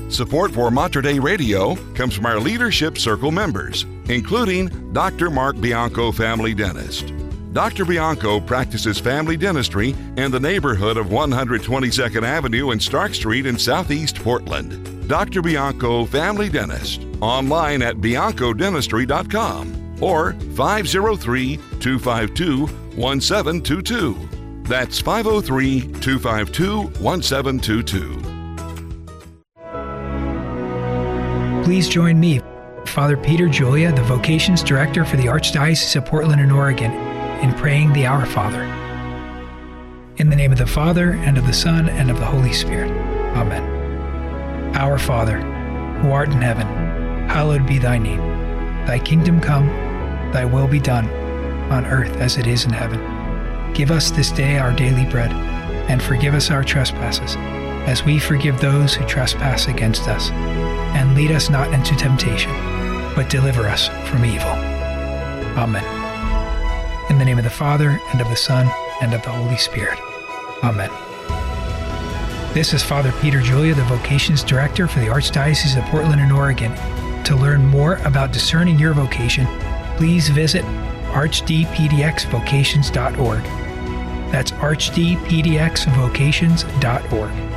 [0.09, 5.29] Support for Mater Dei Radio comes from our Leadership Circle members, including Dr.
[5.29, 7.13] Mark Bianco, family dentist.
[7.53, 7.85] Dr.
[7.85, 14.17] Bianco practices family dentistry in the neighborhood of 122nd Avenue and Stark Street in Southeast
[14.17, 15.07] Portland.
[15.09, 15.43] Dr.
[15.43, 22.67] Bianco, family dentist, online at biancodentistry.com or 503 252
[22.97, 24.29] 1722.
[24.63, 28.28] That's 503 252 1722.
[31.69, 32.41] Please join me,
[32.87, 36.91] Father Peter Julia, the Vocations Director for the Archdiocese of Portland and Oregon,
[37.43, 38.63] in praying the Our Father.
[40.17, 42.91] In the name of the Father, and of the Son, and of the Holy Spirit.
[43.37, 43.63] Amen.
[44.77, 45.41] Our Father,
[46.01, 46.67] who art in heaven,
[47.29, 48.21] hallowed be thy name.
[48.87, 49.67] Thy kingdom come,
[50.33, 51.07] thy will be done,
[51.71, 53.75] on earth as it is in heaven.
[53.75, 55.33] Give us this day our daily bread,
[55.91, 57.37] and forgive us our trespasses,
[57.89, 60.31] as we forgive those who trespass against us.
[60.31, 62.51] And lead us not into temptation,
[63.15, 64.51] but deliver us from evil.
[65.57, 65.83] Amen.
[67.09, 68.71] In the name of the Father, and of the Son,
[69.01, 69.99] and of the Holy Spirit.
[70.63, 70.91] Amen.
[72.53, 76.75] This is Father Peter Julia, the Vocations Director for the Archdiocese of Portland and Oregon.
[77.25, 79.47] To learn more about discerning your vocation,
[79.97, 80.63] please visit
[81.13, 83.43] archdpdxvocations.org.
[84.31, 87.48] That's archdpdxvocations.org.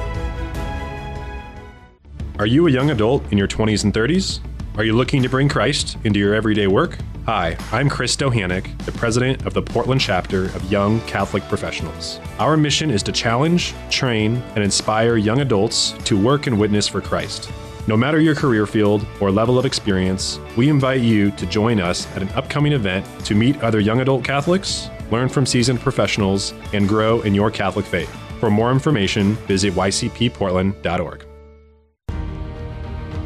[2.42, 4.40] Are you a young adult in your 20s and 30s?
[4.76, 6.98] Are you looking to bring Christ into your everyday work?
[7.28, 12.20] Hi, I'm Chris Dohanik, the president of the Portland chapter of Young Catholic Professionals.
[12.40, 17.00] Our mission is to challenge, train, and inspire young adults to work and witness for
[17.00, 17.52] Christ.
[17.86, 22.08] No matter your career field or level of experience, we invite you to join us
[22.16, 26.88] at an upcoming event to meet other young adult Catholics, learn from seasoned professionals, and
[26.90, 28.10] grow in your Catholic faith.
[28.40, 31.31] For more information, visit ycpportland.org.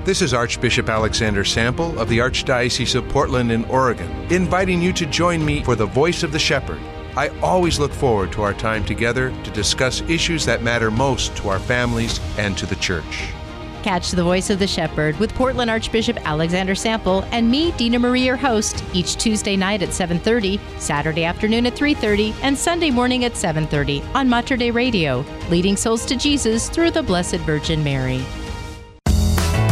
[0.05, 5.07] This is Archbishop Alexander Sample of the Archdiocese of Portland in Oregon, inviting you to
[5.07, 6.77] join me for the Voice of the Shepherd,
[7.17, 11.49] I always look forward to our time together to discuss issues that matter most to
[11.49, 13.29] our families and to the church.
[13.81, 18.25] Catch the voice of the shepherd with Portland Archbishop Alexander Sample and me, Dina Marie,
[18.25, 23.35] your host, each Tuesday night at 7:30, Saturday afternoon at 3:30, and Sunday morning at
[23.35, 28.23] 7:30 on Mater Dei Radio, leading souls to Jesus through the Blessed Virgin Mary.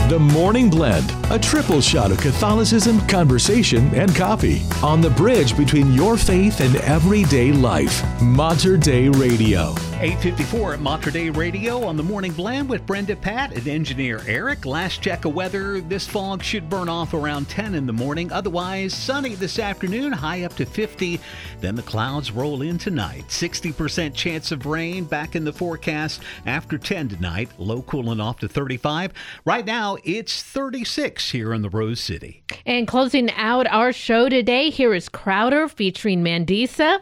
[0.09, 5.93] The Morning Blend, a triple shot of Catholicism, conversation, and coffee on the bridge between
[5.93, 8.03] your faith and everyday life.
[8.21, 9.73] Mater Dei Radio.
[10.03, 14.65] 854 at Mater Dei Radio on the Morning Blend with Brenda Pat and engineer Eric.
[14.65, 18.29] Last check of weather, this fog should burn off around 10 in the morning.
[18.29, 21.21] Otherwise, sunny this afternoon, high up to 50.
[21.61, 23.23] Then the clouds roll in tonight.
[23.29, 27.51] 60% chance of rain back in the forecast after 10 tonight.
[27.57, 29.13] Low cooling off to 35.
[29.45, 32.43] Right now, it's 36 here in the Rose City.
[32.65, 36.99] And closing out our show today, here is Crowder featuring Mandisa.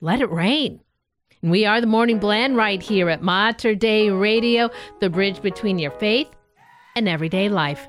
[0.00, 0.83] Let it rain.
[1.44, 5.90] We are the Morning Blend right here at Mater Dei Radio, the bridge between your
[5.90, 6.30] faith
[6.96, 7.86] and everyday life.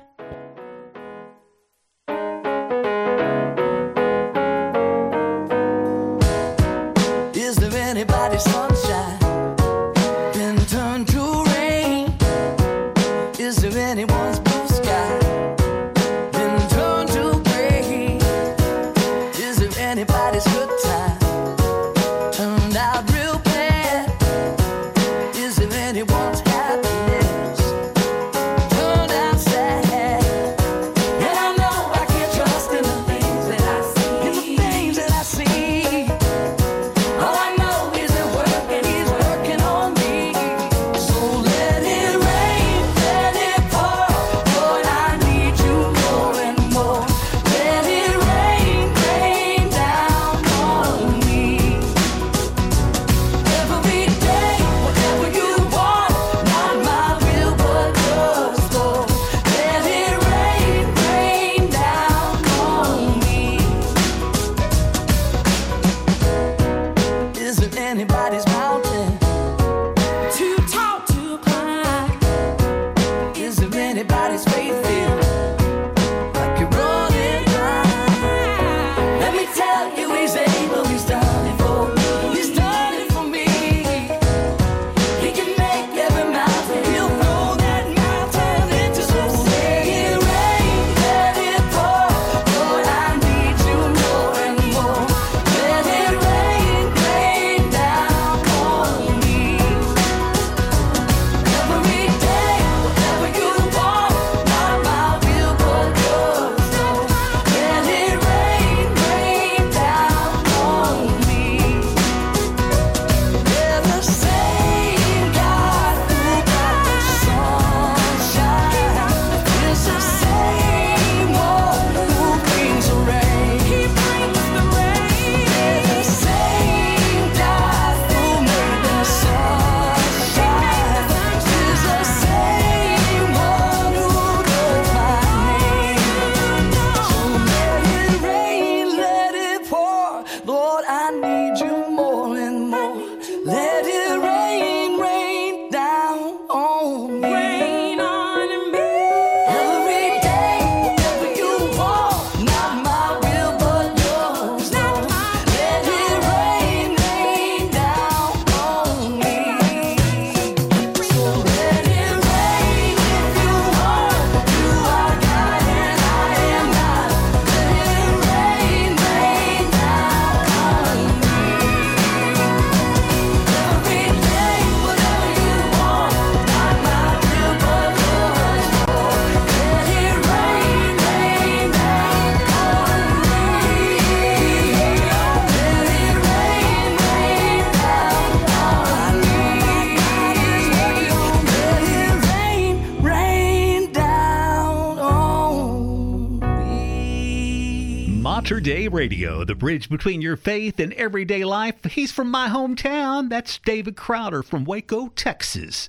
[199.06, 201.84] Radio, the bridge between your faith and everyday life.
[201.84, 203.28] He's from my hometown.
[203.28, 205.88] That's David Crowder from Waco, Texas.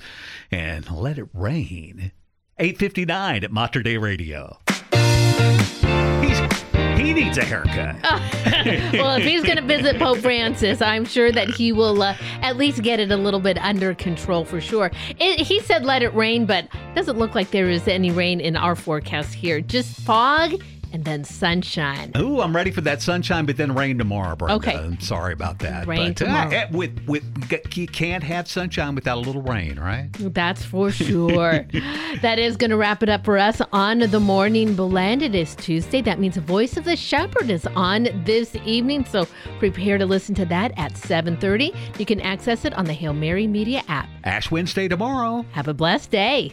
[0.52, 2.11] And let it rain.
[2.60, 4.60] 859 at Mater Dei Radio.
[6.22, 6.39] He's,
[6.95, 7.95] he needs a haircut.
[8.94, 12.56] well, if he's going to visit Pope Francis, I'm sure that he will uh, at
[12.56, 14.91] least get it a little bit under control for sure.
[15.19, 18.56] It, he said let it rain, but doesn't look like there is any rain in
[18.56, 19.60] our forecast here.
[19.60, 20.61] Just fog
[21.07, 22.11] and sunshine.
[22.17, 24.55] Ooh, I'm ready for that sunshine, but then rain tomorrow, Brenda.
[24.55, 24.75] Okay.
[24.75, 25.88] I'm sorry about that.
[25.88, 26.49] Rain but, uh, tomorrow.
[26.51, 27.23] eh, with with
[27.77, 30.09] you can't have sunshine without a little rain, right?
[30.19, 31.65] That's for sure.
[32.21, 35.21] that is going to wrap it up for us on the morning blend.
[35.21, 36.01] It is Tuesday.
[36.01, 39.05] That means Voice of the Shepherd is on this evening.
[39.05, 39.27] So
[39.59, 41.73] prepare to listen to that at 7:30.
[41.99, 44.09] You can access it on the Hail Mary Media app.
[44.23, 45.45] Ash Wednesday tomorrow.
[45.51, 46.51] Have a blessed day.